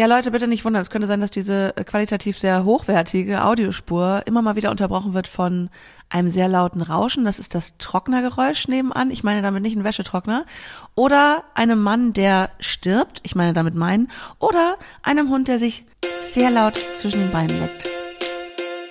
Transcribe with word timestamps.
Ja, 0.00 0.06
Leute, 0.06 0.30
bitte 0.30 0.48
nicht 0.48 0.64
wundern. 0.64 0.80
Es 0.80 0.88
könnte 0.88 1.06
sein, 1.06 1.20
dass 1.20 1.30
diese 1.30 1.76
äh, 1.76 1.84
qualitativ 1.84 2.38
sehr 2.38 2.64
hochwertige 2.64 3.44
Audiospur 3.44 4.22
immer 4.24 4.40
mal 4.40 4.56
wieder 4.56 4.70
unterbrochen 4.70 5.12
wird 5.12 5.28
von 5.28 5.68
einem 6.08 6.28
sehr 6.28 6.48
lauten 6.48 6.80
Rauschen. 6.80 7.26
Das 7.26 7.38
ist 7.38 7.54
das 7.54 7.76
Trocknergeräusch 7.76 8.66
nebenan. 8.66 9.10
Ich 9.10 9.24
meine 9.24 9.42
damit 9.42 9.62
nicht 9.62 9.76
einen 9.76 9.84
Wäschetrockner. 9.84 10.46
Oder 10.94 11.44
einem 11.52 11.82
Mann, 11.82 12.14
der 12.14 12.48
stirbt. 12.60 13.20
Ich 13.24 13.34
meine 13.34 13.52
damit 13.52 13.74
meinen. 13.74 14.10
Oder 14.38 14.78
einem 15.02 15.28
Hund, 15.28 15.48
der 15.48 15.58
sich 15.58 15.84
sehr 16.32 16.50
laut 16.50 16.80
zwischen 16.96 17.20
den 17.20 17.30
Beinen 17.30 17.60
leckt. 17.60 17.86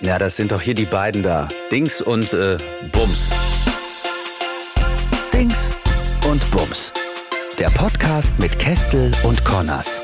Ja, 0.00 0.16
das 0.16 0.36
sind 0.36 0.52
doch 0.52 0.60
hier 0.60 0.74
die 0.76 0.84
beiden 0.84 1.24
da. 1.24 1.48
Dings 1.72 2.00
und 2.00 2.32
äh, 2.34 2.58
Bums. 2.92 3.30
Dings 5.32 5.72
und 6.30 6.48
Bums. 6.52 6.92
Der 7.58 7.70
Podcast 7.70 8.38
mit 8.38 8.56
Kestel 8.60 9.10
und 9.24 9.44
Connors. 9.44 10.00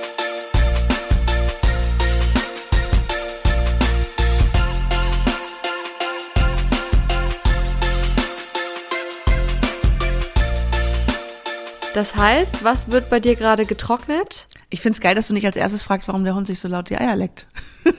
Das 11.97 12.15
heißt, 12.15 12.63
was 12.63 12.91
wird 12.91 13.09
bei 13.09 13.21
dir 13.21 13.37
gerade 13.37 13.65
getrocknet? 13.65 14.49
Ich 14.69 14.83
find's 14.83 15.01
geil, 15.01 15.15
dass 15.15 15.29
du 15.29 15.33
nicht 15.33 15.47
als 15.47 15.57
erstes 15.57 15.83
fragst, 15.83 16.09
warum 16.09 16.25
der 16.25 16.35
Hund 16.35 16.47
sich 16.47 16.61
so 16.61 16.69
laut 16.69 16.91
die 16.91 16.99
Eier 16.99 17.17
leckt. 17.17 17.47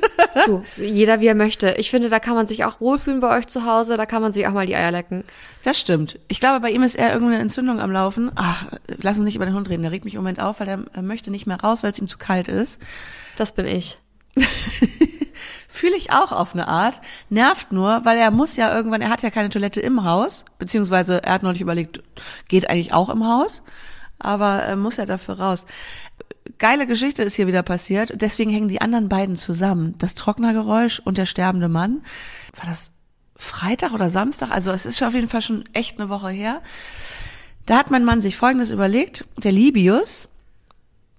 Du, 0.46 0.64
jeder 0.76 1.20
wie 1.20 1.26
er 1.26 1.34
möchte. 1.34 1.72
Ich 1.80 1.90
finde, 1.90 2.10
da 2.10 2.20
kann 2.20 2.36
man 2.36 2.46
sich 2.46 2.64
auch 2.64 2.80
wohlfühlen 2.80 3.22
bei 3.22 3.36
euch 3.36 3.48
zu 3.48 3.66
Hause, 3.66 3.98
da 3.98 4.06
kann 4.06 4.22
man 4.22 4.34
sich 4.34 4.46
auch 4.46 4.52
mal 4.52 4.68
die 4.68 4.76
Eier 4.76 4.92
lecken. 4.92 5.24
Das 5.64 5.80
stimmt. 5.80 6.20
Ich 6.28 6.40
glaube, 6.40 6.60
bei 6.60 6.70
ihm 6.70 6.84
ist 6.84 6.94
eher 6.94 7.12
irgendeine 7.12 7.42
Entzündung 7.42 7.80
am 7.80 7.92
Laufen. 7.92 8.32
Ach, 8.36 8.68
lass 9.02 9.18
uns 9.18 9.26
nicht 9.26 9.36
über 9.36 9.48
den 9.48 9.56
Hund 9.56 9.68
reden. 9.68 9.82
Der 9.82 9.92
regt 9.92 10.06
mich 10.06 10.14
im 10.14 10.20
Moment 10.20 10.40
auf, 10.40 10.60
weil 10.60 10.68
er 10.68 11.02
möchte 11.02 11.32
nicht 11.32 11.48
mehr 11.48 11.60
raus, 11.60 11.82
weil 11.82 11.90
es 11.90 11.98
ihm 11.98 12.08
zu 12.08 12.20
kalt 12.20 12.50
ist. 12.50 12.78
Das 13.36 13.52
bin 13.52 13.66
ich. 13.66 13.98
Fühle 15.68 15.96
ich 15.96 16.12
auch 16.12 16.32
auf 16.32 16.54
eine 16.54 16.68
Art. 16.68 17.02
Nervt 17.30 17.72
nur, 17.72 18.06
weil 18.06 18.20
er 18.20 18.30
muss 18.30 18.58
ja 18.58 18.76
irgendwann, 18.76 19.02
er 19.02 19.10
hat 19.10 19.24
ja 19.24 19.32
keine 19.32 19.50
Toilette 19.50 19.82
im 19.82 20.06
Haus, 20.06 20.46
beziehungsweise 20.60 21.24
er 21.24 21.34
hat 21.34 21.44
neulich 21.44 21.62
überlegt, 21.62 22.04
geht 22.48 22.70
eigentlich 22.70 22.94
auch 22.94 23.10
im 23.10 23.28
Haus, 23.28 23.64
aber 24.20 24.66
äh, 24.66 24.76
muss 24.76 24.98
ja 24.98 25.06
dafür 25.06 25.40
raus. 25.40 25.66
Geile 26.58 26.88
Geschichte 26.88 27.24
ist 27.24 27.36
hier 27.36 27.48
wieder 27.48 27.64
passiert, 27.64 28.14
deswegen 28.16 28.52
hängen 28.52 28.70
die 28.70 28.82
anderen 28.82 29.10
beiden 29.10 29.36
zusammen. 29.36 29.96
Das 29.98 30.16
Trocknergeräusch 30.16 31.00
und 31.00 31.18
der 31.18 31.26
sterbende 31.26 31.70
Mann. 31.70 32.02
War 32.56 32.70
das 32.70 32.92
Freitag 33.36 33.92
oder 33.94 34.10
Samstag? 34.10 34.52
Also 34.52 34.72
es 34.72 34.86
ist 34.86 35.02
auf 35.04 35.14
jeden 35.14 35.30
Fall 35.30 35.42
schon 35.42 35.66
echt 35.74 36.00
eine 36.00 36.10
Woche 36.10 36.30
her. 36.30 36.62
Da 37.66 37.78
hat 37.78 37.92
mein 37.92 38.06
Mann 38.06 38.22
sich 38.22 38.38
Folgendes 38.38 38.72
überlegt. 38.72 39.26
Der 39.44 39.52
Libius, 39.52 40.30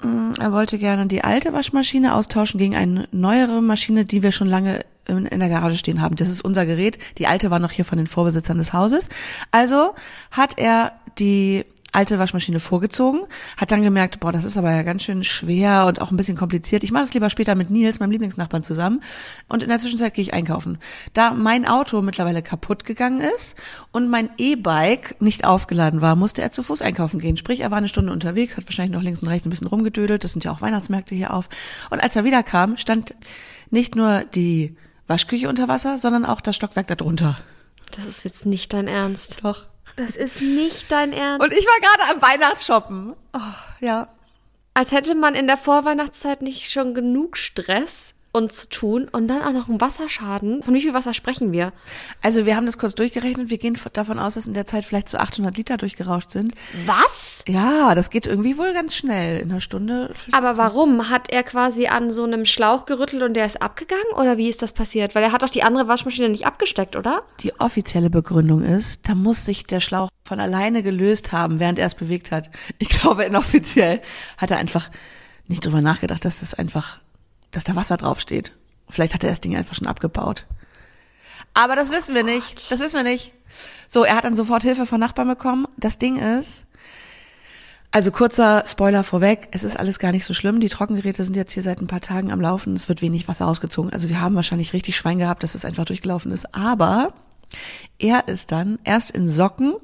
Mm, 0.02 0.30
er 0.38 0.52
wollte 0.52 0.78
gerne 0.78 1.06
die 1.06 1.24
alte 1.24 1.52
Waschmaschine 1.52 2.14
austauschen 2.14 2.58
gegen 2.58 2.76
eine 2.76 3.08
neuere 3.10 3.60
Maschine, 3.60 4.04
die 4.04 4.22
wir 4.22 4.32
schon 4.32 4.48
lange 4.48 4.80
in, 5.06 5.26
in 5.26 5.40
der 5.40 5.48
Garage 5.48 5.78
stehen 5.78 6.00
haben. 6.00 6.16
Das 6.16 6.28
ist 6.28 6.42
unser 6.44 6.66
Gerät. 6.66 6.98
Die 7.18 7.26
alte 7.26 7.50
war 7.50 7.58
noch 7.58 7.72
hier 7.72 7.84
von 7.84 7.98
den 7.98 8.06
Vorbesitzern 8.06 8.58
des 8.58 8.72
Hauses. 8.72 9.08
Also 9.50 9.94
hat 10.30 10.58
er 10.58 10.92
die 11.18 11.64
alte 11.92 12.18
Waschmaschine 12.18 12.60
vorgezogen, 12.60 13.20
hat 13.56 13.70
dann 13.70 13.82
gemerkt, 13.82 14.20
boah, 14.20 14.32
das 14.32 14.44
ist 14.44 14.56
aber 14.56 14.70
ja 14.72 14.82
ganz 14.82 15.02
schön 15.02 15.24
schwer 15.24 15.86
und 15.86 16.00
auch 16.00 16.10
ein 16.10 16.16
bisschen 16.16 16.36
kompliziert. 16.36 16.82
Ich 16.84 16.92
mache 16.92 17.04
das 17.04 17.14
lieber 17.14 17.30
später 17.30 17.54
mit 17.54 17.70
Nils, 17.70 17.98
meinem 17.98 18.10
Lieblingsnachbarn, 18.10 18.62
zusammen. 18.62 19.00
Und 19.48 19.62
in 19.62 19.68
der 19.68 19.78
Zwischenzeit 19.78 20.14
gehe 20.14 20.22
ich 20.22 20.34
einkaufen. 20.34 20.78
Da 21.14 21.32
mein 21.32 21.66
Auto 21.66 22.02
mittlerweile 22.02 22.42
kaputt 22.42 22.84
gegangen 22.84 23.20
ist 23.20 23.56
und 23.92 24.08
mein 24.10 24.30
E-Bike 24.36 25.20
nicht 25.20 25.44
aufgeladen 25.44 26.00
war, 26.00 26.16
musste 26.16 26.42
er 26.42 26.50
zu 26.50 26.62
Fuß 26.62 26.82
einkaufen 26.82 27.20
gehen. 27.20 27.36
Sprich, 27.36 27.60
er 27.60 27.70
war 27.70 27.78
eine 27.78 27.88
Stunde 27.88 28.12
unterwegs, 28.12 28.56
hat 28.56 28.66
wahrscheinlich 28.66 28.94
noch 28.94 29.02
links 29.02 29.22
und 29.22 29.28
rechts 29.28 29.46
ein 29.46 29.50
bisschen 29.50 29.68
rumgedödelt. 29.68 30.24
Das 30.24 30.32
sind 30.32 30.44
ja 30.44 30.52
auch 30.52 30.60
Weihnachtsmärkte 30.60 31.14
hier 31.14 31.32
auf. 31.32 31.48
Und 31.90 32.02
als 32.02 32.16
er 32.16 32.24
wiederkam, 32.24 32.76
stand 32.76 33.14
nicht 33.70 33.96
nur 33.96 34.24
die 34.24 34.76
Waschküche 35.06 35.48
unter 35.48 35.68
Wasser, 35.68 35.98
sondern 35.98 36.26
auch 36.26 36.40
das 36.40 36.54
Stockwerk 36.54 36.88
darunter. 36.88 37.38
Das 37.96 38.06
ist 38.06 38.24
jetzt 38.24 38.44
nicht 38.44 38.72
dein 38.72 38.88
Ernst. 38.88 39.38
Doch. 39.42 39.66
Das 39.98 40.14
ist 40.14 40.40
nicht 40.40 40.92
dein 40.92 41.12
Ernst. 41.12 41.44
Und 41.44 41.52
ich 41.52 41.66
war 41.66 41.80
gerade 41.80 42.14
am 42.14 42.22
Weihnachtsshoppen. 42.22 43.14
Oh, 43.34 43.40
ja. 43.80 44.08
Als 44.72 44.92
hätte 44.92 45.16
man 45.16 45.34
in 45.34 45.48
der 45.48 45.56
Vorweihnachtszeit 45.56 46.40
nicht 46.40 46.70
schon 46.70 46.94
genug 46.94 47.36
Stress 47.36 48.14
und 48.30 48.52
zu 48.52 48.68
tun 48.68 49.08
und 49.10 49.26
dann 49.26 49.42
auch 49.42 49.52
noch 49.52 49.68
ein 49.68 49.80
Wasserschaden. 49.80 50.62
Von 50.62 50.72
wie 50.74 50.82
viel 50.82 50.94
Wasser 50.94 51.14
sprechen 51.14 51.50
wir? 51.50 51.72
Also 52.22 52.46
wir 52.46 52.54
haben 52.54 52.66
das 52.66 52.78
kurz 52.78 52.94
durchgerechnet. 52.94 53.50
Wir 53.50 53.58
gehen 53.58 53.76
davon 53.92 54.20
aus, 54.20 54.34
dass 54.34 54.46
in 54.46 54.54
der 54.54 54.66
Zeit 54.66 54.84
vielleicht 54.84 55.08
so 55.08 55.18
800 55.18 55.56
Liter 55.56 55.76
durchgerauscht 55.76 56.30
sind. 56.30 56.54
Was? 56.86 57.27
Ja, 57.48 57.94
das 57.94 58.10
geht 58.10 58.26
irgendwie 58.26 58.58
wohl 58.58 58.72
ganz 58.74 58.94
schnell. 58.94 59.40
In 59.40 59.50
einer 59.50 59.60
Stunde. 59.60 60.14
Aber 60.32 60.56
warum? 60.56 61.08
Hat 61.08 61.30
er 61.30 61.42
quasi 61.42 61.86
an 61.86 62.10
so 62.10 62.24
einem 62.24 62.44
Schlauch 62.44 62.84
gerüttelt 62.84 63.22
und 63.22 63.34
der 63.34 63.46
ist 63.46 63.62
abgegangen? 63.62 64.12
Oder 64.16 64.36
wie 64.36 64.48
ist 64.48 64.62
das 64.62 64.72
passiert? 64.72 65.14
Weil 65.14 65.22
er 65.22 65.32
hat 65.32 65.42
doch 65.42 65.48
die 65.48 65.62
andere 65.62 65.88
Waschmaschine 65.88 66.28
nicht 66.28 66.46
abgesteckt, 66.46 66.94
oder? 66.94 67.22
Die 67.40 67.58
offizielle 67.58 68.10
Begründung 68.10 68.62
ist, 68.62 69.08
da 69.08 69.14
muss 69.14 69.44
sich 69.44 69.64
der 69.64 69.80
Schlauch 69.80 70.08
von 70.24 70.40
alleine 70.40 70.82
gelöst 70.82 71.32
haben, 71.32 71.58
während 71.58 71.78
er 71.78 71.86
es 71.86 71.94
bewegt 71.94 72.30
hat. 72.30 72.50
Ich 72.78 72.88
glaube, 72.88 73.24
inoffiziell 73.24 74.00
hat 74.36 74.50
er 74.50 74.58
einfach 74.58 74.90
nicht 75.46 75.64
drüber 75.64 75.80
nachgedacht, 75.80 76.24
dass 76.24 76.40
das 76.40 76.52
einfach 76.54 76.98
dass 77.50 77.64
da 77.64 77.76
Wasser 77.76 77.96
draufsteht. 77.96 78.52
Vielleicht 78.88 79.14
hat 79.14 79.24
er 79.24 79.30
das 79.30 79.40
Ding 79.40 79.56
einfach 79.56 79.74
schon 79.74 79.86
abgebaut. 79.86 80.46
Aber 81.54 81.76
das 81.76 81.90
wissen 81.90 82.14
wir 82.14 82.24
nicht. 82.24 82.70
Das 82.70 82.80
wissen 82.80 82.96
wir 82.96 83.10
nicht. 83.10 83.32
So, 83.86 84.04
er 84.04 84.16
hat 84.16 84.24
dann 84.24 84.36
sofort 84.36 84.62
Hilfe 84.62 84.86
von 84.86 85.00
Nachbarn 85.00 85.28
bekommen. 85.28 85.66
Das 85.76 85.98
Ding 85.98 86.18
ist, 86.18 86.64
also 87.90 88.10
kurzer 88.10 88.64
Spoiler 88.66 89.02
vorweg, 89.02 89.48
es 89.52 89.64
ist 89.64 89.78
alles 89.78 89.98
gar 89.98 90.12
nicht 90.12 90.24
so 90.24 90.34
schlimm. 90.34 90.60
Die 90.60 90.68
Trockengeräte 90.68 91.24
sind 91.24 91.36
jetzt 91.36 91.52
hier 91.52 91.62
seit 91.62 91.80
ein 91.80 91.86
paar 91.86 92.00
Tagen 92.00 92.30
am 92.30 92.40
Laufen. 92.40 92.76
Es 92.76 92.88
wird 92.88 93.02
wenig 93.02 93.28
Wasser 93.28 93.46
ausgezogen. 93.46 93.92
Also 93.92 94.08
wir 94.08 94.20
haben 94.20 94.34
wahrscheinlich 94.34 94.72
richtig 94.72 94.96
Schwein 94.96 95.18
gehabt, 95.18 95.42
dass 95.42 95.54
es 95.54 95.64
einfach 95.64 95.84
durchgelaufen 95.84 96.30
ist. 96.30 96.54
Aber 96.54 97.14
er 97.98 98.28
ist 98.28 98.52
dann 98.52 98.78
erst 98.84 99.10
in 99.10 99.28
Socken 99.28 99.74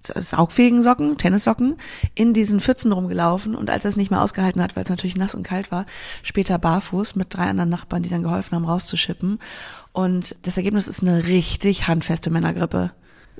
saugfähigen 0.00 0.82
Socken, 0.82 1.18
Tennissocken, 1.18 1.76
in 2.14 2.32
diesen 2.32 2.60
Pfützen 2.60 2.92
rumgelaufen 2.92 3.54
und 3.54 3.70
als 3.70 3.84
er 3.84 3.90
es 3.90 3.96
nicht 3.96 4.10
mehr 4.10 4.22
ausgehalten 4.22 4.62
hat, 4.62 4.76
weil 4.76 4.84
es 4.84 4.88
natürlich 4.88 5.16
nass 5.16 5.34
und 5.34 5.42
kalt 5.42 5.70
war, 5.70 5.86
später 6.22 6.58
barfuß 6.58 7.16
mit 7.16 7.34
drei 7.34 7.48
anderen 7.48 7.70
Nachbarn, 7.70 8.02
die 8.02 8.08
dann 8.08 8.22
geholfen 8.22 8.54
haben, 8.54 8.64
rauszuschippen. 8.64 9.38
Und 9.92 10.36
das 10.42 10.56
Ergebnis 10.56 10.88
ist 10.88 11.02
eine 11.02 11.26
richtig 11.26 11.88
handfeste 11.88 12.30
Männergrippe. 12.30 12.92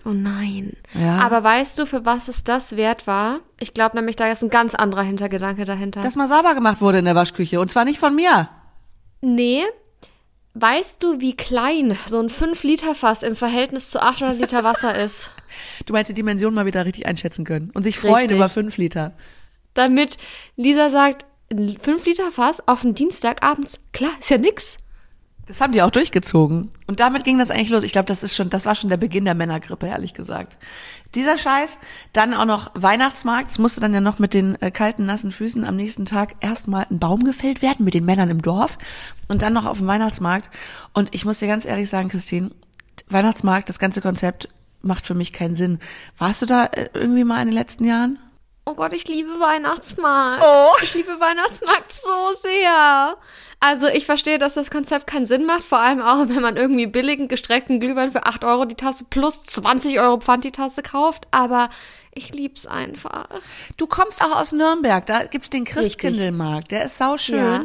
Oh 0.05 0.11
nein. 0.11 0.75
Ja. 0.95 1.19
Aber 1.19 1.43
weißt 1.43 1.79
du, 1.79 1.87
für 1.87 2.05
was 2.05 2.29
es 2.29 2.45
das 2.45 2.77
wert 2.77 3.07
war? 3.07 3.41
Ich 3.61 3.75
glaube 3.75 3.97
nämlich, 3.97 4.17
da 4.17 4.31
ist 4.31 4.43
ein 4.43 4.51
ganz 4.51 4.75
anderer 4.75 5.03
Hintergedanke 5.03 5.65
dahinter. 5.65 6.01
Dass 6.01 6.17
mal 6.17 6.29
sauber 6.29 6.55
gemacht 6.55 6.81
wurde 6.81 6.99
in 6.99 7.05
der 7.05 7.15
Waschküche 7.15 7.61
und 7.61 7.71
zwar 7.71 7.85
nicht 7.85 7.99
von 7.99 8.15
mir. 8.15 8.49
Nee. 9.21 9.65
Weißt 10.55 11.03
du, 11.03 11.21
wie 11.21 11.37
klein 11.37 11.97
so 12.07 12.19
ein 12.19 12.29
5-Liter-Fass 12.29 13.23
im 13.23 13.37
Verhältnis 13.37 13.91
zu 13.91 14.03
800 14.03 14.39
Liter 14.39 14.65
Wasser 14.65 14.95
ist? 15.05 15.31
Du 15.87 15.93
meinst 15.93 16.11
die 16.11 16.15
Dimension 16.15 16.55
mal 16.55 16.67
wieder 16.67 16.85
richtig 16.85 17.07
einschätzen 17.07 17.45
können 17.45 17.71
und 17.75 17.83
sich 17.83 17.99
freuen 17.99 18.15
Richtig. 18.15 18.37
über 18.37 18.49
5 18.49 18.77
Liter. 18.77 19.13
Damit 19.75 20.19
Lisa 20.57 20.91
sagt, 20.91 21.27
5 21.51 22.05
Liter 22.05 22.31
Fass 22.31 22.67
auf 22.67 22.83
den 22.83 22.95
Dienstag 22.95 23.45
abends, 23.45 23.81
klar, 23.93 24.11
ist 24.21 24.31
ja 24.31 24.39
nix. 24.39 24.77
Das 25.49 25.63
haben 25.63 25.73
die 25.73 25.81
auch 25.81 25.91
durchgezogen. 25.91 26.71
Und 26.87 27.01
damit 27.01 27.25
ging 27.25 27.39
das 27.39 27.51
eigentlich 27.51 27.71
los. 27.71 27.83
Ich 27.83 27.93
glaube, 27.93 28.07
das 28.07 28.23
ist 28.23 28.37
schon, 28.37 28.51
das 28.51 28.67
war 28.67 28.75
schon 28.75 28.91
der 28.91 28.99
Beginn 28.99 29.25
der 29.25 29.35
Männergrippe, 29.35 29.87
ehrlich 29.87 30.13
gesagt. 30.13 30.59
Dieser 31.15 31.39
Scheiß, 31.39 31.79
dann 32.13 32.35
auch 32.35 32.45
noch 32.45 32.71
Weihnachtsmarkt. 32.75 33.51
Es 33.51 33.59
musste 33.59 33.81
dann 33.81 33.95
ja 33.95 34.03
noch 34.03 34.19
mit 34.19 34.35
den 34.35 34.61
äh, 34.61 34.71
kalten, 34.71 35.07
nassen 35.07 35.33
Füßen 35.33 35.65
am 35.65 35.75
nächsten 35.75 36.05
Tag 36.05 36.37
erstmal 36.41 36.87
ein 36.91 36.99
Baum 36.99 37.25
gefällt 37.25 37.63
werden 37.63 37.85
mit 37.85 37.95
den 37.95 38.05
Männern 38.05 38.29
im 38.29 38.43
Dorf 38.43 38.77
und 39.29 39.41
dann 39.41 39.55
noch 39.55 39.65
auf 39.65 39.79
dem 39.79 39.87
Weihnachtsmarkt. 39.87 40.51
Und 40.93 41.15
ich 41.15 41.25
muss 41.25 41.39
dir 41.39 41.49
ganz 41.49 41.65
ehrlich 41.65 41.89
sagen, 41.89 42.11
Christine, 42.11 42.51
Weihnachtsmarkt, 43.09 43.71
das 43.71 43.79
ganze 43.79 44.03
Konzept 44.03 44.51
macht 44.83 45.07
für 45.07 45.15
mich 45.15 45.33
keinen 45.33 45.57
Sinn. 45.57 45.79
Warst 46.19 46.43
du 46.43 46.47
da 46.47 46.67
äh, 46.67 46.91
irgendwie 46.93 47.25
mal 47.25 47.41
in 47.41 47.49
den 47.49 47.57
letzten 47.57 47.85
Jahren? 47.85 48.19
Oh 48.67 48.75
Gott, 48.75 48.93
ich 48.93 49.09
liebe 49.09 49.31
Weihnachtsmarkt. 49.41 50.45
Oh. 50.45 50.77
Ich 50.83 50.93
liebe 50.93 51.19
Weihnachtsmarkt 51.19 51.91
so 51.91 52.37
sehr. 52.43 53.17
Also 53.61 53.89
ich 53.89 54.07
verstehe, 54.07 54.39
dass 54.39 54.55
das 54.55 54.71
Konzept 54.71 55.09
keinen 55.09 55.27
Sinn 55.27 55.45
macht, 55.45 55.65
vor 55.65 55.79
allem 55.79 56.01
auch, 56.01 56.29
wenn 56.29 56.43
man 56.43 56.57
irgendwie 56.57 56.87
billigen, 56.87 57.27
gestreckten 57.27 57.81
Glühwein 57.81 58.13
für 58.13 58.25
8 58.25 58.45
Euro 58.45 58.65
die 58.67 58.77
Tasse 58.77 59.05
plus 59.11 59.45
20 59.45 59.99
Euro 59.99 60.21
Pfand 60.21 60.45
die 60.45 60.53
Tasse 60.53 60.83
kauft. 60.83 61.27
Aber 61.33 61.69
ich 62.15 62.33
lieb's 62.33 62.67
einfach. 62.67 63.27
Du 63.77 63.87
kommst 63.87 64.23
auch 64.23 64.41
aus 64.41 64.53
Nürnberg, 64.53 65.05
da 65.07 65.25
gibt's 65.25 65.51
den 65.51 65.65
Christkindlmarkt, 65.65 66.71
der 66.71 66.85
ist 66.85 66.99
sauschön. 66.99 67.39
Ja. 67.39 67.65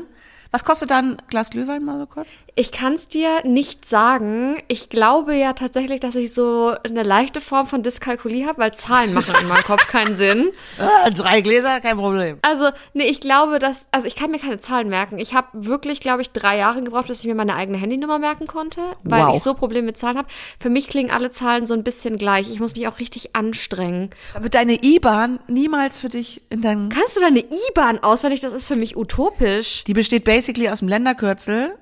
Was 0.51 0.63
kostet 0.63 0.90
dann 0.90 1.13
ein 1.13 1.18
Glas 1.28 1.50
Glühwein 1.51 1.84
mal 1.84 2.00
so 2.00 2.06
kurz? 2.06 2.30
Ich 2.55 2.71
kann 2.71 2.94
es 2.94 3.07
dir 3.07 3.41
nicht 3.45 3.88
sagen. 3.88 4.57
Ich 4.67 4.89
glaube 4.89 5.35
ja 5.35 5.53
tatsächlich, 5.53 6.00
dass 6.01 6.13
ich 6.13 6.33
so 6.33 6.73
eine 6.83 7.01
leichte 7.01 7.41
Form 7.41 7.65
von 7.65 7.81
Dyskalkulie 7.81 8.45
habe, 8.45 8.59
weil 8.61 8.73
Zahlen 8.73 9.13
machen 9.13 9.33
in 9.41 9.47
meinem 9.47 9.63
Kopf 9.63 9.88
keinen 9.88 10.15
Sinn. 10.15 10.51
Ah, 10.79 11.09
drei 11.09 11.41
Gläser, 11.41 11.79
kein 11.81 11.97
Problem. 11.97 12.38
Also, 12.41 12.69
nee, 12.94 13.05
ich 13.05 13.19
glaube, 13.19 13.59
dass, 13.59 13.85
also 13.91 14.05
ich 14.07 14.15
kann 14.15 14.31
mir 14.31 14.39
keine 14.39 14.59
Zahlen 14.59 14.89
merken. 14.89 15.17
Ich 15.19 15.33
habe 15.33 15.47
wirklich, 15.53 16.00
glaube 16.00 16.21
ich, 16.21 16.31
drei 16.31 16.57
Jahre 16.57 16.81
gebraucht, 16.81 17.07
bis 17.07 17.19
ich 17.21 17.25
mir 17.25 17.35
meine 17.35 17.55
eigene 17.55 17.77
Handynummer 17.77 18.19
merken 18.19 18.47
konnte, 18.47 18.81
weil 19.03 19.23
Wow. 19.25 19.35
ich 19.35 19.44
so 19.44 19.53
Probleme 19.53 19.85
mit 19.88 19.97
Zahlen 19.97 20.17
habe. 20.17 20.27
Für 20.59 20.69
mich 20.69 20.88
klingen 20.88 21.11
alle 21.11 21.31
Zahlen 21.31 21.65
so 21.65 21.73
ein 21.73 21.83
bisschen 21.83 22.17
gleich. 22.17 22.49
Ich 22.51 22.59
muss 22.59 22.75
mich 22.75 22.88
auch 22.88 22.99
richtig 22.99 23.35
anstrengen. 23.35 24.09
Wird 24.39 24.53
deine 24.56 24.83
IBAN 24.83 25.39
niemals 25.47 25.99
für 25.99 26.09
dich 26.09 26.41
in 26.49 26.61
deinen... 26.61 26.89
Kannst 26.89 27.15
du 27.17 27.21
deine 27.21 27.39
IBAN 27.69 27.99
auswendig? 27.99 28.41
Das 28.41 28.53
ist 28.53 28.67
für 28.67 28.75
mich 28.75 28.95
utopisch. 28.97 29.83
Die 29.85 29.94
besteht 29.94 30.23
basically 30.23 30.69
aus 30.69 30.79
dem 30.79 30.88
Länderkürzel, 30.88 31.75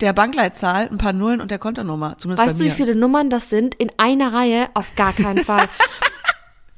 der 0.00 0.12
Bankleitzahl, 0.12 0.88
ein 0.90 0.98
paar 0.98 1.12
Nullen 1.12 1.40
und 1.40 1.50
der 1.50 1.58
Kontonummer. 1.58 2.16
Zumindest 2.18 2.46
Weißt 2.46 2.58
bei 2.58 2.64
du, 2.64 2.70
wie 2.70 2.74
viele 2.74 2.94
Nummern 2.94 3.30
das 3.30 3.50
sind? 3.50 3.74
In 3.74 3.90
einer 3.96 4.32
Reihe? 4.32 4.68
Auf 4.74 4.94
gar 4.96 5.12
keinen 5.12 5.44
Fall. 5.44 5.68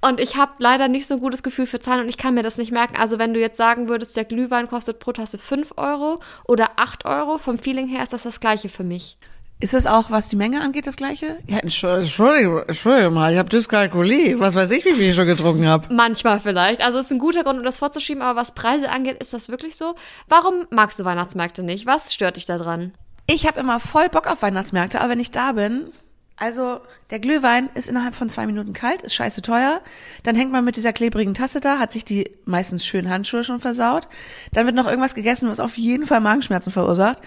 Und 0.04 0.18
ich 0.18 0.36
habe 0.36 0.54
leider 0.58 0.88
nicht 0.88 1.06
so 1.06 1.14
ein 1.14 1.20
gutes 1.20 1.44
Gefühl 1.44 1.64
für 1.64 1.78
Zahlen 1.78 2.00
und 2.00 2.08
ich 2.08 2.16
kann 2.16 2.34
mir 2.34 2.42
das 2.42 2.58
nicht 2.58 2.72
merken. 2.72 2.96
Also 2.96 3.20
wenn 3.20 3.34
du 3.34 3.38
jetzt 3.38 3.56
sagen 3.56 3.88
würdest, 3.88 4.16
der 4.16 4.24
Glühwein 4.24 4.66
kostet 4.66 4.98
pro 4.98 5.12
Tasse 5.12 5.38
5 5.38 5.74
Euro 5.76 6.18
oder 6.44 6.70
8 6.74 7.04
Euro, 7.04 7.38
vom 7.38 7.56
Feeling 7.56 7.86
her 7.86 8.02
ist 8.02 8.12
das 8.12 8.24
das 8.24 8.40
gleiche 8.40 8.68
für 8.68 8.82
mich. 8.82 9.16
Ist 9.60 9.74
es 9.74 9.86
auch, 9.86 10.10
was 10.10 10.28
die 10.28 10.34
Menge 10.34 10.60
angeht, 10.60 10.88
das 10.88 10.96
gleiche? 10.96 11.38
Ja, 11.46 11.58
Entschuldigung, 11.58 12.64
Entschuldigung 12.66 13.14
mal, 13.14 13.32
ich 13.32 13.38
habe 13.38 13.48
Dyskalkulie. 13.48 14.40
Was 14.40 14.56
weiß 14.56 14.72
ich, 14.72 14.84
wie 14.84 14.96
viel 14.96 15.10
ich 15.10 15.14
schon 15.14 15.28
getrunken 15.28 15.68
habe. 15.68 15.86
Manchmal 15.94 16.40
vielleicht. 16.40 16.80
Also 16.80 16.98
ist 16.98 17.12
ein 17.12 17.20
guter 17.20 17.44
Grund, 17.44 17.60
um 17.60 17.64
das 17.64 17.78
vorzuschieben, 17.78 18.24
aber 18.24 18.40
was 18.40 18.56
Preise 18.56 18.90
angeht, 18.90 19.22
ist 19.22 19.32
das 19.32 19.48
wirklich 19.48 19.76
so? 19.76 19.94
Warum 20.26 20.66
magst 20.70 20.98
du 20.98 21.04
Weihnachtsmärkte 21.04 21.62
nicht? 21.62 21.86
Was 21.86 22.12
stört 22.12 22.34
dich 22.34 22.44
da 22.44 22.58
dran? 22.58 22.92
Ich 23.26 23.46
habe 23.46 23.60
immer 23.60 23.80
voll 23.80 24.08
Bock 24.08 24.26
auf 24.26 24.42
Weihnachtsmärkte, 24.42 25.00
aber 25.00 25.10
wenn 25.10 25.20
ich 25.20 25.30
da 25.30 25.52
bin, 25.52 25.92
also 26.36 26.80
der 27.10 27.20
Glühwein 27.20 27.70
ist 27.74 27.88
innerhalb 27.88 28.16
von 28.16 28.28
zwei 28.28 28.46
Minuten 28.46 28.72
kalt, 28.72 29.02
ist 29.02 29.14
scheiße 29.14 29.42
teuer. 29.42 29.80
Dann 30.24 30.34
hängt 30.34 30.50
man 30.50 30.64
mit 30.64 30.76
dieser 30.76 30.92
klebrigen 30.92 31.34
Tasse 31.34 31.60
da, 31.60 31.78
hat 31.78 31.92
sich 31.92 32.04
die 32.04 32.30
meistens 32.46 32.84
schönen 32.84 33.10
Handschuhe 33.10 33.44
schon 33.44 33.60
versaut. 33.60 34.08
Dann 34.52 34.66
wird 34.66 34.74
noch 34.74 34.86
irgendwas 34.88 35.14
gegessen, 35.14 35.48
was 35.48 35.60
auf 35.60 35.78
jeden 35.78 36.06
Fall 36.06 36.20
Magenschmerzen 36.20 36.72
verursacht. 36.72 37.18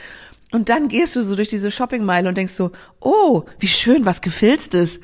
Und 0.52 0.70
dann 0.70 0.90
gehst 0.90 1.16
du 1.16 1.22
so 1.22 1.36
durch 1.36 1.48
diese 1.48 1.72
Shoppingmeile 1.72 2.28
und 2.28 2.38
denkst 2.38 2.54
so, 2.54 2.72
oh, 3.00 3.44
wie 3.60 3.68
schön, 3.68 4.06
was 4.06 4.22
gefilztes. 4.22 5.00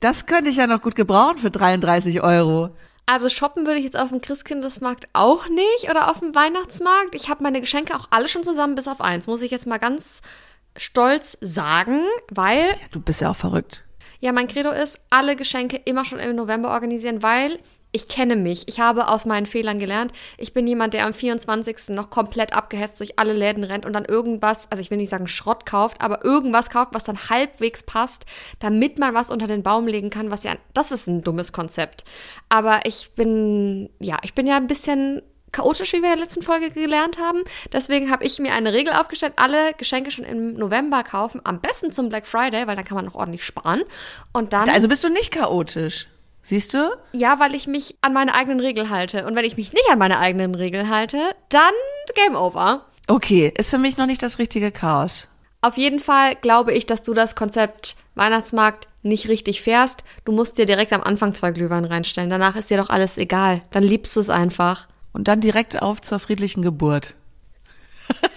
Das 0.00 0.26
könnte 0.26 0.50
ich 0.50 0.56
ja 0.56 0.66
noch 0.66 0.82
gut 0.82 0.96
gebrauchen 0.96 1.38
für 1.38 1.50
33 1.50 2.22
Euro. 2.22 2.74
Also 3.06 3.28
shoppen 3.28 3.66
würde 3.66 3.78
ich 3.78 3.84
jetzt 3.84 3.98
auf 3.98 4.08
dem 4.08 4.20
Christkindlesmarkt 4.20 5.08
auch 5.12 5.48
nicht 5.48 5.90
oder 5.90 6.10
auf 6.10 6.20
dem 6.20 6.34
Weihnachtsmarkt. 6.34 7.14
Ich 7.14 7.28
habe 7.28 7.42
meine 7.42 7.60
Geschenke 7.60 7.94
auch 7.94 8.06
alle 8.10 8.28
schon 8.28 8.44
zusammen 8.44 8.74
bis 8.74 8.88
auf 8.88 9.00
eins, 9.00 9.26
muss 9.26 9.42
ich 9.42 9.50
jetzt 9.50 9.66
mal 9.66 9.78
ganz 9.78 10.22
stolz 10.76 11.36
sagen, 11.40 12.00
weil 12.30 12.68
Ja, 12.68 12.88
du 12.90 13.00
bist 13.00 13.20
ja 13.20 13.30
auch 13.30 13.36
verrückt. 13.36 13.84
Ja, 14.20 14.32
mein 14.32 14.48
Credo 14.48 14.70
ist, 14.70 14.98
alle 15.10 15.36
Geschenke 15.36 15.76
immer 15.84 16.04
schon 16.04 16.18
im 16.18 16.34
November 16.34 16.70
organisieren, 16.70 17.22
weil 17.22 17.58
ich 17.94 18.08
kenne 18.08 18.34
mich. 18.34 18.66
Ich 18.66 18.80
habe 18.80 19.08
aus 19.08 19.24
meinen 19.24 19.46
Fehlern 19.46 19.78
gelernt. 19.78 20.12
Ich 20.36 20.52
bin 20.52 20.66
jemand, 20.66 20.94
der 20.94 21.06
am 21.06 21.14
24. 21.14 21.90
noch 21.90 22.10
komplett 22.10 22.52
abgehetzt 22.52 22.98
durch 22.98 23.18
alle 23.20 23.32
Läden 23.32 23.62
rennt 23.62 23.86
und 23.86 23.92
dann 23.92 24.04
irgendwas, 24.04 24.70
also 24.70 24.80
ich 24.80 24.90
will 24.90 24.98
nicht 24.98 25.10
sagen 25.10 25.28
Schrott 25.28 25.64
kauft, 25.64 26.00
aber 26.00 26.24
irgendwas 26.24 26.70
kauft, 26.70 26.92
was 26.92 27.04
dann 27.04 27.30
halbwegs 27.30 27.84
passt, 27.84 28.24
damit 28.58 28.98
man 28.98 29.14
was 29.14 29.30
unter 29.30 29.46
den 29.46 29.62
Baum 29.62 29.86
legen 29.86 30.10
kann, 30.10 30.32
was 30.32 30.42
ja, 30.42 30.56
das 30.74 30.90
ist 30.90 31.06
ein 31.06 31.22
dummes 31.22 31.52
Konzept. 31.52 32.04
Aber 32.48 32.80
ich 32.84 33.12
bin, 33.12 33.90
ja, 34.00 34.18
ich 34.22 34.34
bin 34.34 34.48
ja 34.48 34.56
ein 34.56 34.66
bisschen 34.66 35.22
chaotisch, 35.52 35.92
wie 35.92 36.02
wir 36.02 36.12
in 36.12 36.16
der 36.16 36.24
letzten 36.24 36.42
Folge 36.42 36.70
gelernt 36.70 37.18
haben. 37.20 37.44
Deswegen 37.72 38.10
habe 38.10 38.24
ich 38.24 38.40
mir 38.40 38.54
eine 38.54 38.72
Regel 38.72 38.92
aufgestellt, 38.92 39.34
alle 39.36 39.72
Geschenke 39.74 40.10
schon 40.10 40.24
im 40.24 40.54
November 40.54 41.04
kaufen, 41.04 41.40
am 41.44 41.60
besten 41.60 41.92
zum 41.92 42.08
Black 42.08 42.26
Friday, 42.26 42.66
weil 42.66 42.74
dann 42.74 42.84
kann 42.84 42.96
man 42.96 43.04
noch 43.04 43.14
ordentlich 43.14 43.44
sparen. 43.44 43.82
Und 44.32 44.52
dann, 44.52 44.68
Also 44.68 44.88
bist 44.88 45.04
du 45.04 45.10
nicht 45.10 45.30
chaotisch. 45.30 46.08
Siehst 46.46 46.74
du? 46.74 46.90
ja, 47.12 47.40
weil 47.40 47.54
ich 47.54 47.66
mich 47.66 47.96
an 48.02 48.12
meine 48.12 48.34
eigenen 48.34 48.60
Regeln 48.60 48.90
halte. 48.90 49.26
Und 49.26 49.34
wenn 49.34 49.46
ich 49.46 49.56
mich 49.56 49.72
nicht 49.72 49.88
an 49.90 49.98
meine 49.98 50.18
eigenen 50.18 50.54
Regeln 50.54 50.90
halte, 50.90 51.34
dann 51.48 51.72
Game 52.14 52.36
Over. 52.36 52.84
Okay, 53.08 53.52
ist 53.56 53.70
für 53.70 53.78
mich 53.78 53.96
noch 53.96 54.04
nicht 54.04 54.22
das 54.22 54.38
richtige 54.38 54.70
Chaos. 54.70 55.26
Auf 55.62 55.78
jeden 55.78 56.00
Fall 56.00 56.36
glaube 56.36 56.74
ich, 56.74 56.84
dass 56.84 57.00
du 57.00 57.14
das 57.14 57.34
Konzept 57.34 57.96
Weihnachtsmarkt 58.14 58.88
nicht 59.02 59.28
richtig 59.28 59.62
fährst. 59.62 60.04
Du 60.26 60.32
musst 60.32 60.58
dir 60.58 60.66
direkt 60.66 60.92
am 60.92 61.02
Anfang 61.02 61.34
zwei 61.34 61.50
Glühwein 61.50 61.86
reinstellen. 61.86 62.28
Danach 62.28 62.56
ist 62.56 62.68
dir 62.68 62.76
doch 62.76 62.90
alles 62.90 63.16
egal. 63.16 63.62
Dann 63.70 63.82
liebst 63.82 64.14
du 64.14 64.20
es 64.20 64.28
einfach. 64.28 64.86
Und 65.14 65.28
dann 65.28 65.40
direkt 65.40 65.80
auf 65.80 66.02
zur 66.02 66.18
friedlichen 66.18 66.60
Geburt. 66.60 67.14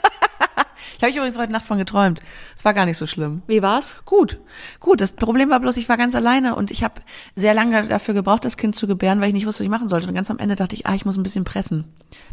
ich 0.97 1.03
habe 1.03 1.11
ich 1.11 1.17
übrigens 1.17 1.37
heute 1.37 1.51
Nacht 1.51 1.65
von 1.65 1.77
geträumt. 1.77 2.21
Es 2.55 2.65
war 2.65 2.73
gar 2.73 2.85
nicht 2.85 2.97
so 2.97 3.05
schlimm. 3.05 3.43
Wie 3.45 3.61
war's? 3.61 3.95
Gut, 4.05 4.39
gut. 4.79 4.99
Das 4.99 5.11
Problem 5.11 5.51
war 5.51 5.59
bloß, 5.59 5.77
ich 5.77 5.87
war 5.89 5.97
ganz 5.97 6.15
alleine 6.15 6.55
und 6.55 6.71
ich 6.71 6.83
habe 6.83 7.01
sehr 7.35 7.53
lange 7.53 7.87
dafür 7.87 8.15
gebraucht, 8.15 8.45
das 8.45 8.57
Kind 8.57 8.75
zu 8.75 8.87
gebären, 8.87 9.21
weil 9.21 9.27
ich 9.27 9.33
nicht 9.33 9.45
wusste, 9.45 9.59
was 9.59 9.65
ich 9.65 9.71
machen 9.71 9.89
sollte. 9.89 10.07
Und 10.07 10.15
ganz 10.15 10.31
am 10.31 10.39
Ende 10.39 10.55
dachte 10.55 10.75
ich, 10.75 10.87
ah, 10.87 10.95
ich 10.95 11.05
muss 11.05 11.17
ein 11.17 11.23
bisschen 11.23 11.43
pressen. 11.43 11.85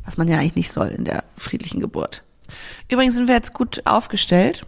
Was 0.06 0.16
man 0.16 0.28
ja 0.28 0.38
eigentlich 0.38 0.55
nicht 0.55 0.72
soll 0.72 0.88
in 0.88 1.05
der 1.05 1.25
friedlichen 1.37 1.81
Geburt. 1.81 2.22
Übrigens 2.90 3.14
sind 3.14 3.28
wir 3.28 3.34
jetzt 3.34 3.52
gut 3.52 3.82
aufgestellt, 3.84 4.64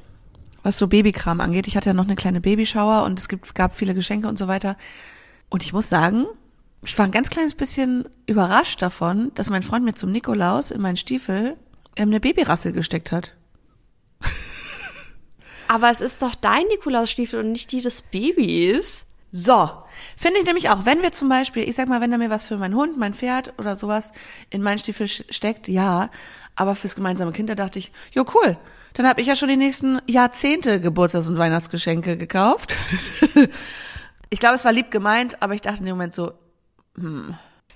was 0.62 0.78
so 0.78 0.88
Babykram 0.88 1.40
angeht. 1.40 1.66
Ich 1.66 1.76
hatte 1.76 1.88
ja 1.88 1.94
noch 1.94 2.04
eine 2.04 2.16
kleine 2.16 2.42
Babyshower 2.42 3.04
und 3.04 3.18
es 3.18 3.28
gibt, 3.28 3.54
gab 3.54 3.74
viele 3.74 3.94
Geschenke 3.94 4.28
und 4.28 4.38
so 4.38 4.46
weiter. 4.46 4.76
Und 5.48 5.62
ich 5.62 5.72
muss 5.72 5.88
sagen, 5.88 6.26
ich 6.84 6.98
war 6.98 7.06
ein 7.06 7.12
ganz 7.12 7.30
kleines 7.30 7.54
bisschen 7.54 8.04
überrascht 8.26 8.82
davon, 8.82 9.32
dass 9.34 9.48
mein 9.48 9.62
Freund 9.62 9.84
mir 9.84 9.94
zum 9.94 10.12
Nikolaus 10.12 10.70
in 10.70 10.82
meinen 10.82 10.96
Stiefel 10.96 11.56
ähm, 11.96 12.08
eine 12.08 12.20
Babyrassel 12.20 12.72
gesteckt 12.72 13.10
hat. 13.10 13.34
Aber 15.68 15.90
es 15.90 16.00
ist 16.00 16.22
doch 16.22 16.34
dein 16.34 16.66
Nikolausstiefel 16.68 17.40
und 17.40 17.52
nicht 17.52 17.72
die 17.72 17.80
des 17.80 18.02
Babys. 18.02 19.04
So, 19.32 19.70
finde 20.16 20.38
ich 20.38 20.46
nämlich 20.46 20.70
auch, 20.70 20.84
wenn 20.84 21.02
wir 21.02 21.12
zum 21.12 21.28
Beispiel, 21.28 21.68
ich 21.68 21.74
sag 21.74 21.88
mal, 21.88 22.00
wenn 22.00 22.12
er 22.12 22.18
mir 22.18 22.30
was 22.30 22.46
für 22.46 22.56
meinen 22.56 22.74
Hund, 22.74 22.96
mein 22.96 23.14
Pferd 23.14 23.52
oder 23.58 23.76
sowas 23.76 24.12
in 24.50 24.62
meinen 24.62 24.78
Stiefel 24.78 25.08
steckt, 25.08 25.68
ja, 25.68 26.10
aber 26.54 26.74
fürs 26.74 26.94
gemeinsame 26.94 27.32
Kind, 27.32 27.50
da 27.50 27.54
dachte 27.54 27.78
ich, 27.78 27.92
jo 28.12 28.24
cool, 28.34 28.56
dann 28.94 29.06
habe 29.06 29.20
ich 29.20 29.26
ja 29.26 29.36
schon 29.36 29.48
die 29.48 29.56
nächsten 29.56 30.00
Jahrzehnte 30.06 30.80
Geburtstags- 30.80 31.28
und 31.28 31.36
Weihnachtsgeschenke 31.36 32.16
gekauft. 32.16 32.76
ich 34.30 34.40
glaube, 34.40 34.54
es 34.54 34.64
war 34.64 34.72
lieb 34.72 34.90
gemeint, 34.90 35.42
aber 35.42 35.52
ich 35.52 35.60
dachte 35.60 35.80
in 35.80 35.86
dem 35.86 35.96
Moment 35.96 36.14
so, 36.14 36.32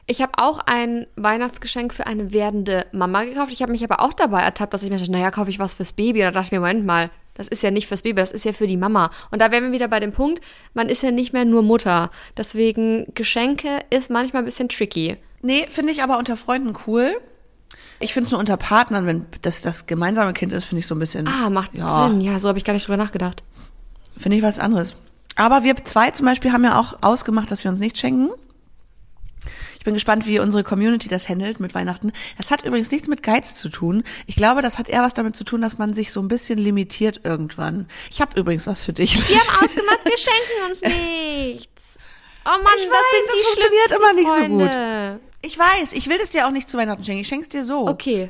Ich 0.06 0.23
habe 0.23 0.32
auch 0.38 0.58
ein 0.67 1.06
Weihnachtsgeschenk 1.17 1.94
für 1.94 2.06
eine 2.06 2.32
werdende 2.32 2.87
Mama 2.93 3.25
gekauft. 3.25 3.52
Ich 3.52 3.62
habe 3.62 3.73
mich 3.73 3.85
aber 3.85 4.00
auch 4.00 4.12
dabei 4.12 4.43
ertappt, 4.43 4.75
dass 4.75 4.82
ich 4.82 4.91
mir 4.91 4.99
dachte, 4.99 5.12
naja, 5.12 5.31
kaufe 5.31 5.50
ich 5.50 5.58
was 5.58 5.75
fürs 5.75 5.93
Baby. 5.93 6.20
Da 6.20 6.31
dachte 6.31 6.47
ich 6.47 6.52
mir, 6.52 6.61
Moment 6.61 6.85
mal, 6.85 7.11
das 7.35 7.49
ist 7.49 7.62
ja 7.62 7.70
nicht 7.70 7.87
fürs 7.87 8.02
Baby, 8.02 8.17
das 8.20 8.32
ist 8.32 8.44
ja 8.44 8.52
für 8.52 8.67
die 8.67 8.76
Mama. 8.76 9.11
Und 9.31 9.41
da 9.41 9.50
wären 9.50 9.64
wir 9.64 9.73
wieder 9.73 9.88
bei 9.88 10.00
dem 10.00 10.12
Punkt, 10.12 10.43
man 10.75 10.88
ist 10.88 11.02
ja 11.02 11.11
nicht 11.11 11.32
mehr 11.32 11.44
nur 11.44 11.62
Mutter. 11.62 12.11
Deswegen 12.37 13.06
Geschenke 13.14 13.81
ist 13.91 14.11
manchmal 14.11 14.43
ein 14.43 14.47
bisschen 14.47 14.69
tricky. 14.69 15.17
nee, 15.43 15.67
finde 15.70 15.93
ich 15.93 16.02
aber 16.02 16.19
unter 16.19 16.37
Freunden 16.37 16.75
cool. 16.87 17.17
Ich 17.99 18.12
finde 18.14 18.26
es 18.26 18.31
nur 18.31 18.41
unter 18.41 18.56
Partnern, 18.56 19.06
wenn 19.06 19.26
das 19.43 19.62
das 19.62 19.87
gemeinsame 19.87 20.32
Kind 20.32 20.52
ist, 20.52 20.64
finde 20.64 20.81
ich 20.81 20.87
so 20.87 20.94
ein 20.94 20.99
bisschen. 20.99 21.29
Ah, 21.29 21.50
macht 21.50 21.75
ja, 21.75 22.08
Sinn. 22.08 22.20
Ja, 22.20 22.38
so 22.38 22.49
habe 22.49 22.58
ich 22.58 22.64
gar 22.64 22.73
nicht 22.73 22.87
drüber 22.87 22.97
nachgedacht. 22.97 23.43
Finde 24.17 24.37
ich 24.37 24.43
was 24.43 24.58
anderes. 24.58 24.97
Aber 25.37 25.62
wir 25.62 25.76
zwei 25.85 26.11
zum 26.11 26.26
Beispiel 26.26 26.52
haben 26.52 26.64
ja 26.64 26.79
auch 26.79 27.02
ausgemacht, 27.02 27.50
dass 27.50 27.64
wir 27.64 27.70
uns 27.70 27.81
nicht 27.81 27.97
schenken. 27.97 28.31
Ich 29.80 29.84
bin 29.84 29.94
gespannt, 29.94 30.26
wie 30.26 30.38
unsere 30.40 30.62
Community 30.62 31.08
das 31.08 31.30
handelt 31.30 31.58
mit 31.58 31.74
Weihnachten. 31.74 32.12
Das 32.36 32.50
hat 32.50 32.66
übrigens 32.66 32.90
nichts 32.90 33.08
mit 33.08 33.22
Geiz 33.22 33.54
zu 33.54 33.70
tun. 33.70 34.04
Ich 34.26 34.36
glaube, 34.36 34.60
das 34.60 34.76
hat 34.78 34.90
eher 34.90 35.00
was 35.00 35.14
damit 35.14 35.34
zu 35.34 35.42
tun, 35.42 35.62
dass 35.62 35.78
man 35.78 35.94
sich 35.94 36.12
so 36.12 36.20
ein 36.20 36.28
bisschen 36.28 36.58
limitiert 36.58 37.22
irgendwann. 37.25 37.88
Ich 38.10 38.20
habe 38.20 38.38
übrigens 38.38 38.66
was 38.66 38.82
für 38.82 38.92
dich. 38.92 39.14
Wir 39.30 39.38
haben 39.40 39.49
ausgemacht, 39.64 40.04
wir 40.04 40.18
schenken 40.18 40.68
uns 40.68 40.80
nichts. 40.82 41.82
Oh 42.44 42.50
Mann, 42.50 42.60
Ich 42.76 42.88
das 42.88 42.92
weiß, 42.92 43.10
sind 43.10 43.26
das 43.26 43.34
die 43.37 43.44
funktioniert 43.46 43.90
immer 43.92 44.12
nicht 44.12 44.28
so 44.28 44.54
gut. 44.58 44.70
Freunde. 44.70 45.20
Ich 45.40 45.58
weiß, 45.58 45.92
ich 45.94 46.08
will 46.10 46.18
das 46.18 46.28
dir 46.28 46.46
auch 46.46 46.50
nicht 46.50 46.68
zu 46.68 46.76
Weihnachten 46.76 47.02
schenken. 47.02 47.22
Ich 47.22 47.28
schenk's 47.28 47.49
dir 47.49 47.64
so. 47.64 47.88
Okay. 47.88 48.28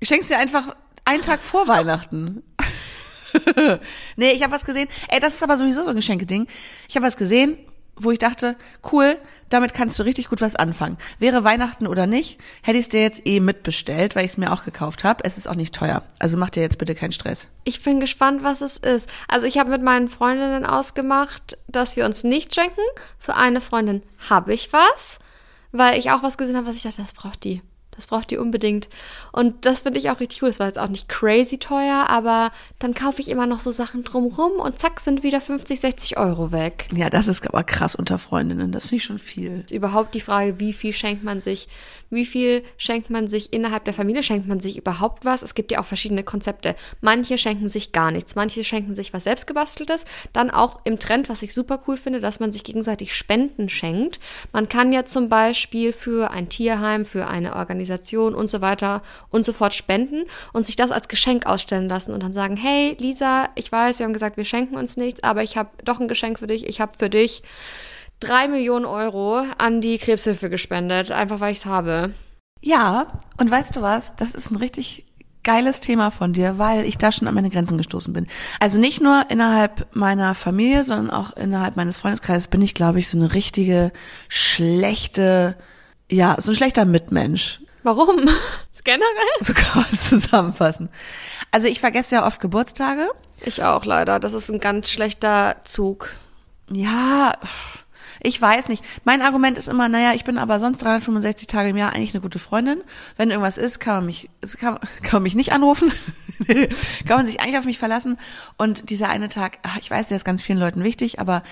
Ich 0.00 0.08
schenk's 0.08 0.26
dir 0.26 0.38
einfach 0.38 0.74
einen 1.04 1.22
Tag 1.22 1.38
vor 1.40 1.68
Weihnachten. 1.68 2.42
nee, 4.16 4.32
ich 4.32 4.42
habe 4.42 4.52
was 4.52 4.64
gesehen. 4.64 4.88
Ey, 5.06 5.20
das 5.20 5.34
ist 5.34 5.44
aber 5.44 5.56
sowieso 5.56 5.84
so 5.84 5.90
ein 5.90 5.96
Geschenkeding. 5.96 6.48
Ich 6.88 6.96
habe 6.96 7.06
was 7.06 7.16
gesehen, 7.16 7.56
wo 8.00 8.10
ich 8.10 8.18
dachte, 8.18 8.56
cool, 8.92 9.18
damit 9.48 9.74
kannst 9.74 9.98
du 9.98 10.02
richtig 10.02 10.28
gut 10.28 10.40
was 10.40 10.56
anfangen. 10.56 10.98
Wäre 11.18 11.44
Weihnachten 11.44 11.86
oder 11.86 12.06
nicht, 12.06 12.38
hätte 12.62 12.78
ich 12.78 12.84
es 12.84 12.88
dir 12.88 13.02
jetzt 13.02 13.26
eh 13.26 13.40
mitbestellt, 13.40 14.14
weil 14.14 14.24
ich 14.24 14.32
es 14.32 14.38
mir 14.38 14.52
auch 14.52 14.64
gekauft 14.64 15.04
habe. 15.04 15.24
Es 15.24 15.38
ist 15.38 15.48
auch 15.48 15.54
nicht 15.54 15.74
teuer. 15.74 16.02
Also 16.18 16.36
mach 16.36 16.50
dir 16.50 16.62
jetzt 16.62 16.78
bitte 16.78 16.94
keinen 16.94 17.12
Stress. 17.12 17.48
Ich 17.64 17.82
bin 17.82 18.00
gespannt, 18.00 18.42
was 18.42 18.60
es 18.60 18.76
ist. 18.76 19.08
Also 19.26 19.46
ich 19.46 19.58
habe 19.58 19.70
mit 19.70 19.82
meinen 19.82 20.08
Freundinnen 20.08 20.66
ausgemacht, 20.66 21.58
dass 21.66 21.96
wir 21.96 22.04
uns 22.04 22.24
nicht 22.24 22.54
schenken. 22.54 22.80
Für 23.18 23.34
eine 23.34 23.60
Freundin 23.60 24.02
habe 24.28 24.52
ich 24.52 24.72
was, 24.72 25.18
weil 25.72 25.98
ich 25.98 26.10
auch 26.10 26.22
was 26.22 26.38
gesehen 26.38 26.56
habe, 26.56 26.66
was 26.66 26.76
ich 26.76 26.82
dachte, 26.82 27.02
das 27.02 27.14
braucht 27.14 27.44
die. 27.44 27.62
Das 27.98 28.06
braucht 28.06 28.30
ihr 28.30 28.40
unbedingt. 28.40 28.88
Und 29.32 29.66
das 29.66 29.80
finde 29.80 29.98
ich 29.98 30.08
auch 30.08 30.20
richtig 30.20 30.40
cool. 30.40 30.50
Das 30.50 30.60
war 30.60 30.68
jetzt 30.68 30.78
auch 30.78 30.88
nicht 30.88 31.08
crazy 31.08 31.58
teuer, 31.58 32.06
aber 32.08 32.52
dann 32.78 32.94
kaufe 32.94 33.20
ich 33.20 33.28
immer 33.28 33.48
noch 33.48 33.58
so 33.58 33.72
Sachen 33.72 34.04
drumrum 34.04 34.52
und 34.52 34.78
zack, 34.78 35.00
sind 35.00 35.24
wieder 35.24 35.40
50, 35.40 35.80
60 35.80 36.16
Euro 36.16 36.52
weg. 36.52 36.88
Ja, 36.94 37.10
das 37.10 37.26
ist 37.26 37.44
aber 37.44 37.64
krass 37.64 37.96
unter 37.96 38.20
Freundinnen. 38.20 38.70
Das 38.70 38.84
finde 38.84 38.96
ich 38.98 39.04
schon 39.04 39.18
viel. 39.18 39.62
Ist 39.64 39.72
überhaupt 39.72 40.14
die 40.14 40.20
Frage, 40.20 40.60
wie 40.60 40.72
viel 40.72 40.92
schenkt 40.92 41.24
man 41.24 41.40
sich? 41.40 41.66
Wie 42.08 42.24
viel 42.24 42.62
schenkt 42.76 43.10
man 43.10 43.26
sich 43.26 43.52
innerhalb 43.52 43.84
der 43.84 43.94
Familie? 43.94 44.22
Schenkt 44.22 44.46
man 44.46 44.60
sich 44.60 44.78
überhaupt 44.78 45.24
was? 45.24 45.42
Es 45.42 45.56
gibt 45.56 45.72
ja 45.72 45.80
auch 45.80 45.84
verschiedene 45.84 46.22
Konzepte. 46.22 46.76
Manche 47.00 47.36
schenken 47.36 47.68
sich 47.68 47.90
gar 47.90 48.12
nichts. 48.12 48.36
Manche 48.36 48.62
schenken 48.62 48.94
sich 48.94 49.12
was 49.12 49.24
selbstgebasteltes. 49.24 50.04
Dann 50.32 50.50
auch 50.52 50.78
im 50.84 51.00
Trend, 51.00 51.28
was 51.28 51.42
ich 51.42 51.52
super 51.52 51.80
cool 51.88 51.96
finde, 51.96 52.20
dass 52.20 52.38
man 52.38 52.52
sich 52.52 52.62
gegenseitig 52.62 53.16
Spenden 53.16 53.68
schenkt. 53.68 54.20
Man 54.52 54.68
kann 54.68 54.92
ja 54.92 55.04
zum 55.04 55.28
Beispiel 55.28 55.92
für 55.92 56.30
ein 56.30 56.48
Tierheim, 56.48 57.04
für 57.04 57.26
eine 57.26 57.56
Organisation 57.56 57.87
und 58.34 58.48
so 58.48 58.60
weiter 58.60 59.02
und 59.30 59.44
so 59.44 59.52
fort 59.52 59.74
spenden 59.74 60.24
und 60.52 60.66
sich 60.66 60.76
das 60.76 60.90
als 60.90 61.08
Geschenk 61.08 61.46
ausstellen 61.46 61.88
lassen 61.88 62.12
und 62.12 62.22
dann 62.22 62.32
sagen, 62.32 62.56
hey 62.56 62.96
Lisa, 62.98 63.48
ich 63.54 63.70
weiß, 63.70 63.98
wir 63.98 64.04
haben 64.04 64.12
gesagt, 64.12 64.36
wir 64.36 64.44
schenken 64.44 64.76
uns 64.76 64.96
nichts, 64.96 65.22
aber 65.22 65.42
ich 65.42 65.56
habe 65.56 65.70
doch 65.84 66.00
ein 66.00 66.08
Geschenk 66.08 66.38
für 66.38 66.46
dich. 66.46 66.66
Ich 66.66 66.80
habe 66.80 66.92
für 66.98 67.10
dich 67.10 67.42
drei 68.20 68.48
Millionen 68.48 68.84
Euro 68.84 69.42
an 69.58 69.80
die 69.80 69.98
Krebshilfe 69.98 70.50
gespendet, 70.50 71.10
einfach 71.10 71.40
weil 71.40 71.52
ich 71.52 71.58
es 71.58 71.66
habe. 71.66 72.12
Ja, 72.60 73.12
und 73.38 73.50
weißt 73.50 73.76
du 73.76 73.82
was? 73.82 74.16
Das 74.16 74.34
ist 74.34 74.50
ein 74.50 74.56
richtig 74.56 75.04
geiles 75.44 75.80
Thema 75.80 76.10
von 76.10 76.32
dir, 76.32 76.58
weil 76.58 76.84
ich 76.84 76.98
da 76.98 77.12
schon 77.12 77.26
an 77.28 77.34
meine 77.34 77.50
Grenzen 77.50 77.78
gestoßen 77.78 78.12
bin. 78.12 78.26
Also 78.60 78.78
nicht 78.78 79.00
nur 79.00 79.24
innerhalb 79.30 79.86
meiner 79.96 80.34
Familie, 80.34 80.82
sondern 80.82 81.10
auch 81.10 81.34
innerhalb 81.36 81.76
meines 81.76 81.96
Freundeskreises 81.96 82.48
bin 82.48 82.60
ich, 82.60 82.74
glaube 82.74 82.98
ich, 82.98 83.08
so 83.08 83.16
eine 83.16 83.32
richtige 83.32 83.92
schlechte, 84.28 85.56
ja, 86.10 86.36
so 86.38 86.52
ein 86.52 86.56
schlechter 86.56 86.84
Mitmensch. 86.84 87.60
Warum? 87.88 88.18
Generell? 88.84 89.40
So 89.40 89.54
kann 89.54 89.82
man 89.82 89.86
es 89.90 90.10
zusammenfassen. 90.10 90.90
Also 91.50 91.68
ich 91.68 91.80
vergesse 91.80 92.16
ja 92.16 92.26
oft 92.26 92.38
Geburtstage. 92.38 93.08
Ich 93.40 93.62
auch 93.62 93.86
leider. 93.86 94.20
Das 94.20 94.34
ist 94.34 94.50
ein 94.50 94.60
ganz 94.60 94.90
schlechter 94.90 95.56
Zug. 95.64 96.10
Ja, 96.70 97.32
ich 98.20 98.40
weiß 98.40 98.68
nicht. 98.68 98.84
Mein 99.04 99.22
Argument 99.22 99.56
ist 99.56 99.68
immer, 99.68 99.88
naja, 99.88 100.12
ich 100.12 100.24
bin 100.24 100.36
aber 100.36 100.60
sonst 100.60 100.82
365 100.82 101.46
Tage 101.46 101.70
im 101.70 101.78
Jahr 101.78 101.94
eigentlich 101.94 102.12
eine 102.12 102.20
gute 102.20 102.38
Freundin. 102.38 102.82
Wenn 103.16 103.30
irgendwas 103.30 103.56
ist, 103.56 103.80
kann 103.80 103.94
man 103.96 104.06
mich, 104.06 104.28
kann, 104.60 104.78
kann 105.02 105.14
man 105.14 105.22
mich 105.22 105.34
nicht 105.34 105.52
anrufen. 105.52 105.90
kann 107.06 107.16
man 107.16 107.26
sich 107.26 107.40
eigentlich 107.40 107.58
auf 107.58 107.64
mich 107.64 107.78
verlassen. 107.78 108.18
Und 108.58 108.90
dieser 108.90 109.08
eine 109.08 109.30
Tag, 109.30 109.60
ach, 109.62 109.78
ich 109.80 109.90
weiß, 109.90 110.08
der 110.08 110.18
ist 110.18 110.26
ganz 110.26 110.42
vielen 110.42 110.58
Leuten 110.58 110.84
wichtig, 110.84 111.20
aber 111.20 111.42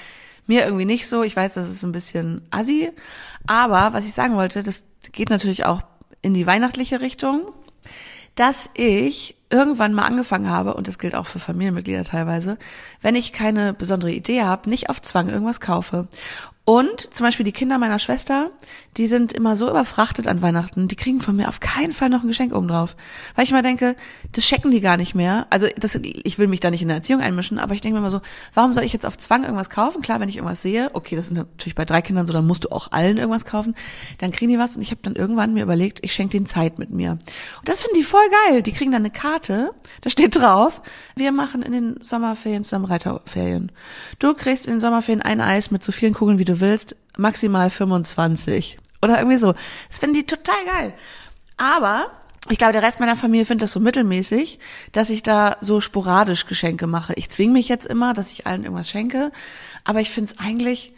mir 0.46 0.64
irgendwie 0.64 0.84
nicht 0.84 1.08
so. 1.08 1.22
Ich 1.22 1.34
weiß, 1.34 1.54
das 1.54 1.70
ist 1.70 1.82
ein 1.82 1.92
bisschen 1.92 2.46
assi. 2.50 2.92
Aber 3.46 3.94
was 3.94 4.04
ich 4.04 4.12
sagen 4.12 4.36
wollte, 4.36 4.62
das 4.62 4.84
geht 5.12 5.30
natürlich 5.30 5.64
auch 5.64 5.80
in 6.22 6.34
die 6.34 6.46
weihnachtliche 6.46 7.00
Richtung, 7.00 7.42
dass 8.34 8.70
ich 8.74 9.36
irgendwann 9.48 9.94
mal 9.94 10.04
angefangen 10.04 10.50
habe, 10.50 10.74
und 10.74 10.88
das 10.88 10.98
gilt 10.98 11.14
auch 11.14 11.26
für 11.26 11.38
Familienmitglieder 11.38 12.04
teilweise, 12.04 12.58
wenn 13.00 13.14
ich 13.14 13.32
keine 13.32 13.72
besondere 13.72 14.10
Idee 14.10 14.42
habe, 14.42 14.68
nicht 14.68 14.90
auf 14.90 15.00
Zwang 15.00 15.28
irgendwas 15.28 15.60
kaufe. 15.60 16.08
Und 16.68 17.14
zum 17.14 17.24
Beispiel 17.24 17.44
die 17.44 17.52
Kinder 17.52 17.78
meiner 17.78 18.00
Schwester, 18.00 18.50
die 18.96 19.06
sind 19.06 19.32
immer 19.32 19.54
so 19.54 19.70
überfrachtet 19.70 20.26
an 20.26 20.42
Weihnachten, 20.42 20.88
die 20.88 20.96
kriegen 20.96 21.20
von 21.20 21.36
mir 21.36 21.48
auf 21.48 21.60
keinen 21.60 21.92
Fall 21.92 22.08
noch 22.08 22.24
ein 22.24 22.26
Geschenk 22.26 22.52
obendrauf. 22.52 22.96
Weil 23.36 23.44
ich 23.44 23.52
mal 23.52 23.62
denke, 23.62 23.94
das 24.32 24.42
checken 24.42 24.72
die 24.72 24.80
gar 24.80 24.96
nicht 24.96 25.14
mehr. 25.14 25.46
Also 25.50 25.68
das, 25.78 25.94
ich 25.94 26.40
will 26.40 26.48
mich 26.48 26.58
da 26.58 26.72
nicht 26.72 26.82
in 26.82 26.88
der 26.88 26.96
Erziehung 26.96 27.20
einmischen, 27.20 27.60
aber 27.60 27.74
ich 27.74 27.82
denke 27.82 27.94
mir 27.94 28.00
immer 28.00 28.10
so, 28.10 28.20
warum 28.52 28.72
soll 28.72 28.82
ich 28.82 28.92
jetzt 28.92 29.06
auf 29.06 29.16
Zwang 29.16 29.44
irgendwas 29.44 29.70
kaufen? 29.70 30.02
Klar, 30.02 30.18
wenn 30.18 30.28
ich 30.28 30.38
irgendwas 30.38 30.60
sehe, 30.60 30.90
okay, 30.92 31.14
das 31.14 31.26
ist 31.26 31.34
natürlich 31.34 31.76
bei 31.76 31.84
drei 31.84 32.02
Kindern 32.02 32.26
so, 32.26 32.32
dann 32.32 32.48
musst 32.48 32.64
du 32.64 32.72
auch 32.72 32.90
allen 32.90 33.18
irgendwas 33.18 33.44
kaufen. 33.44 33.76
Dann 34.18 34.32
kriegen 34.32 34.50
die 34.50 34.58
was 34.58 34.74
und 34.74 34.82
ich 34.82 34.90
habe 34.90 35.00
dann 35.04 35.14
irgendwann 35.14 35.54
mir 35.54 35.62
überlegt, 35.62 36.00
ich 36.02 36.14
schenke 36.14 36.32
denen 36.32 36.46
Zeit 36.46 36.80
mit 36.80 36.90
mir. 36.90 37.12
Und 37.12 37.68
das 37.68 37.78
finden 37.78 37.96
die 37.96 38.02
voll 38.02 38.26
geil. 38.48 38.62
Die 38.62 38.72
kriegen 38.72 38.90
dann 38.90 39.02
eine 39.02 39.12
Karte, 39.12 39.70
da 40.00 40.10
steht 40.10 40.34
drauf, 40.34 40.82
wir 41.14 41.30
machen 41.30 41.62
in 41.62 41.70
den 41.70 42.02
Sommerferien 42.02 42.64
zusammen 42.64 42.86
Reiterferien. 42.86 43.70
Du 44.18 44.34
kriegst 44.34 44.66
in 44.66 44.72
den 44.72 44.80
Sommerferien 44.80 45.22
ein 45.22 45.40
Eis 45.40 45.70
mit 45.70 45.84
so 45.84 45.92
vielen 45.92 46.12
Kugeln, 46.12 46.40
wie 46.40 46.44
du 46.44 46.55
willst, 46.60 46.96
maximal 47.16 47.70
25. 47.70 48.78
Oder 49.02 49.18
irgendwie 49.18 49.38
so. 49.38 49.54
Das 49.90 49.98
finden 49.98 50.16
die 50.16 50.26
total 50.26 50.64
geil. 50.64 50.94
Aber 51.56 52.10
ich 52.48 52.58
glaube, 52.58 52.72
der 52.72 52.82
Rest 52.82 53.00
meiner 53.00 53.16
Familie 53.16 53.44
findet 53.44 53.64
das 53.64 53.72
so 53.72 53.80
mittelmäßig, 53.80 54.58
dass 54.92 55.10
ich 55.10 55.22
da 55.22 55.56
so 55.60 55.80
sporadisch 55.80 56.46
Geschenke 56.46 56.86
mache. 56.86 57.12
Ich 57.14 57.28
zwinge 57.28 57.52
mich 57.52 57.68
jetzt 57.68 57.86
immer, 57.86 58.14
dass 58.14 58.32
ich 58.32 58.46
allen 58.46 58.62
irgendwas 58.62 58.88
schenke. 58.88 59.32
Aber 59.84 60.00
ich 60.00 60.10
finde 60.10 60.32
es 60.32 60.38
eigentlich, 60.38 60.92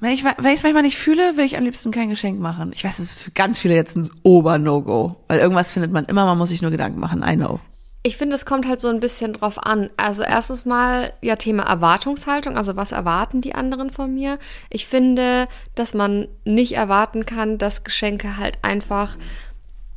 wenn 0.00 0.12
ich 0.12 0.24
wenn 0.24 0.54
es 0.54 0.62
manchmal 0.62 0.82
nicht 0.82 0.98
fühle, 0.98 1.36
will 1.36 1.44
ich 1.44 1.58
am 1.58 1.64
liebsten 1.64 1.90
kein 1.90 2.10
Geschenk 2.10 2.38
machen. 2.38 2.72
Ich 2.74 2.84
weiß, 2.84 2.98
es 2.98 3.12
ist 3.12 3.22
für 3.24 3.30
ganz 3.32 3.58
viele 3.58 3.74
jetzt 3.74 3.96
ein 3.96 4.08
Ober-No-Go. 4.22 5.16
Weil 5.26 5.40
irgendwas 5.40 5.72
findet 5.72 5.90
man 5.90 6.04
immer, 6.04 6.24
man 6.24 6.38
muss 6.38 6.50
sich 6.50 6.62
nur 6.62 6.70
Gedanken 6.70 7.00
machen. 7.00 7.24
I 7.26 7.34
know. 7.36 7.60
Ich 8.02 8.16
finde, 8.16 8.36
es 8.36 8.46
kommt 8.46 8.66
halt 8.66 8.80
so 8.80 8.88
ein 8.88 9.00
bisschen 9.00 9.32
drauf 9.32 9.58
an. 9.64 9.90
Also 9.96 10.22
erstens 10.22 10.64
mal 10.64 11.12
ja 11.20 11.36
Thema 11.36 11.64
Erwartungshaltung, 11.64 12.56
also 12.56 12.76
was 12.76 12.92
erwarten 12.92 13.40
die 13.40 13.54
anderen 13.54 13.90
von 13.90 14.14
mir? 14.14 14.38
Ich 14.70 14.86
finde, 14.86 15.46
dass 15.74 15.94
man 15.94 16.28
nicht 16.44 16.72
erwarten 16.72 17.26
kann, 17.26 17.58
dass 17.58 17.84
Geschenke 17.84 18.36
halt 18.36 18.58
einfach 18.62 19.16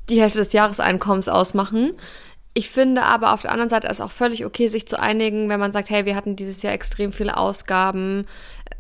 die 0.10 0.20
Hälfte 0.20 0.40
des 0.40 0.52
Jahreseinkommens 0.52 1.30
ausmachen. 1.30 1.94
Ich 2.54 2.70
finde 2.70 3.04
aber 3.04 3.34
auf 3.34 3.44
der 3.44 3.52
anderen 3.52 3.70
Seite 3.70 3.88
ist 3.88 4.02
auch 4.02 4.12
völlig 4.12 4.46
okay, 4.46 4.68
sich 4.68 4.88
zu 4.88 5.00
einigen, 5.00 5.48
wenn 5.48 5.60
man 5.60 5.72
sagt, 5.72 5.90
hey, 5.90 6.06
wir 6.06 6.18
hatten 6.18 6.36
dieses 6.36 6.62
Jahr 6.64 6.74
extrem 6.74 7.14
viele 7.14 7.38
Ausgaben, 7.38 8.26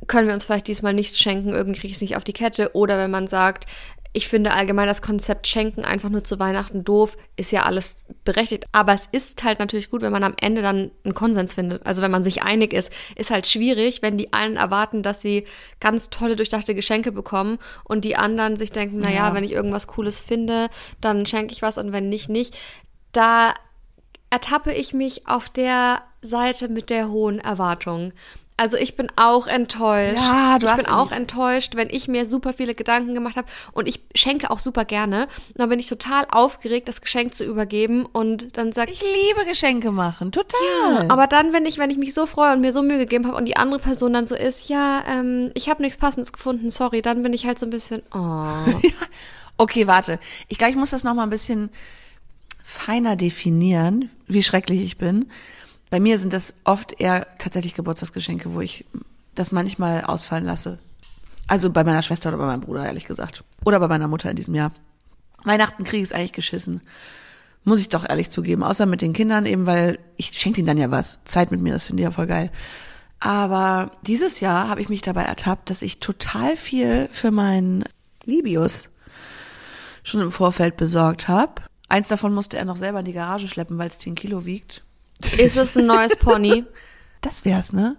können 0.07 0.27
wir 0.27 0.33
uns 0.33 0.43
vielleicht 0.43 0.67
diesmal 0.67 0.93
nichts 0.93 1.17
schenken, 1.17 1.53
irgendwie 1.53 1.79
kriege 1.79 1.91
ich 1.91 1.95
es 1.95 2.01
nicht 2.01 2.17
auf 2.17 2.25
die 2.25 2.33
Kette. 2.33 2.71
Oder 2.75 2.97
wenn 2.97 3.11
man 3.11 3.27
sagt, 3.27 3.65
ich 4.13 4.27
finde 4.27 4.51
allgemein 4.51 4.87
das 4.87 5.01
Konzept 5.01 5.47
Schenken 5.47 5.85
einfach 5.85 6.09
nur 6.09 6.23
zu 6.23 6.37
Weihnachten 6.37 6.83
doof, 6.83 7.15
ist 7.37 7.51
ja 7.51 7.63
alles 7.63 8.05
berechtigt. 8.25 8.65
Aber 8.73 8.93
es 8.93 9.07
ist 9.11 9.43
halt 9.43 9.59
natürlich 9.59 9.89
gut, 9.89 10.01
wenn 10.01 10.11
man 10.11 10.23
am 10.23 10.35
Ende 10.39 10.61
dann 10.61 10.91
einen 11.05 11.13
Konsens 11.13 11.53
findet. 11.53 11.85
Also 11.85 12.01
wenn 12.01 12.11
man 12.11 12.23
sich 12.23 12.43
einig 12.43 12.73
ist, 12.73 12.91
ist 13.15 13.31
halt 13.31 13.47
schwierig, 13.47 14.01
wenn 14.01 14.17
die 14.17 14.33
einen 14.33 14.57
erwarten, 14.57 15.01
dass 15.01 15.21
sie 15.21 15.45
ganz 15.79 16.09
tolle, 16.09 16.35
durchdachte 16.35 16.75
Geschenke 16.75 17.13
bekommen 17.13 17.57
und 17.85 18.03
die 18.03 18.17
anderen 18.17 18.57
sich 18.57 18.73
denken, 18.73 18.99
na 19.01 19.11
ja, 19.11 19.33
wenn 19.33 19.45
ich 19.45 19.53
irgendwas 19.53 19.87
Cooles 19.87 20.19
finde, 20.19 20.67
dann 20.99 21.25
schenke 21.25 21.53
ich 21.53 21.61
was 21.61 21.77
und 21.77 21.93
wenn 21.93 22.09
nicht, 22.09 22.27
nicht. 22.27 22.57
Da 23.13 23.53
ertappe 24.29 24.73
ich 24.73 24.93
mich 24.93 25.27
auf 25.27 25.49
der 25.49 26.01
Seite 26.21 26.67
mit 26.67 26.89
der 26.89 27.09
hohen 27.09 27.39
Erwartung. 27.39 28.13
Also 28.57 28.77
ich 28.77 28.95
bin 28.95 29.07
auch 29.15 29.47
enttäuscht. 29.47 30.15
Ja, 30.15 30.59
du 30.59 30.67
ich 30.67 30.71
hast 30.71 30.85
bin 30.85 30.93
auch 30.93 31.11
enttäuscht, 31.11 31.75
wenn 31.75 31.89
ich 31.89 32.07
mir 32.07 32.27
super 32.27 32.53
viele 32.53 32.75
Gedanken 32.75 33.15
gemacht 33.15 33.35
habe 33.35 33.47
und 33.71 33.87
ich 33.87 34.01
schenke 34.13 34.51
auch 34.51 34.59
super 34.59 34.85
gerne. 34.85 35.23
Und 35.23 35.57
dann 35.57 35.69
bin 35.69 35.79
ich 35.79 35.87
total 35.87 36.25
aufgeregt, 36.31 36.87
das 36.87 37.01
Geschenk 37.01 37.33
zu 37.33 37.43
übergeben 37.43 38.05
und 38.05 38.57
dann 38.57 38.71
sagt 38.71 38.91
Ich 38.91 39.01
liebe 39.01 39.49
Geschenke 39.49 39.91
machen, 39.91 40.31
total. 40.31 40.59
ja, 40.93 41.05
aber 41.09 41.25
dann, 41.25 41.53
wenn 41.53 41.65
ich, 41.65 41.79
wenn 41.79 41.89
ich 41.89 41.97
mich 41.97 42.13
so 42.13 42.27
freue 42.27 42.53
und 42.53 42.61
mir 42.61 42.71
so 42.71 42.83
Mühe 42.83 42.99
gegeben 42.99 43.25
habe 43.25 43.37
und 43.37 43.45
die 43.45 43.57
andere 43.57 43.79
Person 43.79 44.13
dann 44.13 44.27
so 44.27 44.35
ist, 44.35 44.69
ja, 44.69 45.03
ähm, 45.07 45.49
ich 45.55 45.67
habe 45.67 45.81
nichts 45.81 45.97
Passendes 45.97 46.31
gefunden, 46.31 46.69
sorry, 46.69 47.01
dann 47.01 47.23
bin 47.23 47.33
ich 47.33 47.47
halt 47.47 47.57
so 47.57 47.65
ein 47.65 47.71
bisschen, 47.71 48.03
oh. 48.13 48.79
Okay, 49.57 49.85
warte. 49.85 50.19
Ich 50.47 50.57
glaube, 50.57 50.71
ich 50.71 50.77
muss 50.77 50.89
das 50.89 51.03
noch 51.03 51.13
mal 51.13 51.23
ein 51.23 51.29
bisschen 51.29 51.69
feiner 52.63 53.15
definieren, 53.15 54.09
wie 54.27 54.41
schrecklich 54.41 54.81
ich 54.81 54.97
bin. 54.97 55.29
Bei 55.91 55.99
mir 55.99 56.17
sind 56.17 56.31
das 56.31 56.53
oft 56.63 56.99
eher 56.99 57.27
tatsächlich 57.37 57.75
Geburtstagsgeschenke, 57.75 58.53
wo 58.53 58.61
ich 58.61 58.85
das 59.35 59.51
manchmal 59.51 60.05
ausfallen 60.05 60.45
lasse. 60.45 60.79
Also 61.47 61.69
bei 61.69 61.83
meiner 61.83 62.01
Schwester 62.01 62.29
oder 62.29 62.37
bei 62.37 62.45
meinem 62.45 62.61
Bruder, 62.61 62.85
ehrlich 62.85 63.05
gesagt. 63.05 63.43
Oder 63.65 63.77
bei 63.79 63.89
meiner 63.89 64.07
Mutter 64.07 64.29
in 64.29 64.37
diesem 64.37 64.55
Jahr. 64.55 64.71
Weihnachten 65.43 65.83
kriege 65.83 65.97
ich 65.97 66.09
es 66.09 66.13
eigentlich 66.13 66.31
geschissen. 66.31 66.79
Muss 67.65 67.81
ich 67.81 67.89
doch 67.89 68.07
ehrlich 68.07 68.29
zugeben. 68.29 68.63
Außer 68.63 68.85
mit 68.85 69.01
den 69.01 69.11
Kindern 69.11 69.45
eben, 69.45 69.65
weil 69.65 69.99
ich 70.15 70.31
schenke 70.31 70.61
ihnen 70.61 70.67
dann 70.67 70.77
ja 70.77 70.91
was. 70.91 71.19
Zeit 71.25 71.51
mit 71.51 71.59
mir, 71.59 71.73
das 71.73 71.83
finde 71.83 72.03
ich 72.03 72.05
ja 72.05 72.11
voll 72.11 72.27
geil. 72.27 72.51
Aber 73.19 73.91
dieses 74.07 74.39
Jahr 74.39 74.69
habe 74.69 74.81
ich 74.81 74.87
mich 74.87 75.01
dabei 75.01 75.23
ertappt, 75.23 75.69
dass 75.69 75.81
ich 75.81 75.99
total 75.99 76.55
viel 76.55 77.09
für 77.11 77.31
meinen 77.31 77.83
Libius 78.23 78.89
schon 80.03 80.21
im 80.21 80.31
Vorfeld 80.31 80.77
besorgt 80.77 81.27
habe. 81.27 81.63
Eins 81.89 82.07
davon 82.07 82.33
musste 82.33 82.57
er 82.57 82.65
noch 82.65 82.77
selber 82.77 82.99
in 82.99 83.05
die 83.05 83.13
Garage 83.13 83.49
schleppen, 83.49 83.77
weil 83.77 83.89
es 83.89 83.97
10 83.97 84.15
Kilo 84.15 84.45
wiegt. 84.45 84.83
Ist 85.37 85.57
es 85.57 85.77
ein 85.77 85.85
neues 85.85 86.15
Pony? 86.15 86.65
Das 87.23 87.45
wär's, 87.45 87.71
ne? 87.71 87.97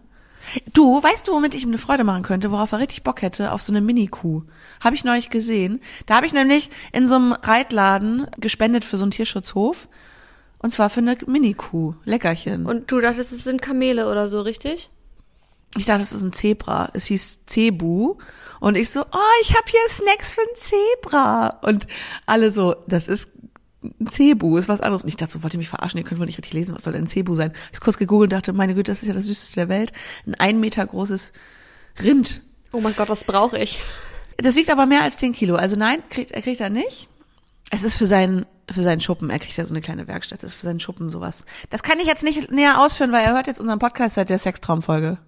Du, 0.75 1.01
weißt 1.01 1.29
du, 1.29 1.33
womit 1.33 1.55
ich 1.55 1.63
ihm 1.63 1.69
eine 1.69 1.79
Freude 1.79 2.03
machen 2.03 2.25
könnte, 2.25 2.51
worauf 2.51 2.73
er 2.73 2.81
richtig 2.81 3.05
Bock 3.05 3.23
hätte? 3.23 3.53
Auf 3.53 3.63
so 3.63 3.73
eine 3.73 3.81
Mini-Kuh. 3.81 4.43
Habe 4.81 4.97
ich 4.97 5.05
neulich 5.05 5.31
gesehen. 5.31 5.81
Da 6.07 6.17
habe 6.17 6.27
ich 6.27 6.33
nämlich 6.33 6.71
in 6.91 7.07
so 7.07 7.15
einem 7.15 7.31
Reitladen 7.31 8.27
gespendet 8.39 8.85
für 8.85 8.99
so 8.99 9.05
einen 9.05 9.13
Tierschutzhof. 9.13 9.89
Und 10.59 10.73
zwar 10.73 10.91
für 10.91 10.99
eine 10.99 11.17
Mini-Kuh. 11.25 11.95
Leckerchen. 12.05 12.67
Und 12.67 12.91
du 12.91 12.99
dachtest, 12.99 13.31
es 13.31 13.45
sind 13.45 13.63
Kamele 13.63 14.11
oder 14.11 14.29
so, 14.29 14.41
richtig? 14.41 14.91
ich 15.79 15.87
dachte, 15.87 16.03
es 16.03 16.13
ist 16.13 16.23
ein 16.23 16.33
Zebra. 16.33 16.91
Es 16.93 17.07
hieß 17.07 17.47
Cebu. 17.47 18.17
Und 18.61 18.77
ich 18.77 18.91
so, 18.91 19.01
oh, 19.01 19.41
ich 19.43 19.57
habe 19.57 19.65
hier 19.67 19.81
Snacks 19.89 20.35
für 20.35 20.43
ein 20.43 20.57
Zebra. 20.57 21.59
Und 21.63 21.87
alle 22.27 22.53
so, 22.53 22.77
das 22.87 23.09
ist 23.09 23.31
ein 23.83 24.09
Cebu, 24.09 24.57
ist 24.57 24.69
was 24.69 24.81
anderes. 24.81 25.03
Und 25.03 25.09
ich 25.09 25.17
dachte 25.17 25.33
so, 25.33 25.43
wollt 25.43 25.55
ihr 25.55 25.59
mich 25.59 25.69
verarschen? 25.69 25.99
Ihr 25.99 26.05
könnt 26.05 26.21
wohl 26.21 26.27
nicht 26.27 26.39
richtig 26.39 26.55
lesen, 26.55 26.75
was 26.75 26.85
soll 26.85 26.93
denn 26.93 27.05
ein 27.05 27.09
Cebu 27.09 27.35
sein? 27.35 27.53
Ich 27.71 27.77
habe 27.77 27.85
kurz 27.85 27.99
gegoogelt 27.99 28.33
und 28.33 28.39
dachte, 28.39 28.53
meine 28.53 28.75
Güte, 28.75 28.91
das 28.91 29.03
ist 29.03 29.09
ja 29.09 29.15
das 29.15 29.25
Süßeste 29.25 29.57
der 29.57 29.69
Welt. 29.69 29.93
Ein 30.27 30.35
ein 30.35 30.61
Meter 30.61 30.87
großes 30.87 31.33
Rind. 32.03 32.43
Oh 32.73 32.81
mein 32.81 32.95
Gott, 32.97 33.11
das 33.11 33.25
brauche 33.25 33.59
ich. 33.59 33.81
Das 34.39 34.57
wiegt 34.57 34.71
aber 34.71 34.87
mehr 34.87 35.03
als 35.03 35.19
10 35.19 35.33
Kilo. 35.33 35.57
Also 35.57 35.77
nein, 35.77 36.03
kriegt, 36.09 36.31
er 36.31 36.43
kriegt 36.43 36.61
er 36.61 36.71
nicht. 36.71 37.09
Es 37.71 37.85
ist 37.85 37.97
für 37.97 38.07
seinen, 38.07 38.47
für 38.71 38.83
seinen 38.83 39.01
Schuppen. 39.01 39.31
Er 39.31 39.39
kriegt 39.39 39.57
ja 39.57 39.65
so 39.65 39.75
eine 39.75 39.81
kleine 39.81 40.09
Werkstatt. 40.09 40.43
Das 40.43 40.51
ist 40.51 40.57
für 40.57 40.67
seinen 40.67 40.81
Schuppen 40.81 41.11
sowas. 41.11 41.45
Das 41.71 41.83
kann 41.83 41.99
ich 42.01 42.07
jetzt 42.07 42.25
nicht 42.25 42.51
näher 42.51 42.81
ausführen, 42.81 43.13
weil 43.13 43.25
er 43.25 43.35
hört 43.35 43.47
jetzt 43.47 43.61
unseren 43.61 43.79
Podcast 43.79 44.15
seit 44.15 44.29
der 44.31 44.39
Sextraumfolge. 44.39 45.19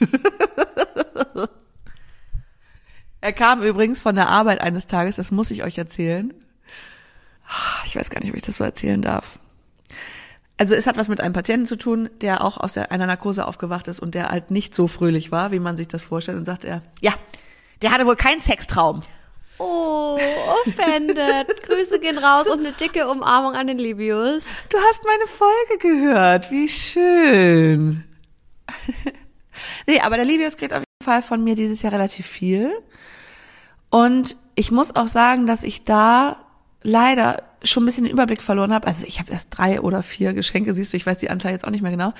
er 3.20 3.32
kam 3.32 3.62
übrigens 3.62 4.00
von 4.00 4.14
der 4.14 4.28
Arbeit 4.28 4.60
eines 4.60 4.86
Tages, 4.86 5.16
das 5.16 5.30
muss 5.30 5.50
ich 5.50 5.62
euch 5.64 5.78
erzählen. 5.78 6.32
Ich 7.86 7.96
weiß 7.96 8.10
gar 8.10 8.20
nicht, 8.20 8.30
ob 8.30 8.36
ich 8.36 8.42
das 8.42 8.56
so 8.56 8.64
erzählen 8.64 9.02
darf. 9.02 9.38
Also 10.56 10.74
es 10.74 10.86
hat 10.86 10.96
was 10.96 11.08
mit 11.08 11.20
einem 11.20 11.32
Patienten 11.34 11.66
zu 11.66 11.76
tun, 11.76 12.10
der 12.20 12.44
auch 12.44 12.58
aus 12.58 12.74
der, 12.74 12.92
einer 12.92 13.06
Narkose 13.06 13.46
aufgewacht 13.46 13.88
ist 13.88 14.00
und 14.00 14.14
der 14.14 14.30
halt 14.30 14.50
nicht 14.50 14.74
so 14.74 14.86
fröhlich 14.86 15.32
war, 15.32 15.50
wie 15.50 15.58
man 15.58 15.76
sich 15.76 15.88
das 15.88 16.04
vorstellt. 16.04 16.38
Und 16.38 16.44
sagt 16.44 16.64
er, 16.64 16.82
ja, 17.00 17.12
der 17.82 17.90
hatte 17.90 18.06
wohl 18.06 18.16
keinen 18.16 18.40
Sextraum. 18.40 19.02
Oh, 19.58 20.18
offended. 20.66 21.62
Grüße 21.66 22.00
gehen 22.00 22.18
raus 22.18 22.48
und 22.48 22.60
eine 22.60 22.72
dicke 22.72 23.08
Umarmung 23.08 23.54
an 23.54 23.66
den 23.66 23.78
Libius. 23.78 24.46
Du 24.68 24.78
hast 24.78 25.04
meine 25.04 25.26
Folge 25.26 25.78
gehört. 25.80 26.50
Wie 26.50 26.68
schön. 26.68 28.04
nee, 29.86 30.00
aber 30.00 30.16
der 30.16 30.24
Libius 30.24 30.56
kriegt 30.56 30.72
auf 30.72 30.80
jeden 30.80 31.04
Fall 31.04 31.22
von 31.22 31.42
mir 31.42 31.54
dieses 31.54 31.82
Jahr 31.82 31.92
relativ 31.92 32.26
viel. 32.26 32.72
Und 33.90 34.36
ich 34.54 34.70
muss 34.70 34.96
auch 34.96 35.08
sagen, 35.08 35.46
dass 35.46 35.62
ich 35.62 35.84
da 35.84 36.43
leider 36.84 37.42
schon 37.64 37.82
ein 37.82 37.86
bisschen 37.86 38.04
den 38.04 38.12
Überblick 38.12 38.42
verloren 38.42 38.72
habe. 38.72 38.86
Also 38.86 39.06
ich 39.06 39.18
habe 39.18 39.32
erst 39.32 39.56
drei 39.56 39.80
oder 39.80 40.02
vier 40.02 40.34
Geschenke, 40.34 40.72
siehst 40.74 40.92
du, 40.92 40.96
ich 40.98 41.06
weiß 41.06 41.16
die 41.18 41.30
Anzahl 41.30 41.52
jetzt 41.52 41.66
auch 41.66 41.70
nicht 41.70 41.80
mehr 41.80 41.90
genau. 41.90 42.12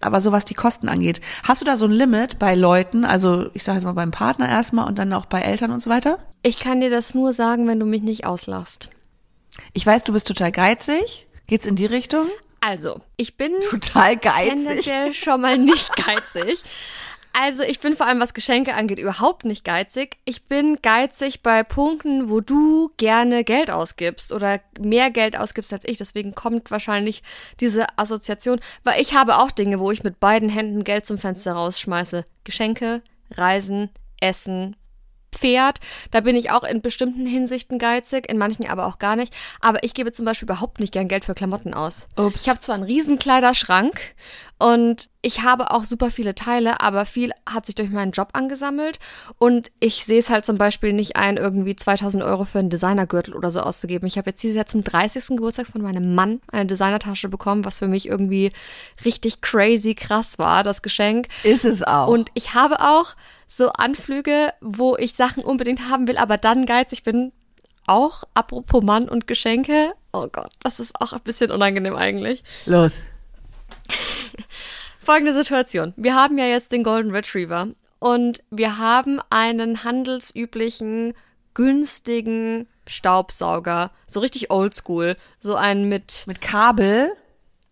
Aber 0.00 0.20
so 0.20 0.32
was 0.32 0.44
die 0.44 0.54
Kosten 0.54 0.88
angeht, 0.88 1.20
hast 1.44 1.60
du 1.60 1.64
da 1.64 1.76
so 1.76 1.86
ein 1.86 1.92
Limit 1.92 2.38
bei 2.38 2.54
Leuten, 2.54 3.04
also 3.04 3.48
ich 3.54 3.62
sage 3.62 3.78
jetzt 3.78 3.84
mal 3.84 3.92
beim 3.92 4.10
Partner 4.10 4.48
erstmal 4.48 4.86
und 4.88 4.98
dann 4.98 5.12
auch 5.12 5.26
bei 5.26 5.40
Eltern 5.40 5.70
und 5.70 5.80
so 5.80 5.88
weiter? 5.88 6.18
Ich 6.42 6.58
kann 6.58 6.80
dir 6.80 6.90
das 6.90 7.14
nur 7.14 7.32
sagen, 7.32 7.66
wenn 7.68 7.78
du 7.80 7.86
mich 7.86 8.02
nicht 8.02 8.26
auslachst. 8.26 8.90
Ich 9.72 9.86
weiß, 9.86 10.04
du 10.04 10.12
bist 10.12 10.26
total 10.26 10.52
geizig. 10.52 11.26
Geht's 11.46 11.66
in 11.66 11.76
die 11.76 11.86
Richtung? 11.86 12.26
Also, 12.60 13.00
ich 13.16 13.36
bin 13.36 13.52
Total 13.70 14.16
geizig. 14.16 14.48
tendenziell 14.50 15.14
schon 15.14 15.40
mal 15.40 15.56
nicht 15.56 15.90
geizig. 16.04 16.60
Also 17.40 17.62
ich 17.62 17.78
bin 17.78 17.94
vor 17.94 18.06
allem, 18.06 18.18
was 18.18 18.34
Geschenke 18.34 18.74
angeht, 18.74 18.98
überhaupt 18.98 19.44
nicht 19.44 19.64
geizig. 19.64 20.16
Ich 20.24 20.46
bin 20.48 20.78
geizig 20.82 21.40
bei 21.44 21.62
Punkten, 21.62 22.28
wo 22.28 22.40
du 22.40 22.90
gerne 22.96 23.44
Geld 23.44 23.70
ausgibst 23.70 24.32
oder 24.32 24.60
mehr 24.80 25.12
Geld 25.12 25.38
ausgibst 25.38 25.72
als 25.72 25.84
ich. 25.86 25.98
Deswegen 25.98 26.34
kommt 26.34 26.72
wahrscheinlich 26.72 27.22
diese 27.60 27.96
Assoziation. 27.96 28.58
Weil 28.82 29.00
ich 29.00 29.14
habe 29.14 29.38
auch 29.38 29.52
Dinge, 29.52 29.78
wo 29.78 29.92
ich 29.92 30.02
mit 30.02 30.18
beiden 30.18 30.48
Händen 30.48 30.82
Geld 30.82 31.06
zum 31.06 31.16
Fenster 31.16 31.52
rausschmeiße. 31.52 32.24
Geschenke, 32.42 33.02
Reisen, 33.30 33.90
Essen, 34.20 34.74
Pferd. 35.32 35.80
Da 36.10 36.20
bin 36.20 36.36
ich 36.36 36.50
auch 36.50 36.64
in 36.64 36.80
bestimmten 36.80 37.26
Hinsichten 37.26 37.78
geizig, 37.78 38.28
in 38.28 38.38
manchen 38.38 38.66
aber 38.68 38.86
auch 38.86 38.98
gar 38.98 39.16
nicht. 39.16 39.34
Aber 39.60 39.82
ich 39.84 39.94
gebe 39.94 40.12
zum 40.12 40.24
Beispiel 40.24 40.46
überhaupt 40.46 40.80
nicht 40.80 40.92
gern 40.92 41.08
Geld 41.08 41.24
für 41.24 41.34
Klamotten 41.34 41.74
aus. 41.74 42.08
Ups. 42.16 42.42
Ich 42.42 42.48
habe 42.48 42.60
zwar 42.60 42.74
einen 42.74 42.84
riesen 42.84 43.18
Kleiderschrank 43.18 44.00
und 44.58 45.08
ich 45.22 45.42
habe 45.42 45.70
auch 45.70 45.84
super 45.84 46.10
viele 46.10 46.34
Teile, 46.34 46.80
aber 46.80 47.06
viel 47.06 47.32
hat 47.48 47.66
sich 47.66 47.76
durch 47.76 47.90
meinen 47.90 48.10
Job 48.10 48.30
angesammelt 48.32 48.98
und 49.38 49.70
ich 49.78 50.04
sehe 50.04 50.18
es 50.18 50.30
halt 50.30 50.44
zum 50.44 50.58
Beispiel 50.58 50.92
nicht 50.92 51.16
ein, 51.16 51.36
irgendwie 51.36 51.76
2000 51.76 52.24
Euro 52.24 52.44
für 52.44 52.58
einen 52.58 52.70
Designergürtel 52.70 53.34
oder 53.34 53.52
so 53.52 53.60
auszugeben. 53.60 54.06
Ich 54.08 54.18
habe 54.18 54.30
jetzt 54.30 54.42
dieses 54.42 54.56
Jahr 54.56 54.66
zum 54.66 54.82
30. 54.82 55.28
Geburtstag 55.28 55.66
von 55.66 55.82
meinem 55.82 56.14
Mann 56.14 56.40
eine 56.50 56.66
Designertasche 56.66 57.28
bekommen, 57.28 57.64
was 57.64 57.78
für 57.78 57.88
mich 57.88 58.08
irgendwie 58.08 58.52
richtig 59.04 59.40
crazy 59.40 59.94
krass 59.94 60.38
war, 60.38 60.64
das 60.64 60.82
Geschenk. 60.82 61.28
Ist 61.44 61.64
es 61.64 61.82
auch. 61.84 62.08
Und 62.08 62.30
ich 62.34 62.54
habe 62.54 62.80
auch 62.80 63.14
so 63.48 63.70
Anflüge, 63.70 64.52
wo 64.60 64.96
ich 64.96 65.14
Sachen 65.14 65.42
unbedingt 65.42 65.88
haben 65.88 66.06
will, 66.06 66.18
aber 66.18 66.36
dann 66.38 66.66
geizig 66.66 67.02
bin. 67.02 67.32
Auch 67.86 68.24
apropos 68.34 68.82
Mann 68.84 69.08
und 69.08 69.26
Geschenke. 69.26 69.94
Oh 70.12 70.28
Gott, 70.30 70.52
das 70.62 70.78
ist 70.78 71.00
auch 71.00 71.14
ein 71.14 71.20
bisschen 71.22 71.50
unangenehm 71.50 71.96
eigentlich. 71.96 72.44
Los. 72.66 73.02
Folgende 75.00 75.32
Situation. 75.32 75.94
Wir 75.96 76.14
haben 76.14 76.36
ja 76.38 76.44
jetzt 76.44 76.72
den 76.72 76.84
Golden 76.84 77.10
Retriever 77.12 77.68
und 77.98 78.42
wir 78.50 78.78
haben 78.78 79.20
einen 79.30 79.84
handelsüblichen, 79.84 81.14
günstigen 81.54 82.68
Staubsauger. 82.86 83.90
So 84.06 84.20
richtig 84.20 84.50
oldschool. 84.50 85.16
So 85.40 85.54
einen 85.54 85.88
mit 85.88 86.24
Mit 86.26 86.40
Kabel. 86.40 87.12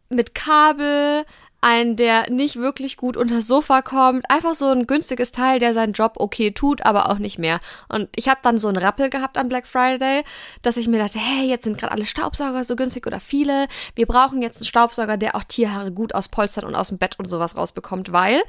mit 0.09 0.35
Kabel, 0.35 1.25
einen, 1.67 1.97
der 1.97 2.31
nicht 2.31 2.57
wirklich 2.57 2.97
gut 2.97 3.17
unter 3.17 3.43
Sofa 3.43 3.83
kommt. 3.83 4.31
Einfach 4.31 4.55
so 4.55 4.69
ein 4.69 4.87
günstiges 4.87 5.33
Teil, 5.33 5.59
der 5.59 5.75
seinen 5.75 5.95
Job 5.95 6.13
okay 6.17 6.53
tut, 6.53 6.87
aber 6.87 7.11
auch 7.11 7.19
nicht 7.19 7.39
mehr. 7.39 7.61
Und 7.89 8.09
ich 8.15 8.29
habe 8.29 8.39
dann 8.41 8.57
so 8.57 8.69
einen 8.69 8.77
Rappel 8.77 9.11
gehabt 9.11 9.37
am 9.37 9.49
Black 9.49 9.67
Friday, 9.67 10.23
dass 10.63 10.77
ich 10.77 10.87
mir 10.87 10.99
dachte, 10.99 11.19
hey, 11.19 11.49
jetzt 11.49 11.65
sind 11.65 11.77
gerade 11.77 11.93
alle 11.93 12.07
Staubsauger 12.07 12.63
so 12.63 12.77
günstig 12.77 13.07
oder 13.09 13.19
viele. 13.19 13.67
Wir 13.97 14.07
brauchen 14.07 14.43
jetzt 14.43 14.59
einen 14.59 14.67
Staubsauger, 14.67 15.17
der 15.17 15.35
auch 15.35 15.43
Tierhaare 15.43 15.91
gut 15.91 16.15
aus 16.15 16.29
Polstern 16.29 16.67
und 16.67 16.77
aus 16.77 16.89
dem 16.89 16.99
Bett 16.99 17.19
und 17.19 17.27
sowas 17.27 17.57
rausbekommt, 17.57 18.13
weil 18.13 18.41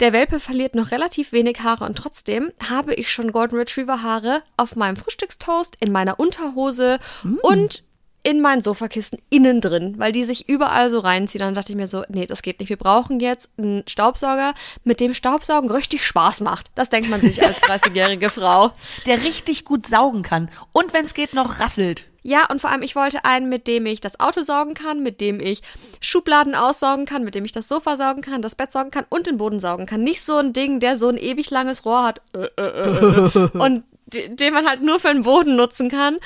der 0.00 0.12
Welpe 0.12 0.40
verliert 0.40 0.74
noch 0.74 0.90
relativ 0.90 1.32
wenig 1.32 1.60
Haare 1.62 1.84
und 1.84 1.96
trotzdem 1.96 2.52
habe 2.68 2.94
ich 2.94 3.12
schon 3.12 3.32
Golden 3.32 3.56
Retriever 3.56 4.02
Haare 4.02 4.42
auf 4.56 4.76
meinem 4.76 4.96
Frühstückstoast, 4.96 5.76
in 5.80 5.90
meiner 5.90 6.20
Unterhose 6.20 6.98
und 7.42 7.82
in 8.28 8.42
meinen 8.42 8.60
Sofakissen 8.60 9.18
innen 9.30 9.62
drin, 9.62 9.94
weil 9.96 10.12
die 10.12 10.24
sich 10.24 10.50
überall 10.50 10.90
so 10.90 10.98
reinziehen. 11.00 11.40
Dann 11.40 11.54
dachte 11.54 11.72
ich 11.72 11.76
mir 11.76 11.86
so, 11.86 12.04
nee, 12.10 12.26
das 12.26 12.42
geht 12.42 12.60
nicht. 12.60 12.68
Wir 12.68 12.76
brauchen 12.76 13.20
jetzt 13.20 13.48
einen 13.56 13.84
Staubsauger, 13.88 14.52
mit 14.84 15.00
dem 15.00 15.14
Staubsaugen 15.14 15.70
richtig 15.70 16.04
Spaß 16.06 16.42
macht. 16.42 16.66
Das 16.74 16.90
denkt 16.90 17.08
man 17.08 17.22
sich 17.22 17.42
als 17.42 17.62
30-jährige 17.62 18.28
Frau. 18.28 18.72
der 19.06 19.22
richtig 19.22 19.64
gut 19.64 19.86
saugen 19.86 20.22
kann. 20.22 20.50
Und 20.72 20.92
wenn 20.92 21.06
es 21.06 21.14
geht, 21.14 21.32
noch 21.32 21.58
rasselt. 21.58 22.04
Ja, 22.22 22.50
und 22.50 22.60
vor 22.60 22.68
allem, 22.68 22.82
ich 22.82 22.94
wollte 22.96 23.24
einen, 23.24 23.48
mit 23.48 23.66
dem 23.66 23.86
ich 23.86 24.02
das 24.02 24.20
Auto 24.20 24.42
saugen 24.42 24.74
kann, 24.74 25.02
mit 25.02 25.22
dem 25.22 25.40
ich 25.40 25.62
Schubladen 26.00 26.54
aussaugen 26.54 27.06
kann, 27.06 27.24
mit 27.24 27.34
dem 27.34 27.46
ich 27.46 27.52
das 27.52 27.68
Sofa 27.68 27.96
saugen 27.96 28.20
kann, 28.20 28.42
das 28.42 28.56
Bett 28.56 28.70
saugen 28.72 28.90
kann 28.90 29.06
und 29.08 29.26
den 29.26 29.38
Boden 29.38 29.58
saugen 29.60 29.86
kann. 29.86 30.02
Nicht 30.02 30.22
so 30.22 30.36
ein 30.36 30.52
Ding, 30.52 30.80
der 30.80 30.98
so 30.98 31.08
ein 31.08 31.16
ewig 31.16 31.48
langes 31.50 31.86
Rohr 31.86 32.02
hat 32.04 32.20
und 33.54 33.84
de- 34.06 34.34
den 34.34 34.52
man 34.52 34.66
halt 34.66 34.82
nur 34.82 34.98
für 35.00 35.08
den 35.08 35.22
Boden 35.22 35.56
nutzen 35.56 35.88
kann. 35.90 36.18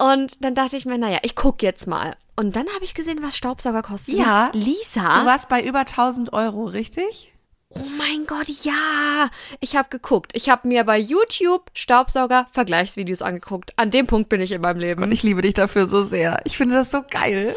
Und 0.00 0.42
dann 0.42 0.54
dachte 0.54 0.76
ich 0.76 0.86
mir, 0.86 0.98
naja, 0.98 1.18
ich 1.22 1.36
guck 1.36 1.62
jetzt 1.62 1.86
mal. 1.86 2.16
Und 2.34 2.56
dann 2.56 2.66
habe 2.74 2.84
ich 2.84 2.94
gesehen, 2.94 3.18
was 3.22 3.36
Staubsauger 3.36 3.82
kosten. 3.82 4.16
Ja. 4.16 4.50
Lisa. 4.54 5.20
Du 5.20 5.26
warst 5.26 5.48
bei 5.50 5.62
über 5.62 5.80
1000 5.80 6.32
Euro, 6.32 6.64
richtig? 6.64 7.32
Oh 7.74 7.84
mein 7.98 8.26
Gott, 8.26 8.48
ja. 8.62 9.28
Ich 9.60 9.76
habe 9.76 9.90
geguckt. 9.90 10.32
Ich 10.34 10.48
habe 10.48 10.66
mir 10.66 10.84
bei 10.84 10.98
YouTube 10.98 11.70
Staubsauger 11.74 12.48
Vergleichsvideos 12.50 13.22
angeguckt. 13.22 13.72
An 13.76 13.90
dem 13.90 14.06
Punkt 14.06 14.28
bin 14.30 14.40
ich 14.40 14.52
in 14.52 14.62
meinem 14.62 14.80
Leben. 14.80 15.02
Und 15.02 15.12
ich 15.12 15.22
liebe 15.22 15.42
dich 15.42 15.54
dafür 15.54 15.86
so 15.86 16.02
sehr. 16.02 16.40
Ich 16.46 16.56
finde 16.56 16.76
das 16.76 16.90
so 16.90 17.02
geil. 17.08 17.54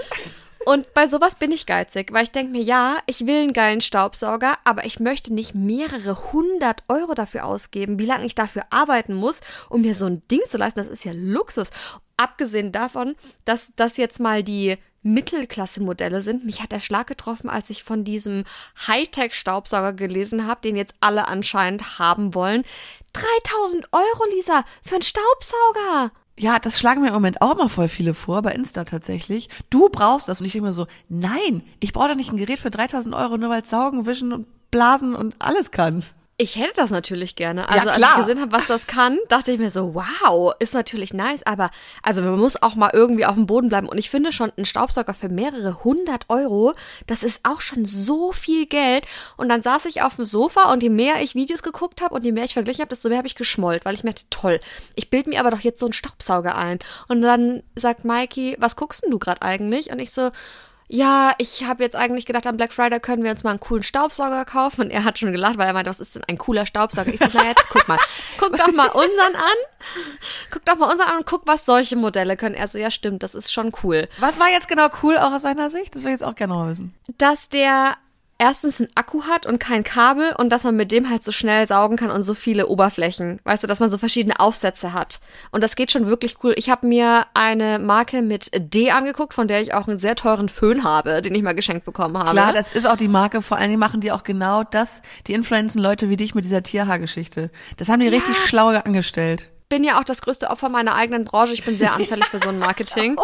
Und 0.66 0.94
bei 0.94 1.08
sowas 1.08 1.36
bin 1.36 1.52
ich 1.52 1.66
geizig, 1.66 2.14
weil 2.14 2.24
ich 2.24 2.32
denke 2.32 2.52
mir, 2.52 2.62
ja, 2.62 2.98
ich 3.06 3.26
will 3.26 3.42
einen 3.42 3.54
geilen 3.54 3.82
Staubsauger, 3.82 4.58
aber 4.64 4.86
ich 4.86 5.00
möchte 5.00 5.34
nicht 5.34 5.56
mehrere 5.56 6.32
hundert 6.32 6.84
Euro 6.88 7.14
dafür 7.14 7.46
ausgeben, 7.46 8.00
wie 8.00 8.06
lange 8.06 8.26
ich 8.26 8.36
dafür 8.36 8.64
arbeiten 8.70 9.14
muss, 9.14 9.42
um 9.70 9.82
mir 9.82 9.96
so 9.96 10.06
ein 10.06 10.22
Ding 10.30 10.42
zu 10.48 10.58
leisten. 10.58 10.80
Das 10.84 10.88
ist 10.88 11.06
ja 11.06 11.12
Luxus. 11.14 11.72
Abgesehen 12.24 12.72
davon, 12.72 13.16
dass 13.44 13.74
das 13.76 13.98
jetzt 13.98 14.22
mal 14.22 14.44
die 14.44 14.78
Mittelklasse-Modelle 15.02 16.22
sind. 16.22 16.46
Mich 16.46 16.64
hat 16.64 16.72
der 16.72 16.80
Schlag 16.80 17.08
getroffen, 17.08 17.50
als 17.50 17.70
ich 17.70 17.84
von 17.84 18.06
diesem 18.06 18.46
Hightech-Staubsauger 18.88 19.92
gelesen 19.92 20.48
habe, 20.48 20.62
den 20.62 20.78
jetzt 20.78 20.96
alle 21.02 21.28
anscheinend 21.28 22.00
haben 22.00 22.34
wollen. 22.34 22.64
3000 23.12 23.92
Euro, 23.92 24.30
Lisa, 24.34 24.64
für 24.82 24.96
einen 24.96 25.02
Staubsauger. 25.02 26.12
Ja, 26.40 26.60
das 26.60 26.80
schlagen 26.80 27.02
mir 27.02 27.10
im 27.10 27.14
Moment 27.14 27.42
auch 27.42 27.52
immer 27.52 27.68
voll 27.68 27.90
viele 27.90 28.14
vor, 28.14 28.42
bei 28.42 28.54
Insta 28.54 28.86
tatsächlich. 28.86 29.50
Du 29.70 29.90
brauchst 29.90 30.30
das. 30.30 30.40
Und 30.40 30.48
ich 30.48 30.54
denke 30.54 30.68
mir 30.68 30.74
so, 30.74 30.88
nein, 31.10 31.64
ich 31.82 31.92
brauche 31.92 32.08
doch 32.08 32.16
nicht 32.16 32.32
ein 32.32 32.38
Gerät 32.38 32.60
für 32.60 32.72
3000 32.72 33.14
Euro, 33.14 33.38
nur 33.38 33.50
weil 33.50 33.64
es 33.64 33.70
saugen, 33.70 34.06
wischen 34.06 34.32
und 34.32 34.48
blasen 34.72 35.14
und 35.14 35.36
alles 35.40 35.72
kann. 35.72 36.06
Ich 36.38 36.56
hätte 36.56 36.74
das 36.78 36.90
natürlich 36.90 37.36
gerne. 37.36 37.70
Also 37.70 37.90
als 37.90 37.98
klar. 37.98 38.12
ich 38.14 38.26
gesehen 38.26 38.42
habe, 38.42 38.52
was 38.52 38.66
das 38.66 38.88
kann, 38.88 39.20
dachte 39.30 39.52
ich 39.52 39.60
mir 39.60 39.70
so, 39.70 39.94
wow, 39.94 40.52
ist 40.58 40.74
natürlich 40.74 41.14
nice. 41.14 41.46
Aber 41.46 41.70
also 42.02 42.24
man 42.24 42.40
muss 42.40 42.62
auch 42.62 42.74
mal 42.74 42.90
irgendwie 42.92 43.26
auf 43.26 43.36
dem 43.36 43.46
Boden 43.46 43.70
bleiben. 43.70 43.88
Und 43.88 44.00
ich 44.00 44.10
finde 44.10 44.32
schon, 44.32 44.52
ein 44.58 44.66
Staubsauger 44.66 45.14
für 45.14 45.30
mehrere 45.30 45.84
hundert 45.84 46.26
Euro, 46.30 46.74
das 47.06 47.22
ist 47.22 47.42
auch 47.44 47.62
schon 47.62 47.86
so 47.86 48.32
viel 48.32 48.66
Geld. 48.66 49.06
Und 49.38 49.48
dann 49.48 49.62
saß 49.62 49.86
ich 49.86 50.02
auf 50.02 50.16
dem 50.16 50.26
Sofa 50.26 50.72
und 50.72 50.82
je 50.82 50.90
mehr 50.90 51.22
ich 51.22 51.36
Videos 51.36 51.62
geguckt 51.62 52.02
habe 52.02 52.16
und 52.16 52.24
je 52.24 52.32
mehr 52.32 52.46
ich 52.46 52.54
verglichen 52.54 52.82
habe, 52.82 52.90
desto 52.90 53.10
mehr 53.10 53.20
habe 53.20 53.28
ich 53.28 53.36
geschmollt, 53.36 53.86
weil 53.86 53.94
ich 53.94 54.04
mir 54.04 54.12
dachte, 54.12 54.26
toll, 54.32 54.60
ich 54.96 55.12
bild 55.12 55.28
mir 55.28 55.40
aber 55.40 55.52
doch 55.52 55.60
jetzt 55.60 55.80
so 55.80 55.86
einen 55.86 55.94
Staubsauger 55.94 56.56
ein. 56.56 56.80
Und 57.08 57.22
dann 57.22 57.62
sagt 57.76 58.06
Mikey, 58.06 58.58
was 58.60 58.76
guckst 58.76 59.04
denn 59.04 59.12
du 59.12 59.20
gerade 59.20 59.44
eigentlich? 59.44 59.92
Und 59.92 60.00
ich 60.00 60.12
so, 60.12 60.32
ja, 60.94 61.34
ich 61.40 61.64
habe 61.64 61.82
jetzt 61.82 61.96
eigentlich 61.96 62.28
gedacht, 62.28 62.46
am 62.46 62.56
Black 62.56 62.72
Friday 62.72 63.00
können 63.00 63.24
wir 63.24 63.32
uns 63.32 63.44
mal 63.44 63.50
einen 63.50 63.60
coolen 63.60 63.82
Staubsauger 63.82 64.46
kaufen. 64.46 64.82
Und 64.82 64.92
er 64.92 65.04
hat 65.04 65.18
schon 65.18 65.32
gelacht, 65.32 65.58
weil 65.58 65.66
er 65.66 65.74
meinte, 65.74 65.90
was 65.90 66.00
ist 66.00 66.14
denn 66.14 66.22
ein 66.28 66.38
cooler 66.38 66.68
Staubsauger? 66.68 67.12
Ich 67.12 67.20
so, 67.20 67.30
na 67.34 67.46
jetzt 67.46 67.68
guck 67.72 67.88
mal. 67.88 67.98
Guck 68.38 68.56
doch 68.56 68.72
mal 68.72 68.90
unseren 68.90 69.36
an. 69.36 69.58
Guck 70.52 70.64
doch 70.66 70.76
mal 70.78 70.92
unseren 70.92 71.10
an 71.10 71.18
und 71.18 71.26
guck, 71.26 71.48
was 71.48 71.66
solche 71.66 71.96
Modelle 71.96 72.38
können. 72.38 72.54
Er 72.54 72.68
so, 72.68 72.78
ja 72.78 72.92
stimmt, 72.92 73.24
das 73.24 73.34
ist 73.34 73.52
schon 73.52 73.72
cool. 73.82 74.08
Was 74.20 74.40
war 74.40 74.52
jetzt 74.52 74.68
genau 74.68 74.88
cool 75.02 75.18
auch 75.18 75.32
aus 75.32 75.42
seiner 75.42 75.72
Sicht? 75.72 75.96
Das 75.96 76.04
will 76.04 76.10
ich 76.10 76.20
jetzt 76.20 76.24
auch 76.24 76.36
gerne 76.36 76.54
mal 76.54 76.70
wissen. 76.70 76.94
Dass 77.18 77.50
der 77.50 77.96
erstens 78.44 78.82
einen 78.82 78.90
Akku 78.96 79.24
hat 79.24 79.46
und 79.46 79.58
kein 79.58 79.86
Kabel 79.86 80.34
und 80.38 80.50
dass 80.50 80.66
man 80.66 80.76
mit 80.76 80.92
dem 80.92 81.10
halt 81.10 81.24
so 81.24 81.32
schnell 81.32 81.66
saugen 81.66 81.96
kann 81.96 82.12
und 82.12 82.24
so 82.24 82.34
viele 82.34 82.68
Oberflächen. 82.68 83.40
Weißt 83.46 83.64
du, 83.64 83.68
dass 83.68 83.80
man 83.80 83.90
so 83.90 83.98
verschiedene 83.98 84.38
Aufsätze 84.38 84.92
hat. 84.92 85.22
Und 85.52 85.64
das 85.64 85.78
geht 85.78 85.92
schon 85.92 86.08
wirklich 86.08 86.36
cool. 86.44 86.54
Ich 86.58 86.70
habe 86.70 86.86
mir 86.86 87.26
eine 87.34 87.80
Marke 87.80 88.22
mit 88.22 88.52
D 88.54 88.92
angeguckt, 88.92 89.34
von 89.34 89.48
der 89.48 89.62
ich 89.62 89.74
auch 89.74 89.88
einen 89.88 89.98
sehr 89.98 90.18
teuren 90.18 90.50
Föhn 90.50 90.84
habe, 90.84 91.22
den 91.22 91.34
ich 91.34 91.42
mal 91.42 91.56
geschenkt 91.56 91.86
bekommen 91.86 92.18
habe. 92.18 92.32
Klar, 92.32 92.52
das 92.52 92.76
ist 92.76 92.86
auch 92.86 92.98
die 92.98 93.08
Marke, 93.08 93.42
vor 93.42 93.56
allen 93.56 93.70
Dingen 93.70 93.80
machen 93.80 94.02
die 94.02 94.12
auch 94.12 94.24
genau 94.24 94.66
das, 94.66 95.02
die 95.28 95.34
influenzen 95.34 95.82
Leute 95.82 96.10
wie 96.10 96.18
dich 96.18 96.36
mit 96.36 96.44
dieser 96.44 96.64
Tierhaargeschichte. 96.64 97.50
Das 97.78 97.88
haben 97.88 98.02
die 98.02 98.10
richtig 98.10 98.36
schlau 98.46 98.68
angestellt. 98.68 99.48
bin 99.70 99.86
ja 99.86 100.00
auch 100.00 100.04
das 100.04 100.22
größte 100.22 100.50
Opfer 100.50 100.68
meiner 100.68 100.96
eigenen 100.96 101.24
Branche. 101.24 101.54
Ich 101.54 101.64
bin 101.64 101.78
sehr 101.78 101.94
anfällig 101.94 102.26
für 102.26 102.40
so 102.40 102.50
ein 102.50 102.60
Marketing. 102.68 103.16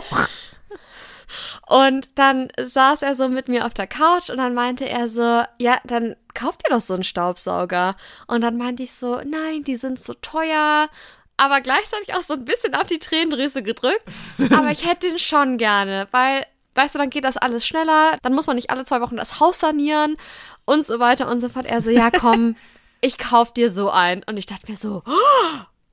Und 1.68 2.08
dann 2.16 2.50
saß 2.62 3.02
er 3.02 3.16
so 3.16 3.28
mit 3.28 3.48
mir 3.48 3.66
auf 3.66 3.74
der 3.74 3.88
Couch 3.88 4.30
und 4.30 4.38
dann 4.38 4.54
meinte 4.54 4.88
er 4.88 5.08
so, 5.08 5.44
ja, 5.58 5.80
dann 5.86 6.16
kauft 6.34 6.64
ihr 6.68 6.76
doch 6.76 6.82
so 6.82 6.94
einen 6.94 7.04
Staubsauger. 7.04 7.96
Und 8.28 8.42
dann 8.42 8.58
meinte 8.58 8.84
ich 8.84 8.94
so, 8.94 9.22
nein, 9.26 9.64
die 9.64 9.78
sind 9.78 10.00
so 10.02 10.14
teuer. 10.16 10.90
Aber 11.38 11.62
gleichzeitig 11.62 12.14
auch 12.16 12.22
so 12.22 12.34
ein 12.34 12.46
bisschen 12.46 12.76
auf 12.76 12.88
die 12.88 13.00
Tränendrüse 13.00 13.64
gedrückt. 13.64 14.04
Aber 14.52 14.72
ich 14.72 14.86
hätte 14.86 15.08
den 15.08 15.20
schon 15.20 15.58
gerne, 15.58 16.08
weil, 16.12 16.46
weißt 16.76 16.96
du, 16.96 17.00
dann 17.00 17.10
geht 17.10 17.24
das 17.24 17.38
alles 17.38 17.66
schneller. 17.66 18.18
Dann 18.22 18.34
muss 18.34 18.48
man 18.48 18.58
nicht 18.58 18.70
alle 18.72 18.84
zwei 18.84 19.00
Wochen 19.02 19.16
das 19.16 19.40
Haus 19.40 19.60
sanieren 19.60 20.18
und 20.66 20.86
so 20.86 21.00
weiter 21.00 21.30
und 21.30 21.40
so 21.40 21.50
fort. 21.50 21.66
Er 21.66 21.82
so, 21.82 21.90
ja, 21.90 22.12
komm, 22.12 22.56
ich 23.02 23.18
kauf 23.18 23.54
dir 23.54 23.72
so 23.72 23.90
ein. 23.90 24.24
Und 24.24 24.38
ich 24.38 24.46
dachte 24.46 24.70
mir 24.70 24.78
so, 24.78 25.04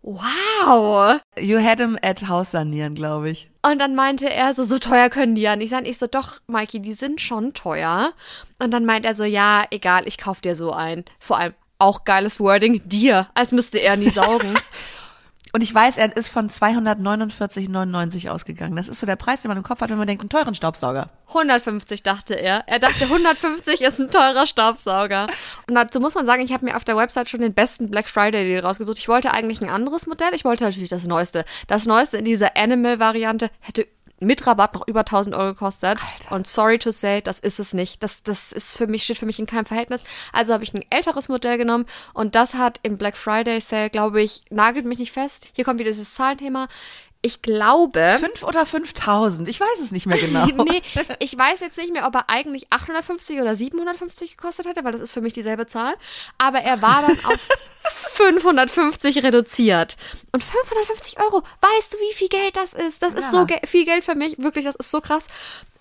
wow. 0.07 1.21
You 1.39 1.59
had 1.59 1.79
him 1.79 1.99
at 2.03 2.29
Haus 2.29 2.53
sanieren, 2.53 2.95
glaube 2.95 3.31
ich. 3.31 3.51
Und 3.63 3.81
dann 3.81 3.95
meinte 3.95 4.31
er 4.31 4.55
so, 4.55 4.65
so 4.65 4.79
teuer 4.79 5.11
können 5.11 5.35
die 5.35 5.43
ja 5.43 5.57
nicht 5.57 5.71
sein. 5.71 5.85
Ich 5.85 5.99
so, 5.99 6.07
doch, 6.07 6.41
Mikey, 6.47 6.81
die 6.81 6.93
sind 6.93 7.21
schon 7.21 7.53
teuer. 7.53 8.13
Und 8.59 8.71
dann 8.71 8.87
meint 8.87 9.05
er 9.05 9.15
so, 9.15 9.25
ja, 9.25 9.65
egal, 9.71 10.07
ich 10.07 10.19
kauf 10.19 10.41
dir 10.41 10.55
so 10.55 10.73
ein. 10.73 11.05
Vor 11.19 11.39
allem 11.39 11.55
auch 11.79 12.05
geiles 12.05 12.41
Wording, 12.41 12.81
dir, 12.87 13.29
als 13.35 13.53
müsste 13.53 13.79
er 13.79 13.97
nie 13.97 14.09
saugen. 14.09 14.55
Und 15.57 15.63
ich 15.63 15.75
weiß, 15.75 15.97
er 15.97 16.15
ist 16.15 16.29
von 16.29 16.51
249,99 16.51 18.29
ausgegangen. 18.29 18.77
Das 18.77 18.89
ist 18.89 19.01
so 19.01 19.07
der 19.07 19.17
Preis, 19.17 19.41
den 19.41 19.49
man 19.49 19.57
im 19.57 19.63
Kopf 19.63 19.81
hat, 19.81 19.89
wenn 19.89 19.97
man 19.97 20.07
denkt, 20.07 20.21
einen 20.21 20.29
teuren 20.29 20.55
Staubsauger. 20.55 21.09
150 21.29 22.03
dachte 22.03 22.35
er. 22.35 22.65
Er 22.67 22.79
dachte, 22.79 23.05
150 23.05 23.81
ist 23.81 23.99
ein 23.99 24.11
teurer 24.11 24.47
Staubsauger. 24.47 25.27
Und 25.67 25.75
dazu 25.75 25.99
muss 25.99 26.15
man 26.15 26.27
sagen, 26.27 26.43
ich 26.43 26.53
habe 26.53 26.67
mir 26.67 26.77
auf 26.77 26.85
der 26.85 26.99
Website 26.99 27.31
schon 27.31 27.41
den 27.41 27.55
besten 27.55 27.91
Black 27.91 28.11
Friday 28.11 28.45
Deal 28.45 28.67
rausgesucht. 28.67 28.99
Ich 28.99 29.09
wollte 29.09 29.31
eigentlich 29.31 29.63
ein 29.63 29.71
anderes 29.71 30.07
Modell. 30.07 30.29
Ich 30.35 30.45
wollte 30.45 30.65
natürlich 30.65 30.91
das 30.91 31.07
Neueste. 31.07 31.47
Das 31.69 31.87
Neueste 31.87 32.19
in 32.19 32.27
dieser 32.27 32.55
Animal-Variante 32.55 33.49
hätte 33.61 33.87
mit 34.21 34.47
Rabatt 34.47 34.75
noch 34.75 34.87
über 34.89 35.01
1000 35.01 35.35
Euro 35.35 35.53
gekostet. 35.53 35.99
Und 36.31 36.47
sorry 36.47 36.79
to 36.79 36.91
say, 36.91 37.21
das 37.21 37.39
ist 37.39 37.61
es 37.61 37.73
nicht. 37.73 38.03
Das, 38.03 38.23
das 38.23 38.53
ist 38.53 38.77
für 38.77 38.87
mich, 38.87 39.05
steht 39.05 39.19
für 39.19 39.27
mich 39.27 39.39
in 39.39 39.47
keinem 39.47 39.67
Verhältnis. 39.67 40.03
Also 40.33 40.53
habe 40.53 40.65
ich 40.65 40.73
ein 40.75 40.85
älteres 40.91 41.29
Modell 41.29 41.59
genommen 41.59 41.87
und 42.15 42.35
das 42.35 42.55
hat 42.55 42.81
im 42.83 42.97
Black 42.97 43.17
Friday 43.17 43.61
Sale, 43.61 43.91
glaube 43.91 44.23
ich, 44.23 44.43
nagelt 44.51 44.87
mich 44.87 44.99
nicht 44.99 45.13
fest. 45.13 45.49
Hier 45.55 45.65
kommt 45.65 45.79
wieder 45.81 45.91
dieses 45.91 46.15
Zahlenthema. 46.15 46.69
Ich 47.23 47.43
glaube. 47.43 48.19
Fünf 48.21 48.43
oder 48.45 48.65
5000? 48.67 49.49
Ich 49.49 49.59
weiß 49.59 49.81
es 49.83 49.91
nicht 49.91 50.07
mehr 50.07 50.19
genau. 50.19 50.47
nee, 50.69 50.83
ich 51.19 51.37
weiß 51.37 51.61
jetzt 51.61 51.77
nicht 51.79 51.93
mehr, 51.93 52.07
ob 52.07 52.15
er 52.15 52.29
eigentlich 52.31 52.67
850 52.71 53.41
oder 53.41 53.55
750 53.55 54.37
gekostet 54.37 54.67
hätte, 54.67 54.85
weil 54.85 54.93
das 54.93 55.01
ist 55.01 55.13
für 55.13 55.21
mich 55.21 55.33
dieselbe 55.33 55.67
Zahl. 55.67 55.95
Aber 56.39 56.61
er 56.61 56.83
war 56.83 57.03
dann 57.03 57.19
auf 57.25 57.49
550 58.13 59.23
reduziert. 59.23 59.97
Und 60.33 60.43
550 60.43 61.19
Euro, 61.21 61.43
weißt 61.61 61.95
du, 61.95 61.99
wie 61.99 62.15
viel 62.15 62.29
Geld 62.29 62.57
das 62.57 62.75
ist? 62.75 63.03
Das 63.03 63.15
ist 63.15 63.25
Ja. 63.25 63.31
so 63.31 63.47
ge 63.47 63.59
viel 63.67 63.85
Geld 63.85 64.05
für 64.05 64.15
mich. 64.15 64.39
Wirklich, 64.39 64.65
das 64.65 64.77
ist 64.77 64.91
so 64.91 65.01
krass. 65.01 65.27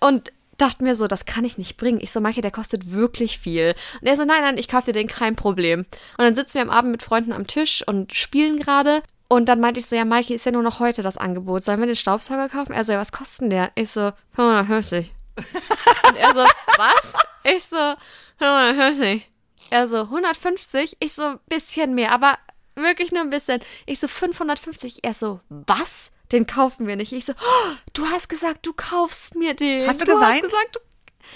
Und 0.00 0.32
dachte 0.58 0.84
mir 0.84 0.94
so, 0.94 1.06
das 1.06 1.26
kann 1.26 1.44
ich 1.44 1.58
nicht 1.58 1.76
bringen. 1.76 2.00
Ich 2.00 2.10
so, 2.12 2.20
Maike, 2.20 2.40
der 2.40 2.50
kostet 2.50 2.90
wirklich 2.92 3.38
viel. 3.38 3.74
Und 4.00 4.06
er 4.06 4.16
so, 4.16 4.24
nein, 4.24 4.40
nein, 4.40 4.58
ich 4.58 4.68
kaufe 4.68 4.86
dir 4.86 4.92
den, 4.94 5.06
kein 5.06 5.36
Problem. 5.36 5.80
Und 5.80 6.24
dann 6.24 6.34
sitzen 6.34 6.54
wir 6.54 6.62
am 6.62 6.70
Abend 6.70 6.92
mit 6.92 7.02
Freunden 7.02 7.32
am 7.32 7.46
Tisch 7.46 7.84
und 7.86 8.14
spielen 8.14 8.58
gerade. 8.58 9.02
Und 9.28 9.46
dann 9.46 9.60
meinte 9.60 9.80
ich 9.80 9.86
so, 9.86 9.96
ja, 9.96 10.04
Maike, 10.04 10.34
ist 10.34 10.46
ja 10.46 10.52
nur 10.52 10.62
noch 10.62 10.78
heute 10.78 11.02
das 11.02 11.16
Angebot. 11.16 11.64
Sollen 11.64 11.80
wir 11.80 11.86
den 11.86 11.96
Staubsauger 11.96 12.48
kaufen? 12.48 12.72
Er 12.72 12.84
so, 12.84 12.92
ja, 12.92 13.00
was 13.00 13.12
kostet 13.12 13.42
denn 13.42 13.50
der? 13.50 13.72
Ich 13.74 13.90
so, 13.90 14.12
550. 14.34 15.12
Und 15.36 16.16
er 16.16 16.32
so, 16.32 16.44
was? 16.78 17.12
Ich 17.44 17.64
so, 17.64 17.94
550. 18.38 19.28
Er 19.70 19.88
so, 19.88 20.02
150? 20.02 20.96
Ich 21.00 21.14
so, 21.14 21.24
ein 21.24 21.40
bisschen 21.48 21.94
mehr, 21.94 22.12
aber 22.12 22.38
wirklich 22.76 23.10
nur 23.10 23.22
ein 23.22 23.30
bisschen. 23.30 23.60
Ich 23.84 23.98
so, 23.98 24.06
550. 24.06 25.00
Er 25.02 25.14
so, 25.14 25.40
was? 25.48 26.12
Den 26.32 26.46
kaufen 26.46 26.86
wir 26.86 26.96
nicht. 26.96 27.12
Ich 27.12 27.24
so, 27.24 27.32
oh, 27.32 27.72
du 27.92 28.06
hast 28.06 28.28
gesagt, 28.28 28.66
du 28.66 28.72
kaufst 28.72 29.34
mir 29.34 29.54
den. 29.54 29.86
Hast 29.88 30.00
du 30.00 30.04
du 30.04 30.12
geweint? 30.12 30.44
Hast 30.44 30.50
gesagt, 30.50 30.76
du 30.76 30.80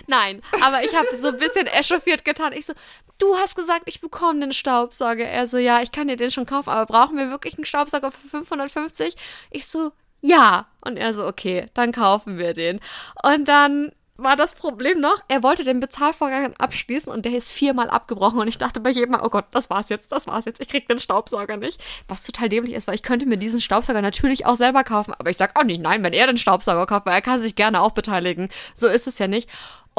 Nein, 0.06 0.42
aber 0.62 0.82
ich 0.84 0.94
habe 0.94 1.08
so 1.16 1.28
ein 1.28 1.38
bisschen 1.38 1.66
echauffiert 1.66 2.24
getan. 2.24 2.52
Ich 2.52 2.66
so, 2.66 2.74
du 3.18 3.36
hast 3.36 3.56
gesagt, 3.56 3.82
ich 3.86 4.00
bekomme 4.00 4.40
den 4.40 4.52
Staubsauger. 4.52 5.24
Er 5.24 5.46
so, 5.46 5.58
ja, 5.58 5.82
ich 5.82 5.92
kann 5.92 6.08
dir 6.08 6.16
den 6.16 6.30
schon 6.30 6.46
kaufen, 6.46 6.70
aber 6.70 6.86
brauchen 6.86 7.16
wir 7.16 7.30
wirklich 7.30 7.54
einen 7.56 7.64
Staubsauger 7.64 8.10
für 8.10 8.28
550? 8.28 9.14
Ich 9.50 9.66
so, 9.66 9.92
ja. 10.20 10.66
Und 10.84 10.96
er 10.96 11.14
so, 11.14 11.26
okay, 11.26 11.66
dann 11.74 11.92
kaufen 11.92 12.38
wir 12.38 12.52
den. 12.52 12.80
Und 13.22 13.46
dann 13.46 13.92
war 14.22 14.36
das 14.36 14.54
Problem 14.54 15.00
noch, 15.00 15.18
er 15.28 15.42
wollte 15.42 15.64
den 15.64 15.80
Bezahlvorgang 15.80 16.54
abschließen 16.58 17.10
und 17.10 17.24
der 17.24 17.32
ist 17.32 17.50
viermal 17.50 17.88
abgebrochen 17.88 18.38
und 18.38 18.48
ich 18.48 18.58
dachte 18.58 18.80
bei 18.80 18.90
jedem 18.90 19.12
Mal, 19.12 19.22
oh 19.24 19.30
Gott, 19.30 19.46
das 19.52 19.70
war's 19.70 19.88
jetzt, 19.88 20.12
das 20.12 20.26
war's 20.26 20.44
jetzt, 20.44 20.60
ich 20.60 20.68
krieg 20.68 20.86
den 20.88 20.98
Staubsauger 20.98 21.56
nicht. 21.56 21.80
Was 22.06 22.22
total 22.22 22.48
dämlich 22.48 22.74
ist, 22.74 22.86
weil 22.86 22.94
ich 22.94 23.02
könnte 23.02 23.26
mir 23.26 23.38
diesen 23.38 23.60
Staubsauger 23.60 24.02
natürlich 24.02 24.46
auch 24.46 24.56
selber 24.56 24.84
kaufen, 24.84 25.14
aber 25.18 25.30
ich 25.30 25.36
sag 25.36 25.58
auch 25.58 25.64
nicht 25.64 25.80
nein, 25.80 26.04
wenn 26.04 26.12
er 26.12 26.26
den 26.26 26.36
Staubsauger 26.36 26.86
kauft, 26.86 27.06
weil 27.06 27.14
er 27.14 27.22
kann 27.22 27.40
sich 27.40 27.54
gerne 27.54 27.80
auch 27.80 27.92
beteiligen. 27.92 28.50
So 28.74 28.88
ist 28.88 29.06
es 29.06 29.18
ja 29.18 29.26
nicht. 29.26 29.48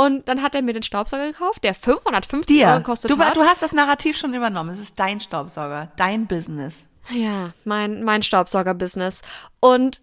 Und 0.05 0.27
dann 0.27 0.41
hat 0.41 0.55
er 0.55 0.61
mir 0.61 0.73
den 0.73 0.83
Staubsauger 0.83 1.27
gekauft, 1.27 1.63
der 1.63 1.73
550 1.73 2.63
Euro 2.63 2.71
Dir. 2.73 2.77
gekostet 2.79 3.11
Du, 3.11 3.19
hat. 3.19 3.35
du 3.35 3.41
hast 3.41 3.61
das 3.61 3.73
Narrativ 3.73 4.17
schon 4.17 4.33
übernommen. 4.33 4.69
Es 4.71 4.79
ist 4.79 4.99
dein 4.99 5.19
Staubsauger, 5.19 5.91
dein 5.97 6.27
Business. 6.27 6.87
Ja, 7.09 7.51
mein, 7.65 8.03
mein 8.03 8.23
Staubsauger-Business. 8.23 9.21
Und 9.59 10.01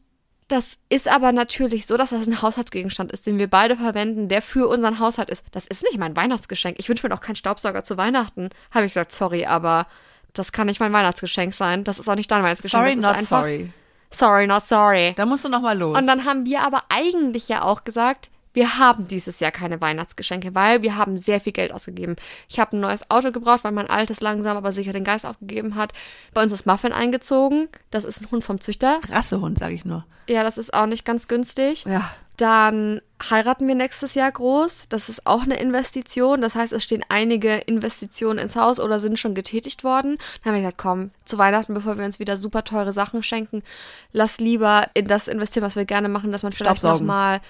das 0.49 0.79
ist 0.89 1.09
aber 1.09 1.33
natürlich 1.33 1.87
so, 1.87 1.97
dass 1.97 2.11
das 2.11 2.27
ein 2.27 2.41
Haushaltsgegenstand 2.43 3.13
ist, 3.13 3.27
den 3.27 3.39
wir 3.39 3.49
beide 3.49 3.77
verwenden, 3.77 4.29
der 4.29 4.41
für 4.43 4.69
unseren 4.69 4.99
Haushalt 4.99 5.29
ist. 5.31 5.45
Das 5.53 5.67
ist 5.67 5.83
nicht 5.83 5.99
mein 5.99 6.17
Weihnachtsgeschenk. 6.17 6.77
Ich 6.79 6.89
wünsche 6.89 7.07
mir 7.07 7.15
doch 7.15 7.21
keinen 7.21 7.37
Staubsauger 7.37 7.85
zu 7.85 7.97
Weihnachten. 7.99 8.49
Habe 8.73 8.87
ich 8.87 8.93
gesagt, 8.93 9.13
sorry, 9.13 9.45
aber 9.47 9.87
das 10.33 10.53
kann 10.53 10.67
nicht 10.67 10.81
mein 10.81 10.93
Weihnachtsgeschenk 10.93 11.53
sein. 11.55 11.85
Das 11.85 11.99
ist 11.99 12.09
auch 12.09 12.15
nicht 12.15 12.31
dein 12.31 12.43
Weihnachtsgeschenk. 12.43 12.83
Sorry, 12.83 12.97
not 12.97 13.27
sorry. 13.27 13.73
Sorry, 14.11 14.47
not 14.47 14.65
sorry. 14.65 15.13
Da 15.17 15.27
musst 15.27 15.45
du 15.45 15.49
noch 15.51 15.61
mal 15.61 15.77
los. 15.77 15.99
Und 15.99 16.07
dann 16.07 16.25
haben 16.25 16.47
wir 16.47 16.63
aber 16.63 16.83
eigentlich 16.89 17.49
ja 17.49 17.63
auch 17.63 17.85
gesagt, 17.85 18.31
wir 18.59 18.77
haben 18.77 19.07
dieses 19.07 19.39
Jahr 19.39 19.53
keine 19.53 19.81
Weihnachtsgeschenke, 19.81 20.53
weil 20.53 20.83
wir 20.83 20.97
haben 20.97 21.17
sehr 21.17 21.41
viel 21.41 21.53
Geld 21.53 21.73
ausgegeben. 21.73 22.17
Ich 22.49 22.59
habe 22.59 22.77
ein 22.77 22.81
neues 22.81 23.09
Auto 23.09 23.31
gebraucht, 23.31 23.63
weil 23.63 23.71
mein 23.71 23.89
altes 23.89 24.21
langsam 24.21 24.57
aber 24.57 24.73
sicher 24.73 24.93
den 24.93 25.05
Geist 25.05 25.25
aufgegeben 25.25 25.77
hat. 25.77 25.93
Bei 26.35 26.43
uns 26.43 26.51
ist 26.51 26.67
Muffin 26.67 26.93
eingezogen. 26.93 27.69
Das 27.93 28.05
ist 28.05 28.21
ein 28.21 28.29
Hund 28.33 28.43
vom 28.43 28.61
Züchter. 28.61 29.01
Rassehund, 29.11 29.61
sage 29.61 29.75
ich 29.75 29.85
nur. 29.85 30.05
Ja, 30.29 30.43
das 30.43 30.59
ist 30.59 30.75
auch 30.75 30.87
nicht 30.87 31.05
ganz 31.05 31.29
günstig. 31.29 31.85
Ja. 31.85 32.11
Dann 32.37 33.01
heiraten 33.31 33.69
wir 33.69 33.77
nächstes 33.77 34.17
Jahr 34.17 34.33
groß. 34.33 34.89
Das 34.89 35.09
ist 35.09 35.25
auch 35.25 35.43
eine 35.43 35.61
Investition. 35.61 36.41
Das 36.41 36.57
heißt, 36.57 36.73
es 36.73 36.83
stehen 36.83 37.05
einige 37.09 37.59
Investitionen 37.59 38.41
ins 38.41 38.57
Haus 38.57 38.81
oder 38.81 38.99
sind 38.99 39.21
schon 39.21 39.37
getätigt 39.37 39.85
worden. 39.85 40.19
Dann 40.43 40.51
haben 40.51 40.55
wir 40.55 40.63
gesagt, 40.63 40.79
komm, 40.79 41.11
zu 41.25 41.39
Weihnachten, 41.39 41.75
bevor 41.75 41.97
wir 41.97 42.05
uns 42.05 42.19
wieder 42.19 42.37
super 42.37 42.65
teure 42.65 42.93
Sachen 42.93 43.23
schenken, 43.23 43.63
lass 44.11 44.39
lieber 44.39 44.89
in 44.95 45.07
das 45.07 45.29
investieren, 45.29 45.65
was 45.65 45.77
wir 45.77 45.85
gerne 45.85 46.09
machen, 46.09 46.33
dass 46.33 46.43
man 46.43 46.51
vielleicht 46.51 46.83
nochmal 46.83 47.41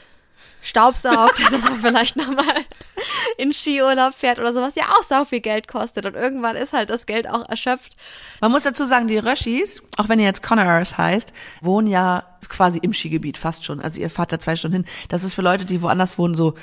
Staubsaugt, 0.63 1.41
dass 1.53 1.63
man 1.63 1.81
vielleicht 1.81 2.17
nochmal 2.17 2.65
in 3.37 3.53
Skiurlaub 3.53 4.15
fährt 4.15 4.39
oder 4.39 4.53
sowas, 4.53 4.75
ja 4.75 4.85
auch 4.99 5.03
sau 5.03 5.25
viel 5.25 5.41
Geld 5.41 5.69
kostet. 5.69 6.07
Und 6.07 6.15
irgendwann 6.15 6.57
ist 6.57 6.73
halt 6.73 6.91
das 6.91 7.07
Geld 7.07 7.29
auch 7.29 7.49
erschöpft. 7.49 7.97
Man 8.41 8.51
muss 8.51 8.65
dazu 8.65 8.85
sagen, 8.85 9.09
die 9.09 9.19
Röschis, 9.19 9.83
auch 9.97 10.09
wenn 10.09 10.19
ihr 10.19 10.27
jetzt 10.27 10.43
Connorers 10.43 10.99
heißt, 10.99 11.33
wohnen 11.61 11.87
ja 11.87 12.25
quasi 12.49 12.79
im 12.79 12.93
Skigebiet, 12.93 13.37
fast 13.37 13.65
schon. 13.65 13.81
Also 13.81 14.01
ihr 14.01 14.11
fahrt 14.11 14.33
da 14.33 14.39
zwei 14.39 14.57
Stunden 14.57 14.79
hin. 14.79 14.85
Das 15.09 15.23
ist 15.23 15.35
für 15.35 15.43
Leute, 15.43 15.65
die 15.65 15.83
woanders 15.83 16.19
wohnen, 16.19 16.35
so, 16.35 16.55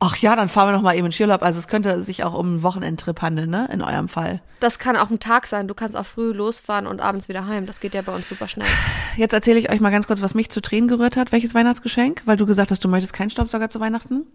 ach 0.00 0.16
ja, 0.16 0.36
dann 0.36 0.48
fahren 0.48 0.68
wir 0.68 0.72
noch 0.72 0.82
mal 0.82 0.96
eben 0.96 1.06
in 1.06 1.12
Skiurlaub. 1.12 1.42
Also 1.42 1.58
es 1.58 1.68
könnte 1.68 2.02
sich 2.04 2.24
auch 2.24 2.34
um 2.34 2.46
einen 2.46 2.62
Wochenendtrip 2.62 3.20
handeln, 3.20 3.50
ne, 3.50 3.68
in 3.72 3.82
eurem 3.82 4.08
Fall. 4.08 4.40
Das 4.60 4.78
kann 4.78 4.96
auch 4.96 5.10
ein 5.10 5.20
Tag 5.20 5.46
sein. 5.46 5.68
Du 5.68 5.74
kannst 5.74 5.96
auch 5.96 6.06
früh 6.06 6.32
losfahren 6.32 6.86
und 6.86 7.00
abends 7.00 7.28
wieder 7.28 7.46
heim. 7.46 7.66
Das 7.66 7.80
geht 7.80 7.94
ja 7.94 8.02
bei 8.02 8.14
uns 8.14 8.28
super 8.28 8.48
schnell. 8.48 8.68
Jetzt 9.16 9.32
erzähle 9.32 9.58
ich 9.58 9.70
euch 9.70 9.80
mal 9.80 9.90
ganz 9.90 10.06
kurz, 10.06 10.22
was 10.22 10.34
mich 10.34 10.50
zu 10.50 10.60
Tränen 10.60 10.88
gerührt 10.88 11.16
hat. 11.16 11.32
Welches 11.32 11.54
Weihnachtsgeschenk? 11.54 12.22
Weil 12.24 12.36
du 12.36 12.46
gesagt 12.46 12.70
hast, 12.70 12.84
du 12.84 12.88
möchtest 12.88 13.12
keinen 13.12 13.30
Staubsauger 13.30 13.68
zu 13.68 13.80
Weihnachten. 13.80 14.26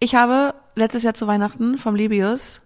Ich 0.00 0.14
habe 0.14 0.54
letztes 0.74 1.02
Jahr 1.02 1.14
zu 1.14 1.26
Weihnachten 1.26 1.78
vom 1.78 1.94
Libius 1.94 2.65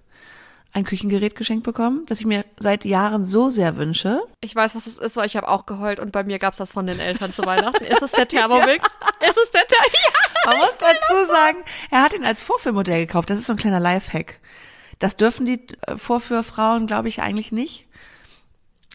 ein 0.72 0.84
Küchengerät 0.84 1.34
geschenkt 1.34 1.64
bekommen, 1.64 2.06
das 2.06 2.20
ich 2.20 2.26
mir 2.26 2.44
seit 2.56 2.84
Jahren 2.84 3.24
so 3.24 3.50
sehr 3.50 3.76
wünsche. 3.76 4.22
Ich 4.40 4.54
weiß, 4.54 4.76
was 4.76 4.86
es 4.86 4.98
ist, 4.98 5.16
weil 5.16 5.26
ich 5.26 5.36
habe 5.36 5.48
auch 5.48 5.66
geheult 5.66 5.98
und 5.98 6.12
bei 6.12 6.22
mir 6.22 6.38
gab's 6.38 6.58
das 6.58 6.72
von 6.72 6.86
den 6.86 7.00
Eltern 7.00 7.32
zu 7.32 7.44
Weihnachten. 7.44 7.84
Ist 7.84 8.02
es 8.02 8.12
der 8.12 8.28
Thermomix? 8.28 8.86
Ist 9.20 9.36
es 9.36 9.50
der 9.50 9.66
Thermomix? 9.66 10.08
Man 10.46 10.58
muss 10.58 10.74
dazu 10.78 11.32
sagen, 11.32 11.58
er 11.90 12.02
hat 12.02 12.12
ihn 12.12 12.24
als 12.24 12.42
Vorführmodell 12.42 13.06
gekauft. 13.06 13.30
Das 13.30 13.38
ist 13.38 13.46
so 13.46 13.52
ein 13.52 13.58
kleiner 13.58 13.80
Lifehack. 13.80 14.38
Das 15.00 15.16
dürfen 15.16 15.46
die 15.46 15.66
äh, 15.86 15.96
Vorführfrauen, 15.96 16.86
glaube 16.86 17.08
ich, 17.08 17.20
eigentlich 17.20 17.52
nicht. 17.52 17.86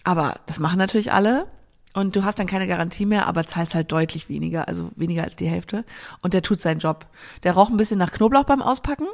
Aber 0.04 0.40
das 0.46 0.60
machen 0.60 0.78
natürlich 0.78 1.12
alle. 1.12 1.48
Und 1.96 2.16
du 2.16 2.26
hast 2.26 2.40
dann 2.40 2.46
keine 2.46 2.68
Garantie 2.68 3.06
mehr, 3.06 3.26
aber 3.26 3.48
zahlst 3.48 3.74
halt 3.74 3.90
deutlich 3.90 4.28
weniger, 4.28 4.68
also 4.68 4.92
weniger 4.98 5.24
als 5.24 5.38
die 5.38 5.48
Hälfte. 5.48 5.86
Und 6.22 6.34
der 6.34 6.42
tut 6.42 6.62
seinen 6.62 6.80
Job. 6.80 7.08
Der 7.44 7.54
roch 7.54 7.70
ein 7.70 7.78
bisschen 7.78 7.98
nach 7.98 8.12
Knoblauch 8.12 8.44
beim 8.44 8.62
Auspacken, 8.62 9.08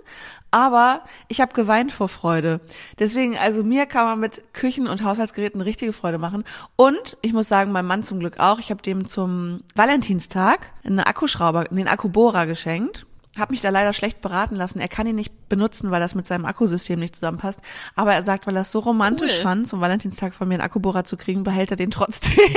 aber 0.50 1.02
ich 1.28 1.42
habe 1.42 1.54
geweint 1.54 1.92
vor 1.92 2.10
Freude. 2.10 2.60
Deswegen, 2.98 3.38
also 3.38 3.64
mir 3.64 3.86
kann 3.86 4.06
man 4.06 4.20
mit 4.20 4.54
Küchen- 4.54 4.88
und 4.88 5.04
Haushaltsgeräten 5.04 5.62
richtige 5.62 5.94
Freude 5.94 6.18
machen. 6.18 6.44
Und 6.76 7.18
ich 7.22 7.34
muss 7.34 7.48
sagen, 7.48 7.72
mein 7.72 7.86
Mann 7.86 8.02
zum 8.02 8.20
Glück 8.20 8.40
auch. 8.40 8.58
Ich 8.58 8.72
habe 8.72 8.82
dem 8.82 9.06
zum 9.06 9.62
Valentinstag 9.76 10.74
einen 10.84 11.00
Akkuschrauber, 11.00 11.66
den 11.66 11.88
Akkubohrer 11.88 12.48
geschenkt 12.48 13.06
habe 13.40 13.54
mich 13.54 13.62
da 13.62 13.70
leider 13.70 13.94
schlecht 13.94 14.20
beraten 14.22 14.56
lassen. 14.56 14.80
Er 14.80 14.90
kann 14.90 15.08
ihn 15.08 15.16
nicht 15.16 15.48
benutzen, 15.48 15.90
weil 15.90 16.02
das 16.02 16.16
mit 16.16 16.28
seinem 16.28 16.46
Akkusystem 16.46 17.00
nicht 17.00 17.16
zusammenpasst. 17.16 17.60
Aber 17.96 18.14
er 18.14 18.24
sagt, 18.24 18.46
weil 18.46 18.56
er 18.56 18.64
es 18.64 18.72
so 18.72 18.80
romantisch 18.80 19.38
Cool. 19.38 19.44
fand, 19.44 19.68
zum 19.70 19.80
Valentinstag 19.80 20.34
von 20.34 20.48
mir 20.48 20.56
einen 20.56 20.64
Akkubohrer 20.64 21.06
zu 21.06 21.16
kriegen, 21.16 21.44
behält 21.44 21.72
er 21.72 21.78
den 21.78 21.92
trotzdem. 21.92 22.40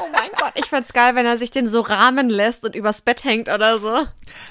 Oh 0.00 0.06
mein 0.12 0.30
Gott, 0.38 0.52
ich 0.56 0.66
find's 0.66 0.92
geil, 0.92 1.14
wenn 1.14 1.26
er 1.26 1.36
sich 1.38 1.50
den 1.50 1.66
so 1.66 1.80
rahmen 1.80 2.28
lässt 2.28 2.64
und 2.64 2.74
übers 2.74 3.02
Bett 3.02 3.24
hängt 3.24 3.48
oder 3.48 3.78
so. 3.78 4.04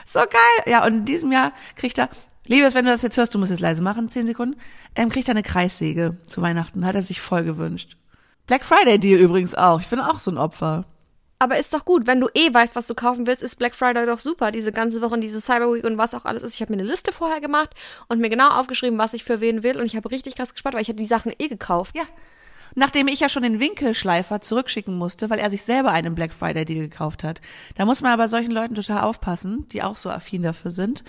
so 0.05 0.19
geil. 0.19 0.63
Ja, 0.65 0.85
und 0.85 0.93
in 0.93 1.05
diesem 1.05 1.31
Jahr 1.31 1.51
kriegt 1.75 1.97
er, 1.97 2.09
Liebes, 2.47 2.75
wenn 2.75 2.85
du 2.85 2.91
das 2.91 3.01
jetzt 3.01 3.17
hörst, 3.17 3.35
du 3.35 3.39
musst 3.39 3.51
es 3.51 3.59
leise 3.59 3.81
machen, 3.81 4.09
zehn 4.09 4.25
Sekunden, 4.25 4.57
ähm, 4.95 5.09
kriegt 5.09 5.27
er 5.27 5.33
eine 5.33 5.43
Kreissäge 5.43 6.15
zu 6.25 6.41
Weihnachten. 6.41 6.85
Hat 6.85 6.95
er 6.95 7.01
sich 7.01 7.19
voll 7.19 7.43
gewünscht. 7.43 7.97
Black 8.47 8.63
Friday 8.63 8.97
Deal 8.99 9.19
übrigens 9.19 9.53
auch. 9.53 9.81
Ich 9.81 9.87
bin 9.87 9.99
auch 9.99 10.19
so 10.19 10.31
ein 10.31 10.37
Opfer. 10.37 10.85
Aber 11.39 11.59
ist 11.59 11.73
doch 11.73 11.85
gut, 11.85 12.07
wenn 12.07 12.19
du 12.19 12.29
eh 12.33 12.51
weißt, 12.51 12.75
was 12.75 12.87
du 12.87 12.95
kaufen 12.95 13.27
willst, 13.27 13.43
ist 13.43 13.57
Black 13.57 13.75
Friday 13.75 14.07
doch 14.07 14.19
super. 14.19 14.51
Diese 14.51 14.71
ganze 14.71 15.01
Woche, 15.01 15.19
diese 15.19 15.39
Cyber 15.39 15.71
Week 15.71 15.83
und 15.83 15.97
was 15.97 16.15
auch 16.15 16.25
alles 16.25 16.41
ist. 16.41 16.55
Ich 16.55 16.61
habe 16.61 16.73
mir 16.73 16.79
eine 16.81 16.89
Liste 16.89 17.11
vorher 17.13 17.41
gemacht 17.41 17.69
und 18.07 18.19
mir 18.19 18.29
genau 18.29 18.49
aufgeschrieben, 18.49 18.97
was 18.97 19.13
ich 19.13 19.23
für 19.23 19.39
wen 19.39 19.61
will. 19.61 19.79
Und 19.79 19.85
ich 19.85 19.95
habe 19.95 20.09
richtig 20.09 20.35
krass 20.35 20.53
gespart, 20.53 20.73
weil 20.73 20.81
ich 20.81 20.87
hatte 20.87 20.95
die 20.97 21.05
Sachen 21.05 21.31
eh 21.37 21.47
gekauft. 21.47 21.95
Ja. 21.95 22.03
Nachdem 22.73 23.07
ich 23.07 23.19
ja 23.19 23.29
schon 23.29 23.43
den 23.43 23.59
Winkelschleifer 23.59 24.41
zurückschicken 24.41 24.97
musste, 24.97 25.29
weil 25.29 25.39
er 25.39 25.51
sich 25.51 25.63
selber 25.63 25.91
einen 25.91 26.15
Black 26.15 26.33
Friday 26.33 26.65
Deal 26.65 26.79
gekauft 26.89 27.23
hat. 27.23 27.39
Da 27.75 27.85
muss 27.85 28.01
man 28.01 28.11
aber 28.11 28.29
solchen 28.29 28.51
Leuten 28.51 28.75
total 28.75 29.01
aufpassen, 29.01 29.67
die 29.69 29.83
auch 29.83 29.97
so 29.97 30.09
affin 30.09 30.41
dafür 30.43 30.71
sind. 30.71 31.03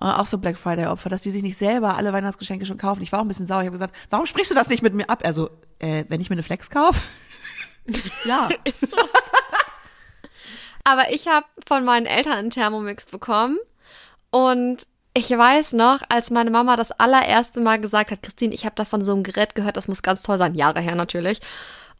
Äh, 0.00 0.04
Auch 0.06 0.26
so 0.26 0.38
Black 0.38 0.58
Friday 0.58 0.86
Opfer, 0.86 1.08
dass 1.08 1.22
die 1.22 1.30
sich 1.30 1.42
nicht 1.42 1.56
selber 1.56 1.96
alle 1.96 2.12
Weihnachtsgeschenke 2.12 2.66
schon 2.66 2.78
kaufen. 2.78 3.02
Ich 3.02 3.12
war 3.12 3.20
auch 3.20 3.24
ein 3.24 3.28
bisschen 3.28 3.46
sauer. 3.46 3.60
Ich 3.60 3.66
habe 3.66 3.72
gesagt, 3.72 3.96
warum 4.10 4.26
sprichst 4.26 4.50
du 4.50 4.54
das 4.54 4.68
nicht 4.68 4.82
mit 4.82 4.92
mir 4.94 5.08
ab? 5.08 5.22
Also, 5.24 5.50
äh, 5.78 6.04
wenn 6.08 6.20
ich 6.20 6.30
mir 6.30 6.34
eine 6.34 6.42
Flex 6.42 6.68
kaufe? 6.68 7.00
Ja. 8.24 8.48
Aber 10.84 11.12
ich 11.12 11.26
habe 11.26 11.46
von 11.66 11.84
meinen 11.84 12.06
Eltern 12.06 12.34
einen 12.34 12.50
Thermomix 12.50 13.06
bekommen 13.06 13.58
und 14.30 14.86
ich 15.14 15.30
weiß 15.30 15.72
noch, 15.72 16.02
als 16.10 16.30
meine 16.30 16.50
Mama 16.50 16.76
das 16.76 16.92
allererste 16.92 17.60
Mal 17.60 17.80
gesagt 17.80 18.10
hat, 18.10 18.22
Christine, 18.22 18.54
ich 18.54 18.66
habe 18.66 18.76
da 18.76 18.84
von 18.84 19.02
so 19.02 19.14
einem 19.14 19.22
Gerät 19.22 19.54
gehört, 19.54 19.76
das 19.76 19.88
muss 19.88 20.02
ganz 20.02 20.22
toll 20.22 20.36
sein, 20.36 20.54
Jahre 20.54 20.80
her 20.80 20.94
natürlich. 20.94 21.40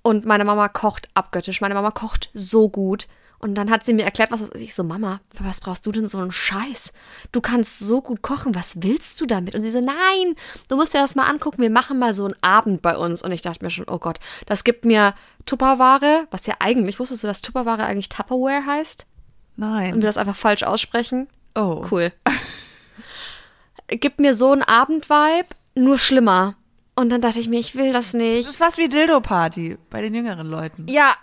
Und 0.02 0.24
meine 0.24 0.44
Mama 0.44 0.68
kocht 0.68 1.08
abgöttisch. 1.14 1.60
Meine 1.60 1.74
Mama 1.74 1.90
kocht 1.90 2.30
so 2.32 2.68
gut. 2.68 3.08
Und 3.38 3.54
dann 3.54 3.70
hat 3.70 3.84
sie 3.84 3.92
mir 3.92 4.04
erklärt, 4.04 4.30
was 4.30 4.40
das 4.40 4.48
ist. 4.48 4.62
Ich 4.62 4.74
so, 4.74 4.82
Mama, 4.82 5.20
für 5.34 5.44
was 5.44 5.60
brauchst 5.60 5.84
du 5.86 5.92
denn 5.92 6.08
so 6.08 6.18
einen 6.18 6.32
Scheiß? 6.32 6.92
Du 7.32 7.40
kannst 7.40 7.78
so 7.80 8.00
gut 8.00 8.22
kochen, 8.22 8.54
was 8.54 8.82
willst 8.82 9.20
du 9.20 9.26
damit? 9.26 9.54
Und 9.54 9.62
sie 9.62 9.70
so, 9.70 9.80
nein, 9.80 10.34
du 10.68 10.76
musst 10.76 10.94
dir 10.94 10.98
das 11.00 11.14
mal 11.14 11.24
angucken, 11.28 11.60
wir 11.60 11.70
machen 11.70 11.98
mal 11.98 12.14
so 12.14 12.24
einen 12.24 12.34
Abend 12.42 12.80
bei 12.82 12.96
uns. 12.96 13.22
Und 13.22 13.32
ich 13.32 13.42
dachte 13.42 13.64
mir 13.64 13.70
schon, 13.70 13.86
oh 13.88 13.98
Gott, 13.98 14.18
das 14.46 14.64
gibt 14.64 14.84
mir 14.84 15.14
Tupperware, 15.44 16.26
was 16.30 16.46
ja 16.46 16.54
eigentlich, 16.60 16.98
wusstest 16.98 17.22
du, 17.22 17.26
dass 17.26 17.42
Tupperware 17.42 17.84
eigentlich 17.84 18.08
Tupperware 18.08 18.64
heißt? 18.66 19.06
Und 19.56 19.60
Nein. 19.70 19.94
wir 19.94 20.00
das 20.06 20.16
einfach 20.16 20.36
falsch 20.36 20.62
aussprechen? 20.62 21.28
Oh. 21.54 21.84
Cool. 21.90 22.12
Gibt 23.88 24.18
mir 24.18 24.34
so 24.34 24.50
einen 24.52 24.62
Abend-Vibe, 24.62 25.48
nur 25.74 25.98
schlimmer. 25.98 26.56
Und 26.96 27.10
dann 27.10 27.20
dachte 27.20 27.38
ich 27.38 27.48
mir, 27.48 27.60
ich 27.60 27.74
will 27.76 27.92
das 27.92 28.06
Das 28.12 28.14
nicht. 28.14 28.48
ist 28.48 28.56
fast 28.56 28.78
wie 28.78 28.88
Dildo-Party 28.88 29.78
bei 29.90 30.00
den 30.02 30.14
jüngeren 30.14 30.46
Leuten. 30.48 30.86
Ja, 30.88 31.14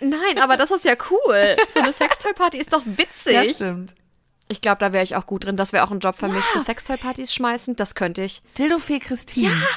nein, 0.00 0.38
aber 0.40 0.56
das 0.56 0.70
ist 0.70 0.84
ja 0.84 0.94
cool. 1.10 1.56
So 1.74 1.80
eine 1.80 1.92
Sextoy-Party 1.92 2.58
ist 2.58 2.72
doch 2.72 2.82
witzig. 2.84 3.32
Ja, 3.32 3.44
stimmt. 3.44 3.94
ich 4.48 4.60
glaube, 4.60 4.78
da 4.78 4.92
wäre 4.92 5.04
ich 5.04 5.16
auch 5.16 5.26
gut 5.26 5.44
drin. 5.44 5.56
Das 5.56 5.72
wäre 5.72 5.84
auch 5.84 5.90
ein 5.90 6.00
Job 6.00 6.16
für 6.16 6.28
mich. 6.28 6.44
So 6.54 6.60
Sextoy-Partys 6.60 7.34
schmeißen, 7.34 7.76
das 7.76 7.94
könnte 7.94 8.22
ich. 8.22 8.42
Dildofee 8.58 8.98
Christine. 8.98 9.48
Ja. 9.48 9.68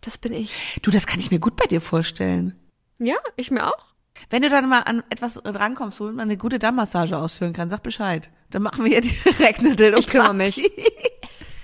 Das 0.00 0.18
bin 0.18 0.32
ich. 0.32 0.78
Du, 0.82 0.90
das 0.90 1.06
kann 1.06 1.20
ich 1.20 1.30
mir 1.30 1.40
gut 1.40 1.56
bei 1.56 1.66
dir 1.66 1.80
vorstellen. 1.80 2.54
Ja, 2.98 3.16
ich 3.36 3.50
mir 3.50 3.66
auch. 3.66 3.94
Wenn 4.30 4.42
du 4.42 4.48
dann 4.48 4.68
mal 4.68 4.80
an 4.80 5.02
etwas 5.10 5.40
rankommst, 5.44 6.00
wo 6.00 6.04
man 6.04 6.20
eine 6.20 6.36
gute 6.36 6.58
Dammmassage 6.58 7.16
ausführen 7.16 7.52
kann, 7.52 7.68
sag 7.68 7.82
Bescheid. 7.82 8.28
Dann 8.50 8.62
machen 8.62 8.84
wir 8.84 9.00
hier 9.00 9.12
direkt 9.38 9.60
eine 9.60 9.76
dildo 9.76 9.98
Ich 9.98 10.08
kümmere 10.08 10.34
mich. 10.34 10.60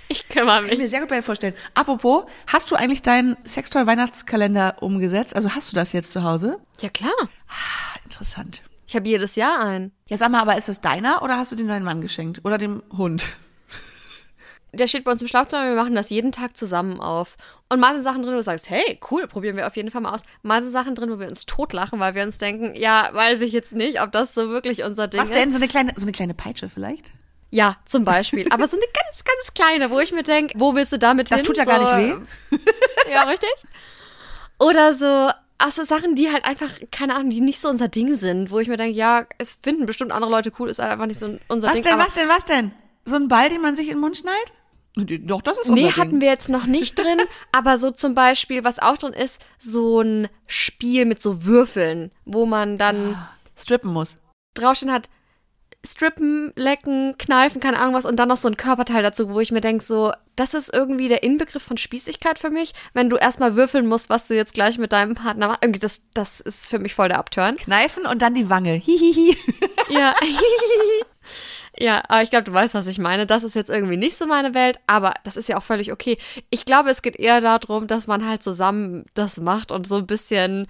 Ich 0.07 0.29
kümmere 0.29 0.61
Ich 0.63 0.69
kann 0.69 0.77
mir 0.77 0.83
mich. 0.83 0.91
sehr 0.91 0.99
gut 1.01 1.09
bei 1.09 1.15
dir 1.17 1.23
vorstellen. 1.23 1.53
Apropos, 1.73 2.25
hast 2.47 2.69
du 2.71 2.75
eigentlich 2.75 3.01
deinen 3.01 3.37
Sextoy-Weihnachtskalender 3.45 4.77
umgesetzt? 4.81 5.35
Also 5.35 5.55
hast 5.55 5.71
du 5.71 5.75
das 5.75 5.93
jetzt 5.93 6.11
zu 6.11 6.23
Hause? 6.23 6.59
Ja, 6.79 6.89
klar. 6.89 7.11
Ah, 7.47 7.97
interessant. 8.03 8.61
Ich 8.87 8.95
habe 8.95 9.07
jedes 9.07 9.35
Jahr 9.35 9.59
einen. 9.59 9.91
Ja, 10.07 10.17
sag 10.17 10.29
mal, 10.29 10.41
aber 10.41 10.57
ist 10.57 10.69
das 10.69 10.81
deiner 10.81 11.23
oder 11.23 11.37
hast 11.37 11.51
du 11.51 11.55
den 11.55 11.67
deinem 11.67 11.85
Mann 11.85 12.01
geschenkt? 12.01 12.41
Oder 12.43 12.57
dem 12.57 12.83
Hund? 12.95 13.25
Der 14.73 14.87
steht 14.87 15.05
bei 15.05 15.11
uns 15.11 15.21
im 15.21 15.27
Schlafzimmer, 15.27 15.63
wir 15.65 15.75
machen 15.75 15.95
das 15.95 16.09
jeden 16.09 16.31
Tag 16.33 16.57
zusammen 16.57 16.99
auf. 16.99 17.37
Und 17.69 17.79
mal 17.79 17.93
sind 17.95 18.03
Sachen 18.03 18.21
drin, 18.21 18.33
wo 18.33 18.37
du 18.37 18.43
sagst, 18.43 18.69
hey, 18.69 18.99
cool, 19.09 19.25
probieren 19.25 19.55
wir 19.55 19.67
auf 19.67 19.75
jeden 19.77 19.89
Fall 19.89 20.01
mal 20.01 20.13
aus. 20.13 20.21
Mal 20.43 20.61
sind 20.61 20.73
Sachen 20.73 20.95
drin, 20.95 21.09
wo 21.09 21.17
wir 21.19 21.27
uns 21.29 21.45
totlachen, 21.45 21.99
weil 21.99 22.13
wir 22.13 22.23
uns 22.23 22.37
denken, 22.37 22.75
ja, 22.75 23.09
weiß 23.13 23.39
ich 23.41 23.53
jetzt 23.53 23.73
nicht, 23.73 24.01
ob 24.01 24.11
das 24.11 24.33
so 24.33 24.49
wirklich 24.49 24.83
unser 24.83 25.07
Ding 25.07 25.21
Was 25.21 25.29
ist. 25.29 25.35
denn? 25.37 25.51
So 25.53 25.57
eine 25.57 25.67
kleine, 25.69 25.93
so 25.95 26.03
eine 26.03 26.11
kleine 26.11 26.33
Peitsche 26.33 26.69
vielleicht? 26.69 27.11
Ja, 27.51 27.77
zum 27.85 28.03
Beispiel. 28.05 28.45
Aber 28.51 28.67
so 28.67 28.75
eine 28.77 28.85
ganz, 28.93 29.23
ganz 29.23 29.53
kleine, 29.53 29.89
wo 29.91 29.99
ich 29.99 30.11
mir 30.11 30.23
denke, 30.23 30.53
wo 30.59 30.75
willst 30.75 30.91
du 30.91 30.99
damit 30.99 31.31
Das 31.31 31.37
hin? 31.41 31.45
tut 31.47 31.57
ja 31.57 31.63
so, 31.65 31.69
gar 31.71 31.79
nicht 31.99 32.19
weh. 32.51 32.57
Ja, 33.11 33.23
richtig. 33.23 33.49
Oder 34.59 34.93
so, 34.93 35.29
ach 35.57 35.71
so 35.71 35.83
Sachen, 35.83 36.15
die 36.15 36.31
halt 36.31 36.45
einfach, 36.45 36.69
keine 36.91 37.15
Ahnung, 37.15 37.29
die 37.29 37.41
nicht 37.41 37.61
so 37.61 37.69
unser 37.69 37.87
Ding 37.87 38.15
sind, 38.15 38.49
wo 38.51 38.59
ich 38.59 38.67
mir 38.67 38.77
denke, 38.77 38.97
ja, 38.97 39.25
es 39.37 39.51
finden 39.61 39.85
bestimmt 39.85 40.11
andere 40.11 40.31
Leute 40.31 40.51
cool, 40.59 40.69
ist 40.69 40.79
halt 40.79 40.91
einfach 40.91 41.05
nicht 41.05 41.19
so 41.19 41.37
unser 41.47 41.67
Was 41.67 41.73
Ding. 41.75 41.83
denn, 41.83 41.93
aber 41.93 42.05
was 42.05 42.13
denn, 42.13 42.29
was 42.29 42.45
denn? 42.45 42.71
So 43.05 43.15
ein 43.15 43.27
Ball, 43.27 43.49
den 43.49 43.61
man 43.61 43.75
sich 43.75 43.87
in 43.87 43.95
den 43.95 43.99
Mund 44.01 44.17
schnallt? 44.17 44.53
Doch, 44.97 45.41
das 45.41 45.57
ist 45.59 45.69
unser 45.69 45.73
Nee, 45.75 45.91
Ding. 45.91 45.97
hatten 45.97 46.21
wir 46.21 46.29
jetzt 46.29 46.47
noch 46.49 46.65
nicht 46.65 46.97
drin, 46.97 47.19
aber 47.51 47.77
so 47.77 47.91
zum 47.91 48.15
Beispiel, 48.15 48.63
was 48.63 48.79
auch 48.79 48.97
drin 48.97 49.13
ist, 49.13 49.41
so 49.59 49.99
ein 50.01 50.29
Spiel 50.47 51.05
mit 51.05 51.21
so 51.21 51.43
Würfeln, 51.43 52.11
wo 52.23 52.45
man 52.45 52.77
dann 52.77 53.15
Strippen 53.57 53.91
muss. 53.91 54.17
draufstehen 54.53 54.91
hat, 54.93 55.09
strippen, 55.85 56.51
lecken, 56.55 57.17
kneifen, 57.17 57.61
keine 57.61 57.79
Ahnung 57.79 57.93
was 57.93 58.05
und 58.05 58.17
dann 58.17 58.29
noch 58.29 58.37
so 58.37 58.47
ein 58.47 58.57
Körperteil 58.57 59.03
dazu, 59.03 59.33
wo 59.33 59.39
ich 59.39 59.51
mir 59.51 59.61
denke, 59.61 59.83
so, 59.83 60.11
das 60.35 60.53
ist 60.53 60.73
irgendwie 60.73 61.07
der 61.07 61.23
Inbegriff 61.23 61.63
von 61.63 61.77
Spießigkeit 61.77 62.39
für 62.39 62.49
mich, 62.49 62.73
wenn 62.93 63.09
du 63.09 63.15
erstmal 63.15 63.55
würfeln 63.55 63.87
musst, 63.87 64.09
was 64.09 64.27
du 64.27 64.35
jetzt 64.35 64.53
gleich 64.53 64.77
mit 64.77 64.91
deinem 64.91 65.15
Partner 65.15 65.47
machst. 65.47 65.63
Irgendwie, 65.63 65.79
das, 65.79 66.01
das 66.13 66.39
ist 66.39 66.67
für 66.67 66.79
mich 66.79 66.93
voll 66.93 67.09
der 67.09 67.19
Abturn. 67.19 67.57
Kneifen 67.57 68.05
und 68.05 68.21
dann 68.21 68.33
die 68.33 68.49
Wange. 68.49 68.73
Hihihi. 68.73 69.37
Ja. 69.89 70.13
ja, 71.77 72.03
aber 72.07 72.23
ich 72.23 72.29
glaube, 72.29 72.45
du 72.45 72.53
weißt, 72.53 72.73
was 72.73 72.87
ich 72.87 72.97
meine. 72.97 73.25
Das 73.25 73.43
ist 73.43 73.55
jetzt 73.55 73.69
irgendwie 73.69 73.97
nicht 73.97 74.17
so 74.17 74.25
meine 74.25 74.53
Welt, 74.53 74.79
aber 74.87 75.13
das 75.23 75.37
ist 75.37 75.47
ja 75.47 75.57
auch 75.57 75.63
völlig 75.63 75.91
okay. 75.91 76.17
Ich 76.49 76.65
glaube, 76.65 76.89
es 76.89 77.01
geht 77.01 77.15
eher 77.15 77.41
darum, 77.41 77.87
dass 77.87 78.07
man 78.07 78.27
halt 78.27 78.43
zusammen 78.43 79.05
das 79.13 79.37
macht 79.37 79.71
und 79.71 79.87
so 79.87 79.97
ein 79.97 80.07
bisschen 80.07 80.67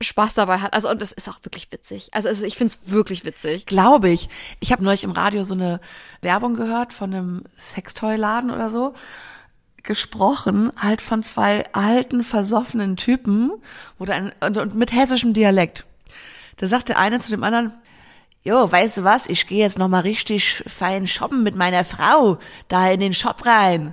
Spaß 0.00 0.34
dabei 0.34 0.58
hat. 0.58 0.74
Also, 0.74 0.90
und 0.90 1.00
es 1.00 1.12
ist 1.12 1.28
auch 1.28 1.38
wirklich 1.42 1.72
witzig. 1.72 2.10
Also, 2.12 2.28
also 2.28 2.44
ich 2.44 2.56
finde 2.56 2.74
es 2.74 2.92
wirklich 2.92 3.24
witzig. 3.24 3.66
Glaube 3.66 4.10
ich. 4.10 4.28
Ich 4.60 4.72
habe 4.72 4.84
neulich 4.84 5.04
im 5.04 5.12
Radio 5.12 5.44
so 5.44 5.54
eine 5.54 5.80
Werbung 6.20 6.54
gehört 6.54 6.92
von 6.92 7.14
einem 7.14 7.44
Sextoy-Laden 7.56 8.50
oder 8.50 8.70
so. 8.70 8.94
Gesprochen, 9.82 10.72
halt 10.76 11.00
von 11.00 11.22
zwei 11.22 11.64
alten, 11.72 12.22
versoffenen 12.22 12.96
Typen, 12.96 13.52
wo 13.98 14.04
dann, 14.04 14.32
und, 14.40 14.58
und 14.58 14.74
mit 14.74 14.92
hessischem 14.92 15.32
Dialekt. 15.32 15.86
Da 16.56 16.66
sagt 16.66 16.88
der 16.88 16.98
eine 16.98 17.20
zu 17.20 17.30
dem 17.30 17.44
anderen, 17.44 17.72
Jo, 18.46 18.70
weißt 18.70 18.98
du 18.98 19.04
was, 19.04 19.26
ich 19.26 19.48
gehe 19.48 19.58
jetzt 19.58 19.76
nochmal 19.76 20.02
richtig 20.02 20.62
fein 20.68 21.08
shoppen 21.08 21.42
mit 21.42 21.56
meiner 21.56 21.84
Frau, 21.84 22.38
da 22.68 22.88
in 22.88 23.00
den 23.00 23.12
Shop 23.12 23.44
rein. 23.44 23.92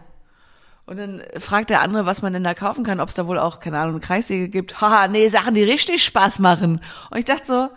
Und 0.86 0.98
dann 0.98 1.22
fragt 1.40 1.70
der 1.70 1.82
andere, 1.82 2.06
was 2.06 2.22
man 2.22 2.34
denn 2.34 2.44
da 2.44 2.54
kaufen 2.54 2.84
kann, 2.84 3.00
ob 3.00 3.10
es 3.10 3.16
da 3.16 3.26
wohl 3.26 3.40
auch, 3.40 3.60
keine 3.60 3.80
Ahnung, 3.80 4.02
Kreissäge 4.02 4.50
gibt. 4.50 4.82
Haha, 4.82 5.08
nee, 5.08 5.30
Sachen, 5.30 5.56
die 5.56 5.64
richtig 5.64 6.04
Spaß 6.04 6.40
machen. 6.40 6.82
Und 7.10 7.18
ich 7.18 7.26
dachte 7.26 7.46
so, 7.46 7.70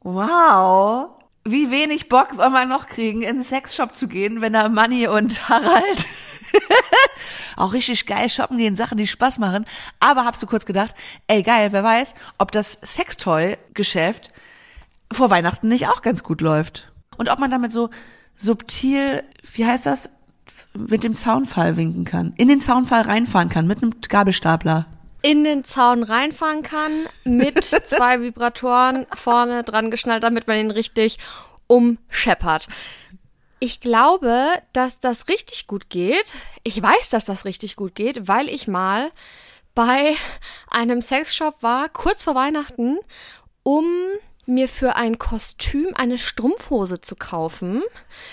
wow, 0.00 1.08
wie 1.44 1.70
wenig 1.70 2.08
Bock 2.08 2.28
soll 2.34 2.50
man 2.50 2.68
noch 2.68 2.86
kriegen, 2.86 3.22
in 3.22 3.36
den 3.36 3.44
Sexshop 3.44 3.96
zu 3.96 4.06
gehen, 4.06 4.42
wenn 4.42 4.52
da 4.52 4.68
Manni 4.68 5.06
und 5.08 5.48
Harald 5.48 6.06
auch 7.56 7.72
richtig 7.72 8.06
geil 8.06 8.28
shoppen 8.28 8.58
gehen, 8.58 8.76
Sachen, 8.76 8.98
die 8.98 9.06
Spaß 9.06 9.38
machen. 9.38 9.64
Aber 9.98 10.26
habst 10.26 10.42
du 10.42 10.46
kurz 10.46 10.66
gedacht, 10.66 10.94
ey 11.26 11.42
geil, 11.42 11.72
wer 11.72 11.82
weiß, 11.82 12.14
ob 12.36 12.52
das 12.52 12.78
Sextoy-Geschäft 12.82 14.30
vor 15.10 15.30
Weihnachten 15.30 15.68
nicht 15.68 15.88
auch 15.88 16.02
ganz 16.02 16.22
gut 16.22 16.42
läuft. 16.42 16.92
Und 17.16 17.30
ob 17.30 17.38
man 17.38 17.50
damit 17.50 17.72
so 17.72 17.88
subtil, 18.36 19.22
wie 19.54 19.66
heißt 19.66 19.86
das, 19.86 20.10
mit 20.74 21.04
dem 21.04 21.14
Zaunfall 21.14 21.76
winken 21.76 22.04
kann. 22.04 22.32
In 22.36 22.48
den 22.48 22.60
Zaunfall 22.60 23.02
reinfahren 23.02 23.48
kann, 23.48 23.66
mit 23.66 23.82
einem 23.82 23.94
Gabelstapler. 24.08 24.86
In 25.22 25.44
den 25.44 25.64
Zaun 25.64 26.02
reinfahren 26.02 26.62
kann, 26.62 26.92
mit 27.24 27.64
zwei 27.86 28.20
Vibratoren 28.20 29.06
vorne 29.14 29.64
dran 29.64 29.90
geschnallt, 29.90 30.22
damit 30.22 30.46
man 30.46 30.58
ihn 30.58 30.70
richtig 30.70 31.18
umscheppert. 31.66 32.68
Ich 33.58 33.80
glaube, 33.80 34.46
dass 34.72 35.00
das 35.00 35.28
richtig 35.28 35.66
gut 35.66 35.90
geht. 35.90 36.34
Ich 36.64 36.80
weiß, 36.80 37.10
dass 37.10 37.26
das 37.26 37.44
richtig 37.44 37.76
gut 37.76 37.94
geht, 37.94 38.26
weil 38.26 38.48
ich 38.48 38.66
mal 38.66 39.10
bei 39.74 40.16
einem 40.68 41.02
Sexshop 41.02 41.62
war, 41.62 41.90
kurz 41.90 42.24
vor 42.24 42.34
Weihnachten, 42.34 42.98
um 43.62 43.84
mir 44.46 44.68
für 44.68 44.96
ein 44.96 45.18
Kostüm 45.18 45.88
eine 45.94 46.18
Strumpfhose 46.18 47.00
zu 47.00 47.16
kaufen, 47.16 47.82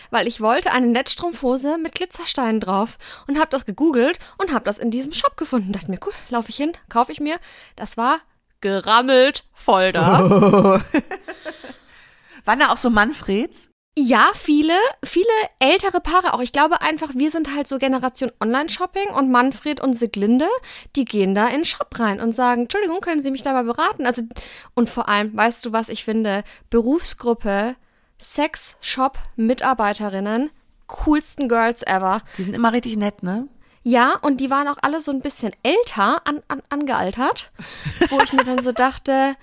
weil 0.10 0.28
ich 0.28 0.42
wollte 0.42 0.72
eine 0.72 0.88
Netzstrumpfhose 0.88 1.78
mit 1.78 1.96
Glitzersteinen 1.96 2.60
drauf 2.60 2.98
und 3.28 3.38
habe 3.38 3.50
das 3.50 3.66
gegoogelt 3.66 4.18
und 4.38 4.54
habe 4.54 4.66
das 4.66 4.80
in 4.80 4.92
diesem 4.92 5.14
Shop 5.14 5.38
gefunden. 5.38 5.72
Dachte 5.72 5.92
mir, 5.92 6.00
cool, 6.06 6.14
laufe 6.30 6.50
ich 6.50 6.58
hin, 6.58 6.74
kaufe 6.90 7.12
ich 7.12 7.20
mir. 7.20 7.38
Das 7.76 7.98
war 7.98 8.20
gerammelt 8.62 9.44
voll 9.54 9.92
da. 9.92 10.82
Waren 12.46 12.60
da 12.60 12.70
auch 12.70 12.78
so 12.78 12.90
Manfreds? 12.90 13.70
Ja, 14.00 14.30
viele, 14.36 14.76
viele 15.04 15.26
ältere 15.58 16.00
Paare 16.00 16.36
auch. 16.36 16.42
Ich 16.42 16.52
glaube 16.52 16.84
einfach, 16.84 17.10
wir 17.16 17.32
sind 17.32 17.56
halt 17.56 17.68
so 17.68 17.80
Generation 17.80 18.32
Online-Shopping 18.40 19.10
und 19.10 19.32
Manfred 19.32 19.82
und 19.82 19.96
Siglinde, 19.96 20.46
die 20.96 21.04
gehen 21.04 21.34
da 21.34 21.48
in 21.48 21.62
den 21.62 21.66
Shop 21.66 21.98
rein 21.98 22.22
und 22.22 22.36
sagen, 22.36 22.62
Entschuldigung, 22.62 23.02
können 23.02 23.24
Sie 23.24 23.32
mich 23.32 23.42
dabei 23.42 23.64
beraten? 23.64 24.06
Also, 24.06 24.22
und 24.76 24.88
vor 24.88 25.10
allem, 25.10 25.36
weißt 25.36 25.66
du, 25.66 25.72
was 25.72 25.90
ich 25.90 26.04
finde? 26.04 26.44
Berufsgruppe, 26.70 27.76
Sex-Shop-Mitarbeiterinnen, 28.20 30.52
coolsten 30.86 31.50
Girls 31.50 31.82
ever. 31.82 32.22
Die 32.38 32.44
sind 32.44 32.56
immer 32.56 32.74
richtig 32.74 32.98
nett, 32.98 33.24
ne? 33.24 33.48
Ja, 33.82 34.14
und 34.22 34.38
die 34.38 34.52
waren 34.52 34.68
auch 34.68 34.78
alle 34.80 35.02
so 35.02 35.12
ein 35.12 35.22
bisschen 35.22 35.54
älter, 35.64 36.22
an, 36.28 36.44
an, 36.48 36.62
angealtert, 36.70 37.50
wo 38.12 38.20
ich 38.20 38.32
mir 38.32 38.44
dann 38.44 38.62
so 38.62 38.74
dachte, 38.74 39.36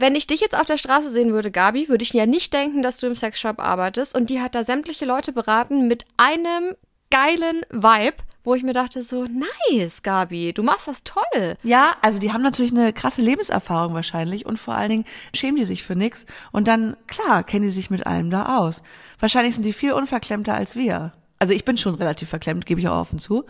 wenn 0.00 0.14
ich 0.14 0.26
dich 0.26 0.40
jetzt 0.40 0.56
auf 0.56 0.66
der 0.66 0.78
Straße 0.78 1.10
sehen 1.10 1.32
würde, 1.32 1.50
Gabi, 1.50 1.88
würde 1.88 2.02
ich 2.02 2.12
ja 2.12 2.26
nicht 2.26 2.52
denken, 2.52 2.82
dass 2.82 2.98
du 2.98 3.06
im 3.06 3.14
Sexshop 3.14 3.58
arbeitest. 3.58 4.14
Und 4.14 4.30
die 4.30 4.40
hat 4.40 4.54
da 4.54 4.64
sämtliche 4.64 5.04
Leute 5.04 5.32
beraten 5.32 5.88
mit 5.88 6.04
einem 6.16 6.74
geilen 7.10 7.62
Vibe, 7.70 8.16
wo 8.44 8.54
ich 8.54 8.62
mir 8.62 8.72
dachte 8.72 9.02
so, 9.02 9.24
nice, 9.24 10.02
Gabi, 10.02 10.52
du 10.52 10.62
machst 10.62 10.88
das 10.88 11.04
toll. 11.04 11.56
Ja, 11.62 11.94
also 12.00 12.18
die 12.18 12.32
haben 12.32 12.42
natürlich 12.42 12.72
eine 12.72 12.92
krasse 12.92 13.20
Lebenserfahrung 13.20 13.94
wahrscheinlich 13.94 14.46
und 14.46 14.58
vor 14.58 14.74
allen 14.74 14.90
Dingen 14.90 15.04
schämen 15.34 15.56
die 15.56 15.64
sich 15.64 15.82
für 15.82 15.96
nichts 15.96 16.26
und 16.52 16.68
dann, 16.68 16.96
klar, 17.06 17.42
kennen 17.42 17.64
die 17.64 17.70
sich 17.70 17.90
mit 17.90 18.06
allem 18.06 18.30
da 18.30 18.58
aus. 18.58 18.82
Wahrscheinlich 19.18 19.54
sind 19.54 19.64
die 19.64 19.72
viel 19.72 19.92
unverklemmter 19.92 20.54
als 20.54 20.76
wir. 20.76 21.12
Also 21.38 21.54
ich 21.54 21.64
bin 21.64 21.78
schon 21.78 21.94
relativ 21.94 22.28
verklemmt, 22.28 22.66
gebe 22.66 22.80
ich 22.80 22.88
auch 22.88 23.00
offen 23.00 23.18
zu. 23.18 23.44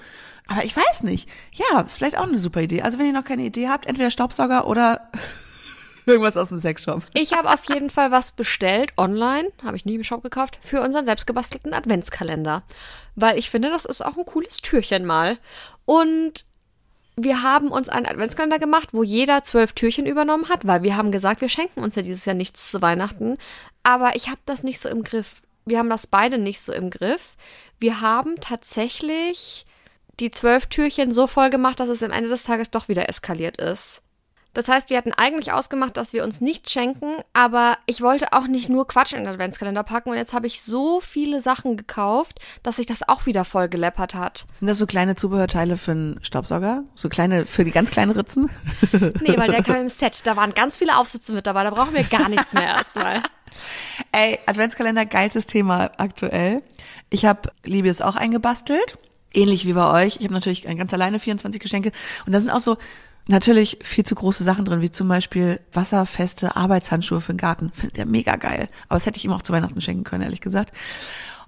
Aber 0.48 0.64
ich 0.64 0.76
weiß 0.76 1.02
nicht. 1.02 1.28
Ja, 1.52 1.80
ist 1.80 1.96
vielleicht 1.96 2.18
auch 2.18 2.26
eine 2.26 2.38
super 2.38 2.60
Idee. 2.60 2.82
Also 2.82 2.98
wenn 2.98 3.06
ihr 3.06 3.12
noch 3.12 3.24
keine 3.24 3.42
Idee 3.42 3.68
habt, 3.68 3.86
entweder 3.86 4.10
Staubsauger 4.10 4.66
oder 4.66 5.10
Irgendwas 6.10 6.36
aus 6.36 6.48
dem 6.48 6.58
Sexshop. 6.58 7.04
Ich 7.14 7.32
habe 7.34 7.48
auf 7.48 7.62
jeden 7.68 7.88
Fall 7.88 8.10
was 8.10 8.32
bestellt, 8.32 8.92
online, 8.96 9.48
habe 9.62 9.76
ich 9.76 9.84
nie 9.84 9.94
im 9.94 10.02
Shop 10.02 10.22
gekauft, 10.22 10.58
für 10.60 10.80
unseren 10.80 11.04
selbstgebastelten 11.04 11.72
Adventskalender. 11.72 12.64
Weil 13.14 13.38
ich 13.38 13.48
finde, 13.48 13.70
das 13.70 13.84
ist 13.84 14.04
auch 14.04 14.16
ein 14.16 14.24
cooles 14.24 14.56
Türchen 14.56 15.06
mal. 15.06 15.38
Und 15.84 16.44
wir 17.16 17.42
haben 17.42 17.68
uns 17.68 17.88
einen 17.88 18.06
Adventskalender 18.06 18.58
gemacht, 18.58 18.88
wo 18.92 19.04
jeder 19.04 19.44
zwölf 19.44 19.72
Türchen 19.72 20.06
übernommen 20.06 20.48
hat, 20.48 20.66
weil 20.66 20.82
wir 20.82 20.96
haben 20.96 21.12
gesagt, 21.12 21.42
wir 21.42 21.48
schenken 21.48 21.80
uns 21.80 21.94
ja 21.94 22.02
dieses 22.02 22.24
Jahr 22.24 22.34
nichts 22.34 22.72
zu 22.72 22.82
Weihnachten. 22.82 23.38
Aber 23.84 24.16
ich 24.16 24.28
habe 24.28 24.40
das 24.46 24.64
nicht 24.64 24.80
so 24.80 24.88
im 24.88 25.04
Griff. 25.04 25.42
Wir 25.64 25.78
haben 25.78 25.90
das 25.90 26.08
beide 26.08 26.38
nicht 26.38 26.60
so 26.60 26.72
im 26.72 26.90
Griff. 26.90 27.36
Wir 27.78 28.00
haben 28.00 28.34
tatsächlich 28.40 29.64
die 30.18 30.32
zwölf 30.32 30.66
Türchen 30.66 31.12
so 31.12 31.28
voll 31.28 31.50
gemacht, 31.50 31.78
dass 31.78 31.88
es 31.88 32.02
am 32.02 32.10
Ende 32.10 32.30
des 32.30 32.42
Tages 32.42 32.70
doch 32.70 32.88
wieder 32.88 33.08
eskaliert 33.08 33.58
ist. 33.60 34.02
Das 34.52 34.68
heißt, 34.68 34.90
wir 34.90 34.96
hatten 34.96 35.12
eigentlich 35.12 35.52
ausgemacht, 35.52 35.96
dass 35.96 36.12
wir 36.12 36.24
uns 36.24 36.40
nichts 36.40 36.72
schenken, 36.72 37.16
aber 37.32 37.78
ich 37.86 38.00
wollte 38.00 38.32
auch 38.32 38.46
nicht 38.46 38.68
nur 38.68 38.86
Quatsch 38.86 39.12
in 39.12 39.20
den 39.20 39.28
Adventskalender 39.28 39.84
packen 39.84 40.10
und 40.10 40.16
jetzt 40.16 40.32
habe 40.32 40.46
ich 40.46 40.62
so 40.62 41.00
viele 41.00 41.40
Sachen 41.40 41.76
gekauft, 41.76 42.40
dass 42.62 42.76
sich 42.76 42.86
das 42.86 43.08
auch 43.08 43.26
wieder 43.26 43.44
voll 43.44 43.68
geleppert 43.68 44.14
hat. 44.14 44.46
Sind 44.52 44.66
das 44.66 44.78
so 44.78 44.86
kleine 44.86 45.14
Zubehörteile 45.14 45.76
für 45.76 45.92
einen 45.92 46.24
Staubsauger? 46.24 46.84
So 46.94 47.08
kleine, 47.08 47.46
für 47.46 47.64
die 47.64 47.70
ganz 47.70 47.90
kleinen 47.90 48.12
Ritzen? 48.12 48.50
Nee, 49.20 49.36
weil 49.38 49.50
der 49.50 49.62
kam 49.62 49.76
im 49.76 49.88
Set. 49.88 50.26
Da 50.26 50.36
waren 50.36 50.52
ganz 50.52 50.76
viele 50.76 50.96
Aufsätze 50.96 51.32
mit 51.32 51.46
dabei. 51.46 51.64
Da 51.64 51.70
brauchen 51.70 51.94
wir 51.94 52.04
gar 52.04 52.28
nichts 52.28 52.52
mehr 52.52 52.64
erstmal. 52.64 53.22
Ey, 54.12 54.38
Adventskalender, 54.46 55.06
geilstes 55.06 55.46
Thema 55.46 55.90
aktuell. 55.96 56.62
Ich 57.10 57.24
habe 57.24 57.50
Liebes 57.64 58.00
auch 58.00 58.16
eingebastelt. 58.16 58.98
Ähnlich 59.32 59.66
wie 59.66 59.72
bei 59.72 60.04
euch. 60.04 60.16
Ich 60.16 60.24
habe 60.24 60.34
natürlich 60.34 60.62
ganz 60.62 60.92
alleine 60.92 61.18
24 61.18 61.60
Geschenke. 61.60 61.92
Und 62.26 62.32
da 62.32 62.40
sind 62.40 62.50
auch 62.50 62.60
so 62.60 62.76
natürlich 63.30 63.78
viel 63.82 64.04
zu 64.04 64.14
große 64.14 64.44
Sachen 64.44 64.64
drin, 64.64 64.82
wie 64.82 64.92
zum 64.92 65.08
Beispiel 65.08 65.60
wasserfeste 65.72 66.56
Arbeitshandschuhe 66.56 67.20
für 67.20 67.32
den 67.32 67.38
Garten. 67.38 67.72
Findet 67.74 67.98
er 67.98 68.06
mega 68.06 68.36
geil. 68.36 68.68
Aber 68.88 68.96
das 68.96 69.06
hätte 69.06 69.18
ich 69.18 69.24
ihm 69.24 69.32
auch 69.32 69.42
zu 69.42 69.52
Weihnachten 69.52 69.80
schenken 69.80 70.04
können, 70.04 70.22
ehrlich 70.22 70.40
gesagt. 70.40 70.76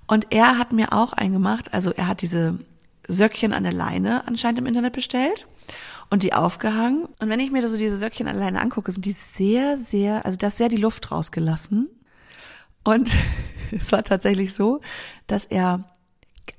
Und 0.06 0.28
er 0.30 0.58
hat 0.58 0.72
mir 0.72 0.92
auch 0.92 1.12
eingemacht, 1.12 1.72
also 1.72 1.92
er 1.92 2.08
hat 2.08 2.22
diese 2.22 2.58
Söckchen 3.06 3.52
an 3.52 3.62
der 3.64 3.72
Leine 3.72 4.26
anscheinend 4.26 4.58
im 4.58 4.66
Internet 4.66 4.92
bestellt 4.92 5.46
und 6.10 6.22
die 6.22 6.32
aufgehangen. 6.32 7.06
Und 7.20 7.28
wenn 7.28 7.40
ich 7.40 7.50
mir 7.50 7.66
so 7.68 7.76
diese 7.76 7.96
Söckchen 7.96 8.28
an 8.28 8.36
der 8.36 8.44
Leine 8.44 8.60
angucke, 8.60 8.92
sind 8.92 9.04
die 9.04 9.12
sehr, 9.12 9.78
sehr, 9.78 10.24
also 10.24 10.36
da 10.36 10.48
ist 10.48 10.56
sehr 10.56 10.68
die 10.68 10.76
Luft 10.76 11.10
rausgelassen. 11.10 11.88
Und 12.84 13.12
es 13.70 13.92
war 13.92 14.04
tatsächlich 14.04 14.54
so, 14.54 14.80
dass 15.26 15.46
er 15.46 15.84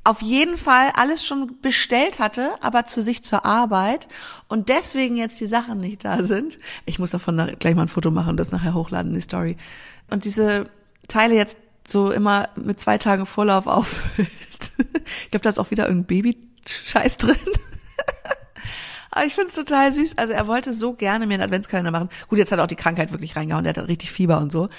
auf 0.05 0.21
jeden 0.21 0.57
Fall 0.57 0.91
alles 0.95 1.25
schon 1.25 1.59
bestellt 1.61 2.19
hatte, 2.19 2.51
aber 2.61 2.85
zu 2.85 3.01
sich 3.01 3.23
zur 3.23 3.45
Arbeit 3.45 4.07
und 4.49 4.67
deswegen 4.67 5.15
jetzt 5.15 5.39
die 5.39 5.45
Sachen 5.45 5.77
nicht 5.77 6.03
da 6.03 6.23
sind. 6.23 6.59
Ich 6.85 6.99
muss 6.99 7.11
davon 7.11 7.55
gleich 7.59 7.75
mal 7.75 7.83
ein 7.83 7.87
Foto 7.87 8.11
machen 8.11 8.31
und 8.31 8.37
das 8.37 8.51
nachher 8.51 8.73
hochladen 8.73 9.13
die 9.13 9.21
Story. 9.21 9.55
Und 10.09 10.25
diese 10.25 10.69
Teile 11.07 11.35
jetzt 11.35 11.57
so 11.87 12.11
immer 12.11 12.49
mit 12.55 12.79
zwei 12.79 12.97
Tagen 12.97 13.25
Vorlauf 13.25 13.67
auffüllt. 13.67 14.29
ich 15.23 15.29
glaube, 15.29 15.43
da 15.43 15.49
ist 15.49 15.59
auch 15.59 15.71
wieder 15.71 15.87
irgendein 15.87 16.07
Baby-Scheiß 16.07 17.17
drin. 17.17 17.35
Aber 19.11 19.25
ich 19.25 19.35
finde 19.35 19.49
es 19.49 19.55
total 19.55 19.93
süß. 19.93 20.17
Also 20.17 20.33
er 20.33 20.47
wollte 20.47 20.73
so 20.73 20.93
gerne 20.93 21.27
mir 21.27 21.35
einen 21.35 21.43
Adventskalender 21.43 21.91
machen. 21.91 22.09
Gut, 22.27 22.39
jetzt 22.39 22.51
hat 22.51 22.59
er 22.59 22.63
auch 22.63 22.67
die 22.67 22.75
Krankheit 22.75 23.11
wirklich 23.11 23.35
reingehauen, 23.35 23.63
der 23.63 23.73
hat 23.73 23.87
richtig 23.87 24.11
Fieber 24.11 24.39
und 24.39 24.51
so. 24.51 24.69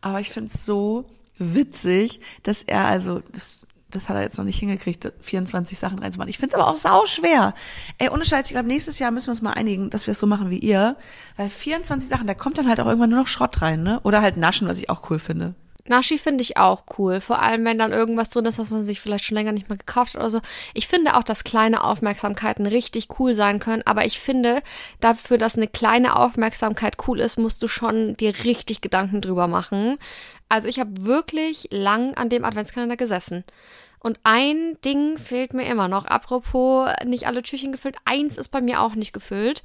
Aber 0.00 0.20
ich 0.20 0.30
finde 0.30 0.52
es 0.54 0.64
so 0.64 1.10
witzig, 1.38 2.20
dass 2.44 2.62
er 2.62 2.84
also, 2.84 3.20
das 3.32 3.59
das 3.90 4.08
hat 4.08 4.16
er 4.16 4.22
jetzt 4.22 4.38
noch 4.38 4.44
nicht 4.44 4.58
hingekriegt, 4.58 5.12
24 5.20 5.78
Sachen 5.78 5.98
reinzumachen. 5.98 6.30
Ich 6.30 6.38
finde 6.38 6.54
es 6.54 6.60
aber 6.60 6.70
auch 6.70 6.76
sau 6.76 7.06
schwer. 7.06 7.54
Ey, 7.98 8.08
ohne 8.08 8.24
Scheiß, 8.24 8.46
ich 8.46 8.52
glaube, 8.52 8.68
nächstes 8.68 8.98
Jahr 8.98 9.10
müssen 9.10 9.28
wir 9.28 9.32
uns 9.32 9.42
mal 9.42 9.52
einigen, 9.52 9.90
dass 9.90 10.06
wir 10.06 10.12
es 10.12 10.18
so 10.18 10.26
machen 10.26 10.50
wie 10.50 10.58
ihr. 10.58 10.96
Weil 11.36 11.48
24 11.48 12.08
Sachen, 12.08 12.26
da 12.26 12.34
kommt 12.34 12.58
dann 12.58 12.68
halt 12.68 12.80
auch 12.80 12.86
irgendwann 12.86 13.10
nur 13.10 13.20
noch 13.20 13.28
Schrott 13.28 13.62
rein, 13.62 13.82
ne? 13.82 14.00
Oder 14.02 14.22
halt 14.22 14.36
Naschen, 14.36 14.68
was 14.68 14.78
ich 14.78 14.90
auch 14.90 15.10
cool 15.10 15.18
finde. 15.18 15.54
Naschi 15.90 16.18
finde 16.18 16.42
ich 16.42 16.56
auch 16.56 16.84
cool. 16.98 17.20
Vor 17.20 17.42
allem, 17.42 17.64
wenn 17.64 17.78
dann 17.78 17.92
irgendwas 17.92 18.30
drin 18.30 18.44
ist, 18.44 18.58
was 18.58 18.70
man 18.70 18.84
sich 18.84 19.00
vielleicht 19.00 19.24
schon 19.24 19.36
länger 19.36 19.52
nicht 19.52 19.68
mehr 19.68 19.78
gekauft 19.78 20.14
hat 20.14 20.20
oder 20.20 20.30
so. 20.30 20.40
Ich 20.72 20.86
finde 20.86 21.16
auch, 21.16 21.24
dass 21.24 21.42
kleine 21.42 21.82
Aufmerksamkeiten 21.82 22.66
richtig 22.66 23.08
cool 23.18 23.34
sein 23.34 23.58
können. 23.58 23.82
Aber 23.84 24.04
ich 24.04 24.20
finde, 24.20 24.62
dafür, 25.00 25.36
dass 25.36 25.56
eine 25.56 25.66
kleine 25.66 26.16
Aufmerksamkeit 26.16 26.96
cool 27.08 27.20
ist, 27.20 27.38
musst 27.38 27.62
du 27.62 27.68
schon 27.68 28.16
dir 28.16 28.32
richtig 28.44 28.80
Gedanken 28.80 29.20
drüber 29.20 29.48
machen. 29.48 29.96
Also 30.50 30.68
ich 30.68 30.78
habe 30.78 31.04
wirklich 31.04 31.68
lang 31.70 32.14
an 32.16 32.28
dem 32.28 32.44
Adventskalender 32.44 32.98
gesessen. 32.98 33.44
Und 34.00 34.18
ein 34.24 34.78
Ding 34.84 35.18
fehlt 35.18 35.54
mir 35.54 35.66
immer 35.66 35.86
noch. 35.86 36.06
Apropos 36.06 36.90
nicht 37.04 37.26
alle 37.26 37.42
Türchen 37.42 37.70
gefüllt. 37.70 37.96
Eins 38.04 38.36
ist 38.36 38.48
bei 38.48 38.60
mir 38.60 38.80
auch 38.80 38.94
nicht 38.94 39.12
gefüllt. 39.12 39.62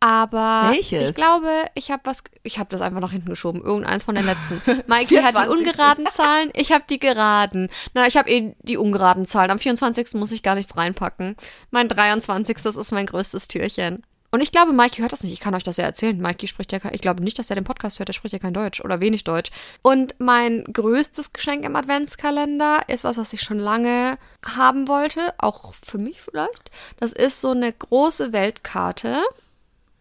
Aber 0.00 0.70
Welches? 0.70 1.10
ich 1.10 1.14
glaube, 1.14 1.50
ich 1.74 1.90
habe 1.90 2.02
was, 2.04 2.24
ich 2.42 2.58
habe 2.58 2.68
das 2.70 2.80
einfach 2.80 3.00
nach 3.00 3.12
hinten 3.12 3.30
geschoben. 3.30 3.62
Irgendeins 3.62 4.04
von 4.04 4.14
den 4.14 4.26
letzten. 4.26 4.60
Mikey 4.86 5.16
hat 5.16 5.34
die 5.34 5.48
ungeraden 5.48 6.06
Zahlen, 6.06 6.50
ich 6.52 6.72
habe 6.72 6.84
die 6.90 6.98
geraden. 6.98 7.70
Na, 7.94 8.06
ich 8.06 8.16
habe 8.16 8.28
eh 8.30 8.54
die 8.62 8.76
ungeraden 8.76 9.24
Zahlen. 9.24 9.50
Am 9.50 9.58
24. 9.58 10.14
muss 10.14 10.32
ich 10.32 10.42
gar 10.42 10.56
nichts 10.56 10.76
reinpacken. 10.76 11.36
Mein 11.70 11.88
23. 11.88 12.56
ist 12.66 12.92
mein 12.92 13.06
größtes 13.06 13.48
Türchen. 13.48 14.02
Und 14.34 14.40
ich 14.40 14.50
glaube, 14.50 14.72
Mikey 14.72 15.00
hört 15.00 15.12
das 15.12 15.22
nicht. 15.22 15.32
Ich 15.32 15.38
kann 15.38 15.54
euch 15.54 15.62
das 15.62 15.76
ja 15.76 15.84
erzählen. 15.84 16.20
Mikey 16.20 16.48
spricht 16.48 16.72
ja, 16.72 16.80
ich 16.90 17.00
glaube 17.00 17.22
nicht, 17.22 17.38
dass 17.38 17.50
er 17.50 17.54
den 17.54 17.62
Podcast 17.62 18.00
hört. 18.00 18.08
Er 18.08 18.14
spricht 18.14 18.32
ja 18.32 18.40
kein 18.40 18.52
Deutsch 18.52 18.80
oder 18.80 18.98
wenig 18.98 19.22
Deutsch. 19.22 19.52
Und 19.80 20.16
mein 20.18 20.64
größtes 20.64 21.32
Geschenk 21.32 21.64
im 21.64 21.76
Adventskalender 21.76 22.80
ist 22.88 23.04
was, 23.04 23.16
was 23.16 23.32
ich 23.32 23.42
schon 23.42 23.60
lange 23.60 24.18
haben 24.44 24.88
wollte. 24.88 25.20
Auch 25.38 25.72
für 25.74 25.98
mich 25.98 26.20
vielleicht. 26.20 26.72
Das 26.98 27.12
ist 27.12 27.40
so 27.40 27.52
eine 27.52 27.72
große 27.72 28.32
Weltkarte. 28.32 29.22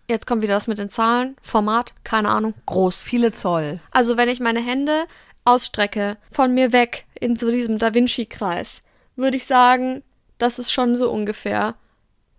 Jetzt 0.09 0.25
kommt 0.25 0.41
wieder 0.41 0.55
das 0.55 0.65
mit 0.65 0.79
den 0.79 0.89
Zahlen. 0.89 1.37
Format, 1.43 1.93
keine 2.03 2.29
Ahnung, 2.29 2.55
groß. 2.65 3.03
Viele 3.03 3.33
Zoll. 3.33 3.81
Also 3.91 4.17
wenn 4.17 4.29
ich 4.29 4.39
meine 4.39 4.65
Hände 4.65 5.05
ausstrecke, 5.45 6.17
von 6.31 6.55
mir 6.55 6.71
weg 6.71 7.05
in 7.19 7.35
so 7.35 7.51
diesem 7.51 7.77
Da 7.77 7.93
Vinci-Kreis, 7.93 8.81
würde 9.15 9.37
ich 9.37 9.45
sagen, 9.45 10.01
das 10.39 10.57
ist 10.57 10.71
schon 10.71 10.95
so 10.95 11.11
ungefähr 11.11 11.75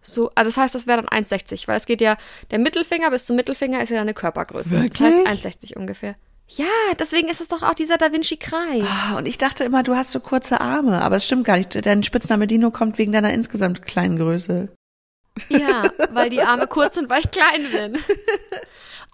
so, 0.05 0.31
also 0.35 0.49
das 0.49 0.57
heißt, 0.57 0.75
das 0.75 0.87
wäre 0.87 1.03
dann 1.03 1.25
1,60, 1.25 1.67
weil 1.67 1.79
es 1.79 1.87
geht 1.87 2.01
ja, 2.01 2.17
der 2.51 2.59
Mittelfinger 2.59 3.11
bis 3.11 3.27
zum 3.27 3.37
Mittelfinger 3.37 3.83
ist 3.83 3.91
ja 3.91 4.01
eine 4.01 4.15
Körpergröße. 4.15 4.83
Wirklich? 4.83 5.15
Das 5.25 5.29
heißt 5.29 5.47
1,60 5.47 5.77
ungefähr. 5.77 6.17
Ja, 6.47 6.67
deswegen 6.99 7.29
ist 7.29 7.41
es 7.41 7.49
doch 7.49 7.63
auch 7.63 7.75
dieser 7.75 7.97
Da 7.97 8.13
Vinci-Kreis. 8.13 8.85
Ah, 8.87 9.17
und 9.17 9.27
ich 9.27 9.39
dachte 9.39 9.65
immer, 9.65 9.83
du 9.83 9.97
hast 9.97 10.13
so 10.13 10.21
kurze 10.21 10.61
Arme, 10.61 11.01
aber 11.01 11.17
es 11.17 11.25
stimmt 11.25 11.45
gar 11.45 11.57
nicht. 11.57 11.87
Dein 11.87 12.03
Spitzname 12.03 12.47
Dino 12.47 12.71
kommt 12.71 12.99
wegen 12.99 13.13
deiner 13.13 13.33
insgesamt 13.33 13.83
kleinen 13.83 14.19
Größe. 14.19 14.69
Ja, 15.49 15.85
weil 16.11 16.29
die 16.29 16.43
Arme 16.43 16.67
kurz 16.67 16.95
sind, 16.95 17.09
weil 17.09 17.21
ich 17.21 17.31
klein 17.31 17.65
bin. 17.73 17.99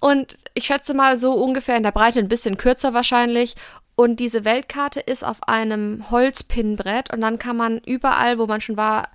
Und 0.00 0.37
ich 0.55 0.64
schätze 0.64 0.92
mal 0.92 1.16
so 1.16 1.33
ungefähr 1.33 1.76
in 1.76 1.83
der 1.83 1.92
Breite 1.92 2.18
ein 2.18 2.29
bisschen 2.29 2.57
kürzer 2.57 2.94
wahrscheinlich. 2.94 3.55
Und 3.94 4.18
diese 4.18 4.44
Weltkarte 4.44 5.00
ist 5.00 5.24
auf 5.24 5.46
einem 5.46 6.11
Holzpinnbrett 6.11 7.12
und 7.12 7.20
dann 7.20 7.38
kann 7.38 7.57
man 7.57 7.79
überall, 7.79 8.38
wo 8.38 8.46
man 8.46 8.61
schon 8.61 8.76
war, 8.76 9.09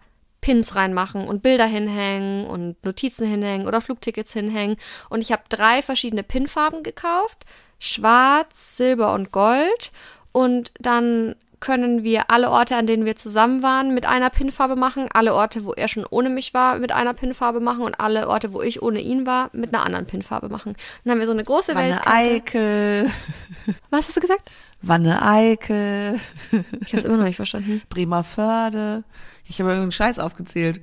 Pins 0.46 0.76
reinmachen 0.76 1.28
und 1.28 1.42
Bilder 1.42 1.66
hinhängen 1.66 2.46
und 2.46 2.76
Notizen 2.86 3.28
hinhängen 3.28 3.68
oder 3.68 3.82
Flugtickets 3.82 4.32
hinhängen. 4.32 4.78
Und 5.10 5.22
ich 5.22 5.32
habe 5.32 5.42
drei 5.50 5.82
verschiedene 5.82 6.22
Pinfarben 6.22 6.84
gekauft. 6.84 7.46
Schwarz, 7.80 8.78
Silber 8.78 9.16
und 9.16 9.32
Gold. 9.32 9.90
Und 10.32 10.72
dann 10.80 11.34
können 11.62 12.04
wir 12.04 12.30
alle 12.30 12.52
Orte, 12.52 12.76
an 12.76 12.86
denen 12.86 13.06
wir 13.06 13.16
zusammen 13.16 13.64
waren, 13.64 13.96
mit 13.96 14.06
einer 14.06 14.30
Pinfarbe 14.30 14.76
machen, 14.76 15.08
alle 15.12 15.34
Orte, 15.34 15.66
wo 15.66 15.74
er 15.74 15.88
schon 15.88 16.06
ohne 16.08 16.30
mich 16.30 16.54
war, 16.54 16.78
mit 16.78 16.92
einer 16.92 17.16
Pinfarbe 17.16 17.60
machen 17.60 17.82
und 17.82 18.00
alle 18.00 18.28
Orte, 18.28 18.54
wo 18.54 18.62
ich 18.62 18.84
ohne 18.84 19.00
ihn 19.00 19.26
war, 19.26 19.50
mit 19.52 19.74
einer 19.74 19.84
anderen 19.84 20.06
Pinfarbe 20.06 20.48
machen. 20.48 20.76
Dann 21.04 21.14
haben 21.14 21.20
wir 21.20 21.26
so 21.26 21.32
eine 21.32 21.42
große 21.42 21.74
Wanne 21.74 21.94
Weltkarte. 21.94 22.16
Eickel, 22.16 23.12
Was 23.90 24.08
hast 24.08 24.18
du 24.18 24.22
gesagt? 24.22 24.48
Wanne 24.84 25.24
Eickel, 25.24 26.20
Ich 26.52 26.90
habe 26.90 26.98
es 26.98 27.06
immer 27.06 27.18
noch 27.18 27.24
nicht 27.24 27.38
verstanden. 27.38 27.82
Bremerförde. 27.90 29.04
Ich 29.48 29.60
habe 29.60 29.70
irgendeinen 29.70 29.92
Scheiß 29.92 30.20
aufgezählt. 30.20 30.82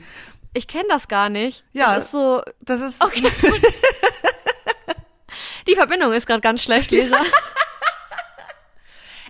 Ich 0.54 0.68
kenne 0.68 0.84
das 0.88 1.08
gar 1.08 1.28
nicht. 1.28 1.64
Ja. 1.72 1.94
Das 1.94 2.04
ist 2.04 2.10
so. 2.12 2.42
Das 2.60 2.80
ist 2.80 3.02
Okay. 3.02 3.22
Die 5.68 5.74
Verbindung 5.74 6.12
ist 6.12 6.26
gerade 6.26 6.40
ganz 6.40 6.62
schlecht, 6.62 6.90
Lisa. 6.90 7.16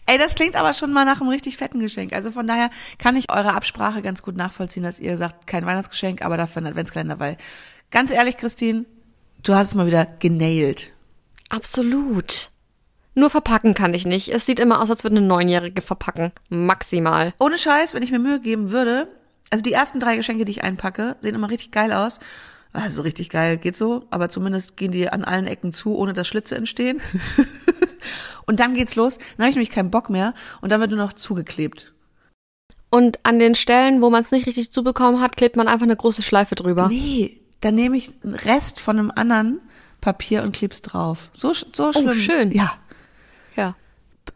Ey, 0.07 0.19
das 0.19 0.35
klingt 0.35 0.57
aber 0.57 0.75
schon 0.75 0.93
mal 0.93 1.05
nach 1.05 1.21
einem 1.21 1.31
richtig 1.31 1.57
fetten 1.57 1.79
Geschenk. 1.79 2.13
Also 2.13 2.33
von 2.33 2.47
daher 2.47 2.71
kann 2.99 3.15
ich 3.17 3.31
eure 3.31 3.55
Absprache 3.55 4.03
ganz 4.03 4.23
gut 4.23 4.37
nachvollziehen, 4.37 4.83
dass 4.83 4.99
ihr 4.99 5.17
sagt, 5.17 5.47
kein 5.47 5.65
Weihnachtsgeschenk, 5.65 6.23
aber 6.23 6.37
dafür 6.37 6.63
ein 6.63 6.67
Adventskalender, 6.67 7.21
weil 7.21 7.37
ganz 7.91 8.11
ehrlich, 8.11 8.37
Christine, 8.37 8.85
du 9.43 9.55
hast 9.55 9.69
es 9.69 9.75
mal 9.75 9.87
wieder 9.87 10.07
genailt. 10.07 10.91
Absolut. 11.51 12.51
Nur 13.15 13.31
verpacken 13.31 13.75
kann 13.75 13.95
ich 13.95 14.05
nicht. 14.07 14.31
Es 14.31 14.47
sieht 14.47 14.59
immer 14.59 14.81
aus, 14.81 14.91
als 14.91 15.05
würde 15.05 15.17
eine 15.17 15.27
Neunjährige 15.27 15.83
verpacken. 15.83 16.33
Maximal. 16.49 17.35
Ohne 17.39 17.59
Scheiß, 17.59 17.95
wenn 17.95 18.03
ich 18.03 18.11
mir 18.11 18.19
Mühe 18.19 18.41
geben 18.41 18.71
würde, 18.71 19.07
also 19.53 19.63
die 19.63 19.73
ersten 19.73 20.01
drei 20.01 20.17
Geschenke, 20.17 20.47
die 20.47 20.53
ich 20.53 20.65
einpacke, 20.65 21.17
sehen 21.21 21.35
immer 21.35 21.51
richtig 21.51 21.73
geil 21.73 21.93
aus. 21.93 22.21
Also 22.73 23.03
richtig 23.03 23.29
geil 23.29 23.59
geht 23.59 23.77
so, 23.77 24.07
aber 24.09 24.31
zumindest 24.31 24.79
gehen 24.79 24.93
die 24.93 25.11
an 25.11 25.25
allen 25.25 25.47
Ecken 25.47 25.75
zu, 25.75 25.95
ohne 25.95 26.15
dass 26.15 26.27
Schlitze 26.27 26.57
entstehen. 26.57 27.03
und 28.47 28.61
dann 28.61 28.73
geht's 28.73 28.97
los. 28.97 29.19
Dann 29.19 29.45
habe 29.45 29.51
ich 29.51 29.57
nämlich 29.57 29.71
keinen 29.71 29.91
Bock 29.91 30.09
mehr 30.09 30.33
und 30.63 30.73
dann 30.73 30.81
wird 30.81 30.91
nur 30.91 31.01
noch 31.01 31.13
zugeklebt. 31.13 31.93
Und 32.89 33.19
an 33.25 33.39
den 33.39 33.55
Stellen, 33.55 34.01
wo 34.01 34.09
man 34.09 34.23
es 34.23 34.31
nicht 34.31 34.47
richtig 34.47 34.73
zubekommen 34.73 35.21
hat, 35.21 35.37
klebt 35.37 35.57
man 35.57 35.69
einfach 35.69 35.85
eine 35.85 35.97
große 35.97 36.23
Schleife 36.23 36.55
drüber. 36.55 36.89
Nee, 36.89 37.39
dann 37.61 37.75
nehme 37.75 37.99
ich 37.99 38.11
einen 38.25 38.35
Rest 38.35 38.81
von 38.81 38.99
einem 38.99 39.13
anderen 39.15 39.61
Papier 40.01 40.45
und 40.45 40.57
kleb's 40.57 40.81
drauf. 40.81 41.29
So, 41.35 41.53
so 41.53 41.93
schlimm. 41.93 42.15
schön. 42.15 42.51
Ja. 42.53 42.73
Ja. 43.55 43.77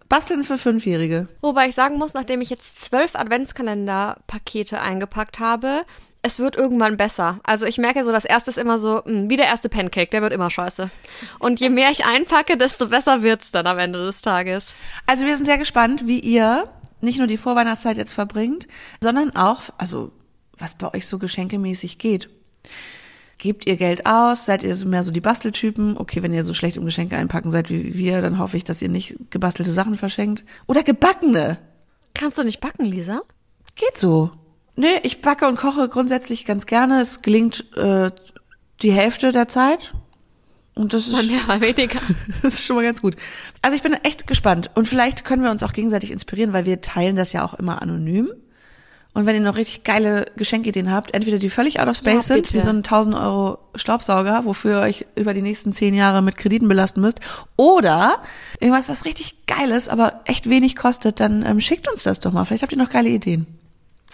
Basteln 0.08 0.44
für 0.44 0.58
Fünfjährige. 0.58 1.28
Wobei 1.40 1.68
ich 1.68 1.74
sagen 1.74 1.98
muss, 1.98 2.14
nachdem 2.14 2.40
ich 2.40 2.50
jetzt 2.50 2.80
zwölf 2.80 3.16
Adventskalender-Pakete 3.16 4.80
eingepackt 4.80 5.40
habe, 5.40 5.82
es 6.22 6.38
wird 6.38 6.56
irgendwann 6.56 6.96
besser. 6.96 7.40
Also 7.44 7.66
ich 7.66 7.78
merke 7.78 8.04
so, 8.04 8.10
das 8.10 8.24
erste 8.24 8.50
ist 8.50 8.58
immer 8.58 8.78
so, 8.78 9.02
mh, 9.04 9.28
wie 9.28 9.36
der 9.36 9.46
erste 9.46 9.68
Pancake, 9.68 10.10
der 10.10 10.22
wird 10.22 10.32
immer 10.32 10.50
scheiße. 10.50 10.90
Und 11.38 11.60
je 11.60 11.70
mehr 11.70 11.90
ich 11.90 12.04
einpacke, 12.04 12.56
desto 12.56 12.88
besser 12.88 13.22
wird's 13.22 13.50
dann 13.50 13.66
am 13.66 13.78
Ende 13.78 14.04
des 14.04 14.22
Tages. 14.22 14.74
Also 15.06 15.24
wir 15.24 15.36
sind 15.36 15.46
sehr 15.46 15.58
gespannt, 15.58 16.06
wie 16.06 16.18
ihr 16.18 16.68
nicht 17.00 17.18
nur 17.18 17.28
die 17.28 17.36
Vorweihnachtszeit 17.36 17.96
jetzt 17.96 18.14
verbringt, 18.14 18.66
sondern 19.00 19.36
auch, 19.36 19.60
also 19.78 20.12
was 20.56 20.76
bei 20.76 20.92
euch 20.94 21.06
so 21.06 21.18
geschenkemäßig 21.18 21.98
geht. 21.98 22.28
Gebt 23.38 23.66
ihr 23.66 23.76
Geld 23.76 24.06
aus? 24.06 24.46
Seid 24.46 24.62
ihr 24.62 24.74
so 24.74 24.86
mehr 24.86 25.02
so 25.02 25.12
die 25.12 25.20
Basteltypen? 25.20 25.98
Okay, 25.98 26.22
wenn 26.22 26.32
ihr 26.32 26.42
so 26.42 26.54
schlecht 26.54 26.78
im 26.78 26.86
Geschenke 26.86 27.16
einpacken 27.16 27.50
seid 27.50 27.68
wie 27.68 27.94
wir, 27.94 28.22
dann 28.22 28.38
hoffe 28.38 28.56
ich, 28.56 28.64
dass 28.64 28.80
ihr 28.80 28.88
nicht 28.88 29.16
gebastelte 29.30 29.70
Sachen 29.70 29.94
verschenkt. 29.94 30.44
Oder 30.66 30.82
gebackene. 30.82 31.58
Kannst 32.14 32.38
du 32.38 32.44
nicht 32.44 32.60
backen, 32.60 32.86
Lisa? 32.86 33.20
Geht 33.74 33.98
so. 33.98 34.30
Nee, 34.74 35.00
ich 35.02 35.20
backe 35.20 35.46
und 35.48 35.56
koche 35.56 35.88
grundsätzlich 35.88 36.46
ganz 36.46 36.66
gerne. 36.66 37.00
Es 37.00 37.20
gelingt 37.20 37.76
äh, 37.76 38.10
die 38.82 38.92
Hälfte 38.92 39.32
der 39.32 39.48
Zeit. 39.48 39.92
Und 40.74 40.92
das 40.92 41.08
Mal 41.08 41.22
ist, 41.22 41.30
mehr, 41.30 41.42
mal 41.46 41.60
weniger. 41.60 42.00
das 42.42 42.54
ist 42.54 42.64
schon 42.64 42.76
mal 42.76 42.84
ganz 42.84 43.02
gut. 43.02 43.16
Also 43.60 43.76
ich 43.76 43.82
bin 43.82 43.94
echt 43.94 44.26
gespannt. 44.26 44.70
Und 44.74 44.88
vielleicht 44.88 45.24
können 45.24 45.42
wir 45.42 45.50
uns 45.50 45.62
auch 45.62 45.72
gegenseitig 45.72 46.10
inspirieren, 46.10 46.52
weil 46.52 46.66
wir 46.66 46.80
teilen 46.80 47.16
das 47.16 47.32
ja 47.32 47.44
auch 47.44 47.54
immer 47.54 47.82
anonym. 47.82 48.30
Und 49.16 49.24
wenn 49.24 49.34
ihr 49.34 49.40
noch 49.40 49.56
richtig 49.56 49.82
geile 49.82 50.26
Geschenkideen 50.36 50.92
habt, 50.92 51.14
entweder 51.14 51.38
die 51.38 51.48
völlig 51.48 51.80
out 51.80 51.88
of 51.88 51.96
space 51.96 52.28
Ja, 52.28 52.34
sind, 52.36 52.52
wie 52.52 52.60
so 52.60 52.68
ein 52.68 52.84
1000 52.84 53.16
Euro 53.16 53.56
Staubsauger, 53.74 54.44
wofür 54.44 54.72
ihr 54.72 54.82
euch 54.82 55.06
über 55.14 55.32
die 55.32 55.40
nächsten 55.40 55.72
zehn 55.72 55.94
Jahre 55.94 56.20
mit 56.20 56.36
Krediten 56.36 56.68
belasten 56.68 57.00
müsst, 57.00 57.20
oder 57.56 58.20
irgendwas, 58.60 58.90
was 58.90 59.06
richtig 59.06 59.46
geil 59.46 59.70
ist, 59.70 59.88
aber 59.88 60.20
echt 60.26 60.50
wenig 60.50 60.76
kostet, 60.76 61.18
dann 61.18 61.46
ähm, 61.46 61.62
schickt 61.62 61.88
uns 61.90 62.02
das 62.02 62.20
doch 62.20 62.30
mal. 62.30 62.44
Vielleicht 62.44 62.62
habt 62.62 62.72
ihr 62.72 62.78
noch 62.78 62.90
geile 62.90 63.08
Ideen. 63.08 63.46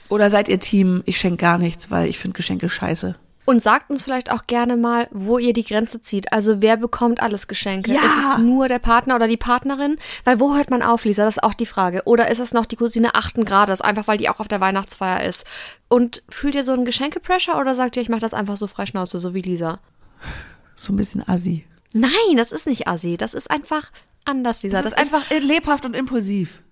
Oder 0.08 0.30
seid 0.30 0.48
ihr 0.48 0.60
Team, 0.60 1.02
ich 1.04 1.18
schenke 1.18 1.38
gar 1.38 1.58
nichts, 1.58 1.90
weil 1.90 2.08
ich 2.08 2.20
finde 2.20 2.36
Geschenke 2.36 2.70
scheiße. 2.70 3.16
Und 3.44 3.60
sagt 3.60 3.90
uns 3.90 4.04
vielleicht 4.04 4.30
auch 4.30 4.46
gerne 4.46 4.76
mal, 4.76 5.08
wo 5.10 5.36
ihr 5.36 5.52
die 5.52 5.64
Grenze 5.64 6.00
zieht. 6.00 6.32
Also 6.32 6.62
wer 6.62 6.76
bekommt 6.76 7.20
alles 7.20 7.48
Geschenke? 7.48 7.92
Ja. 7.92 8.00
Ist 8.00 8.16
es 8.16 8.38
nur 8.38 8.68
der 8.68 8.78
Partner 8.78 9.16
oder 9.16 9.26
die 9.26 9.36
Partnerin? 9.36 9.96
Weil 10.24 10.38
wo 10.38 10.54
hört 10.54 10.70
man 10.70 10.82
auf, 10.82 11.04
Lisa? 11.04 11.24
Das 11.24 11.38
ist 11.38 11.42
auch 11.42 11.54
die 11.54 11.66
Frage. 11.66 12.02
Oder 12.04 12.30
ist 12.30 12.38
es 12.38 12.52
noch 12.52 12.66
die 12.66 12.76
Cousine 12.76 13.16
achten 13.16 13.44
Grades, 13.44 13.80
einfach 13.80 14.06
weil 14.06 14.18
die 14.18 14.28
auch 14.28 14.38
auf 14.38 14.46
der 14.46 14.60
Weihnachtsfeier 14.60 15.24
ist? 15.24 15.44
Und 15.88 16.22
fühlt 16.28 16.54
ihr 16.54 16.62
so 16.62 16.72
einen 16.72 16.84
Geschenke-Pressure 16.84 17.58
oder 17.58 17.74
sagt 17.74 17.96
ihr, 17.96 18.02
ich 18.02 18.08
mache 18.08 18.20
das 18.20 18.34
einfach 18.34 18.56
so 18.56 18.68
frei 18.68 18.86
Schnauze, 18.86 19.18
so 19.18 19.34
wie 19.34 19.42
Lisa? 19.42 19.80
So 20.76 20.92
ein 20.92 20.96
bisschen 20.96 21.28
assi. 21.28 21.66
Nein, 21.92 22.36
das 22.36 22.52
ist 22.52 22.66
nicht 22.66 22.86
assi. 22.86 23.16
Das 23.16 23.34
ist 23.34 23.50
einfach 23.50 23.90
anders, 24.24 24.62
Lisa. 24.62 24.78
Das, 24.82 24.92
ist 24.92 24.98
einfach 24.98 25.22
lebhaft 25.30 25.84
und 25.84 25.96
impulsiv. 25.96 26.62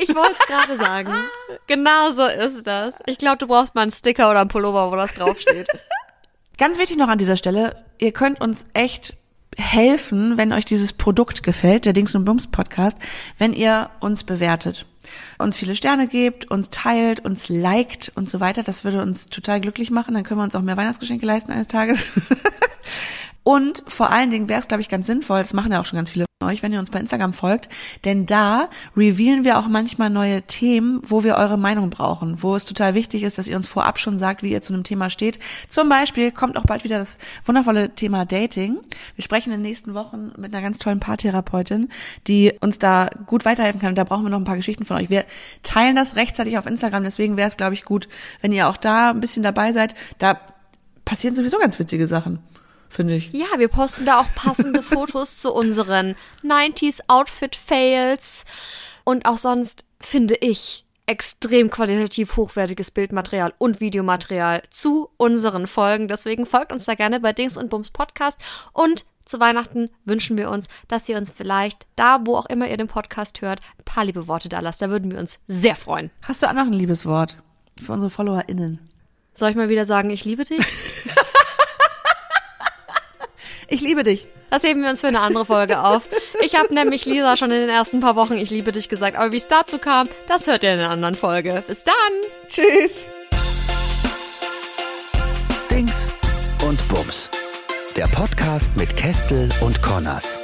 Ich 0.00 0.14
wollte 0.14 0.34
es 0.38 0.46
gerade 0.46 0.76
sagen. 0.76 1.12
Genau 1.66 2.12
so 2.12 2.26
ist 2.26 2.66
das. 2.66 2.94
Ich 3.06 3.18
glaube, 3.18 3.38
du 3.38 3.46
brauchst 3.46 3.74
mal 3.74 3.82
einen 3.82 3.92
Sticker 3.92 4.30
oder 4.30 4.40
einen 4.40 4.48
Pullover, 4.48 4.90
wo 4.90 4.96
das 4.96 5.14
draufsteht. 5.14 5.68
Ganz 6.58 6.78
wichtig 6.78 6.96
noch 6.96 7.08
an 7.08 7.18
dieser 7.18 7.36
Stelle, 7.36 7.76
ihr 7.98 8.12
könnt 8.12 8.40
uns 8.40 8.66
echt 8.74 9.14
helfen, 9.56 10.36
wenn 10.36 10.52
euch 10.52 10.64
dieses 10.64 10.92
Produkt 10.92 11.42
gefällt, 11.42 11.84
der 11.84 11.92
Dings 11.92 12.14
und 12.14 12.24
Bums 12.24 12.46
Podcast, 12.46 12.96
wenn 13.38 13.52
ihr 13.52 13.90
uns 14.00 14.24
bewertet, 14.24 14.86
uns 15.38 15.56
viele 15.56 15.76
Sterne 15.76 16.06
gebt, 16.06 16.50
uns 16.50 16.70
teilt, 16.70 17.24
uns 17.24 17.48
liked 17.48 18.12
und 18.14 18.30
so 18.30 18.40
weiter. 18.40 18.62
Das 18.62 18.84
würde 18.84 19.02
uns 19.02 19.26
total 19.26 19.60
glücklich 19.60 19.90
machen. 19.90 20.14
Dann 20.14 20.24
können 20.24 20.40
wir 20.40 20.44
uns 20.44 20.54
auch 20.54 20.62
mehr 20.62 20.76
Weihnachtsgeschenke 20.76 21.26
leisten 21.26 21.52
eines 21.52 21.68
Tages. 21.68 22.06
Und 23.50 23.82
vor 23.88 24.10
allen 24.10 24.30
Dingen 24.30 24.48
wäre 24.48 24.60
es, 24.60 24.68
glaube 24.68 24.80
ich, 24.80 24.88
ganz 24.88 25.08
sinnvoll, 25.08 25.40
das 25.40 25.54
machen 25.54 25.72
ja 25.72 25.80
auch 25.80 25.84
schon 25.84 25.96
ganz 25.96 26.10
viele 26.10 26.24
von 26.40 26.48
euch, 26.48 26.62
wenn 26.62 26.72
ihr 26.72 26.78
uns 26.78 26.90
bei 26.90 27.00
Instagram 27.00 27.32
folgt, 27.32 27.68
denn 28.04 28.24
da 28.24 28.70
revealen 28.96 29.42
wir 29.42 29.58
auch 29.58 29.66
manchmal 29.66 30.08
neue 30.08 30.42
Themen, 30.42 31.00
wo 31.02 31.24
wir 31.24 31.34
eure 31.34 31.58
Meinung 31.58 31.90
brauchen, 31.90 32.44
wo 32.44 32.54
es 32.54 32.64
total 32.64 32.94
wichtig 32.94 33.24
ist, 33.24 33.38
dass 33.38 33.48
ihr 33.48 33.56
uns 33.56 33.66
vorab 33.66 33.98
schon 33.98 34.20
sagt, 34.20 34.44
wie 34.44 34.52
ihr 34.52 34.62
zu 34.62 34.72
einem 34.72 34.84
Thema 34.84 35.10
steht. 35.10 35.40
Zum 35.68 35.88
Beispiel 35.88 36.30
kommt 36.30 36.56
auch 36.56 36.62
bald 36.62 36.84
wieder 36.84 37.00
das 37.00 37.18
wundervolle 37.44 37.92
Thema 37.92 38.24
Dating. 38.24 38.78
Wir 39.16 39.24
sprechen 39.24 39.50
in 39.52 39.58
den 39.58 39.68
nächsten 39.68 39.94
Wochen 39.94 40.30
mit 40.38 40.54
einer 40.54 40.62
ganz 40.62 40.78
tollen 40.78 41.00
Paartherapeutin, 41.00 41.88
die 42.28 42.52
uns 42.60 42.78
da 42.78 43.10
gut 43.26 43.44
weiterhelfen 43.44 43.80
kann. 43.80 43.88
Und 43.88 43.98
da 43.98 44.04
brauchen 44.04 44.22
wir 44.22 44.30
noch 44.30 44.38
ein 44.38 44.44
paar 44.44 44.54
Geschichten 44.54 44.84
von 44.84 44.96
euch. 44.96 45.10
Wir 45.10 45.24
teilen 45.64 45.96
das 45.96 46.14
rechtzeitig 46.14 46.56
auf 46.56 46.66
Instagram, 46.66 47.02
deswegen 47.02 47.36
wäre 47.36 47.48
es, 47.48 47.56
glaube 47.56 47.74
ich, 47.74 47.84
gut, 47.84 48.08
wenn 48.42 48.52
ihr 48.52 48.68
auch 48.68 48.76
da 48.76 49.10
ein 49.10 49.18
bisschen 49.18 49.42
dabei 49.42 49.72
seid. 49.72 49.96
Da 50.18 50.38
passieren 51.04 51.34
sowieso 51.34 51.58
ganz 51.58 51.80
witzige 51.80 52.06
Sachen 52.06 52.38
finde 52.90 53.14
ich. 53.14 53.32
Ja, 53.32 53.46
wir 53.56 53.68
posten 53.68 54.04
da 54.04 54.20
auch 54.20 54.34
passende 54.34 54.82
Fotos 54.82 55.40
zu 55.40 55.52
unseren 55.52 56.14
90s 56.44 57.00
Outfit 57.06 57.56
Fails 57.56 58.44
und 59.04 59.26
auch 59.26 59.38
sonst 59.38 59.84
finde 60.00 60.34
ich 60.34 60.84
extrem 61.06 61.70
qualitativ 61.70 62.36
hochwertiges 62.36 62.90
Bildmaterial 62.92 63.52
und 63.58 63.80
Videomaterial 63.80 64.62
zu 64.70 65.10
unseren 65.16 65.66
Folgen. 65.66 66.06
Deswegen 66.06 66.46
folgt 66.46 66.72
uns 66.72 66.84
da 66.84 66.94
gerne 66.94 67.18
bei 67.18 67.32
Dings 67.32 67.56
und 67.56 67.68
Bums 67.70 67.90
Podcast 67.90 68.38
und 68.72 69.06
zu 69.24 69.38
Weihnachten 69.38 69.90
wünschen 70.04 70.36
wir 70.38 70.50
uns, 70.50 70.66
dass 70.88 71.08
ihr 71.08 71.16
uns 71.16 71.30
vielleicht 71.30 71.86
da, 71.94 72.20
wo 72.24 72.36
auch 72.36 72.46
immer 72.46 72.68
ihr 72.68 72.76
den 72.76 72.88
Podcast 72.88 73.42
hört, 73.42 73.60
ein 73.78 73.84
paar 73.84 74.04
liebe 74.04 74.26
Worte 74.26 74.48
da 74.48 74.60
lasst. 74.60 74.82
Da 74.82 74.90
würden 74.90 75.12
wir 75.12 75.20
uns 75.20 75.38
sehr 75.46 75.76
freuen. 75.76 76.10
Hast 76.22 76.42
du 76.42 76.46
auch 76.48 76.52
noch 76.52 76.66
ein 76.66 76.72
Liebeswort 76.72 77.36
für 77.80 77.92
unsere 77.92 78.10
FollowerInnen? 78.10 78.80
Soll 79.34 79.50
ich 79.50 79.56
mal 79.56 79.68
wieder 79.68 79.86
sagen, 79.86 80.10
ich 80.10 80.24
liebe 80.24 80.44
dich? 80.44 80.60
Ich 83.70 83.80
liebe 83.80 84.02
dich. 84.02 84.26
Das 84.50 84.64
heben 84.64 84.82
wir 84.82 84.90
uns 84.90 85.00
für 85.00 85.06
eine 85.06 85.20
andere 85.20 85.46
Folge 85.46 85.80
auf. 85.80 86.02
Ich 86.42 86.56
habe 86.56 86.74
nämlich 86.74 87.04
Lisa 87.04 87.36
schon 87.36 87.52
in 87.52 87.60
den 87.60 87.68
ersten 87.68 88.00
paar 88.00 88.16
Wochen 88.16 88.34
Ich 88.34 88.50
liebe 88.50 88.72
dich 88.72 88.88
gesagt, 88.88 89.16
aber 89.16 89.30
wie 89.30 89.36
es 89.36 89.46
dazu 89.46 89.78
kam, 89.78 90.08
das 90.26 90.48
hört 90.48 90.64
ihr 90.64 90.74
in 90.74 90.80
einer 90.80 90.90
anderen 90.90 91.14
Folge. 91.14 91.62
Bis 91.66 91.84
dann! 91.84 91.94
Tschüss. 92.48 93.06
Dings 95.70 96.10
und 96.66 96.86
Bums. 96.88 97.30
Der 97.96 98.06
Podcast 98.08 98.76
mit 98.76 98.96
Kestel 98.96 99.48
und 99.60 99.80
Connors. 99.82 100.38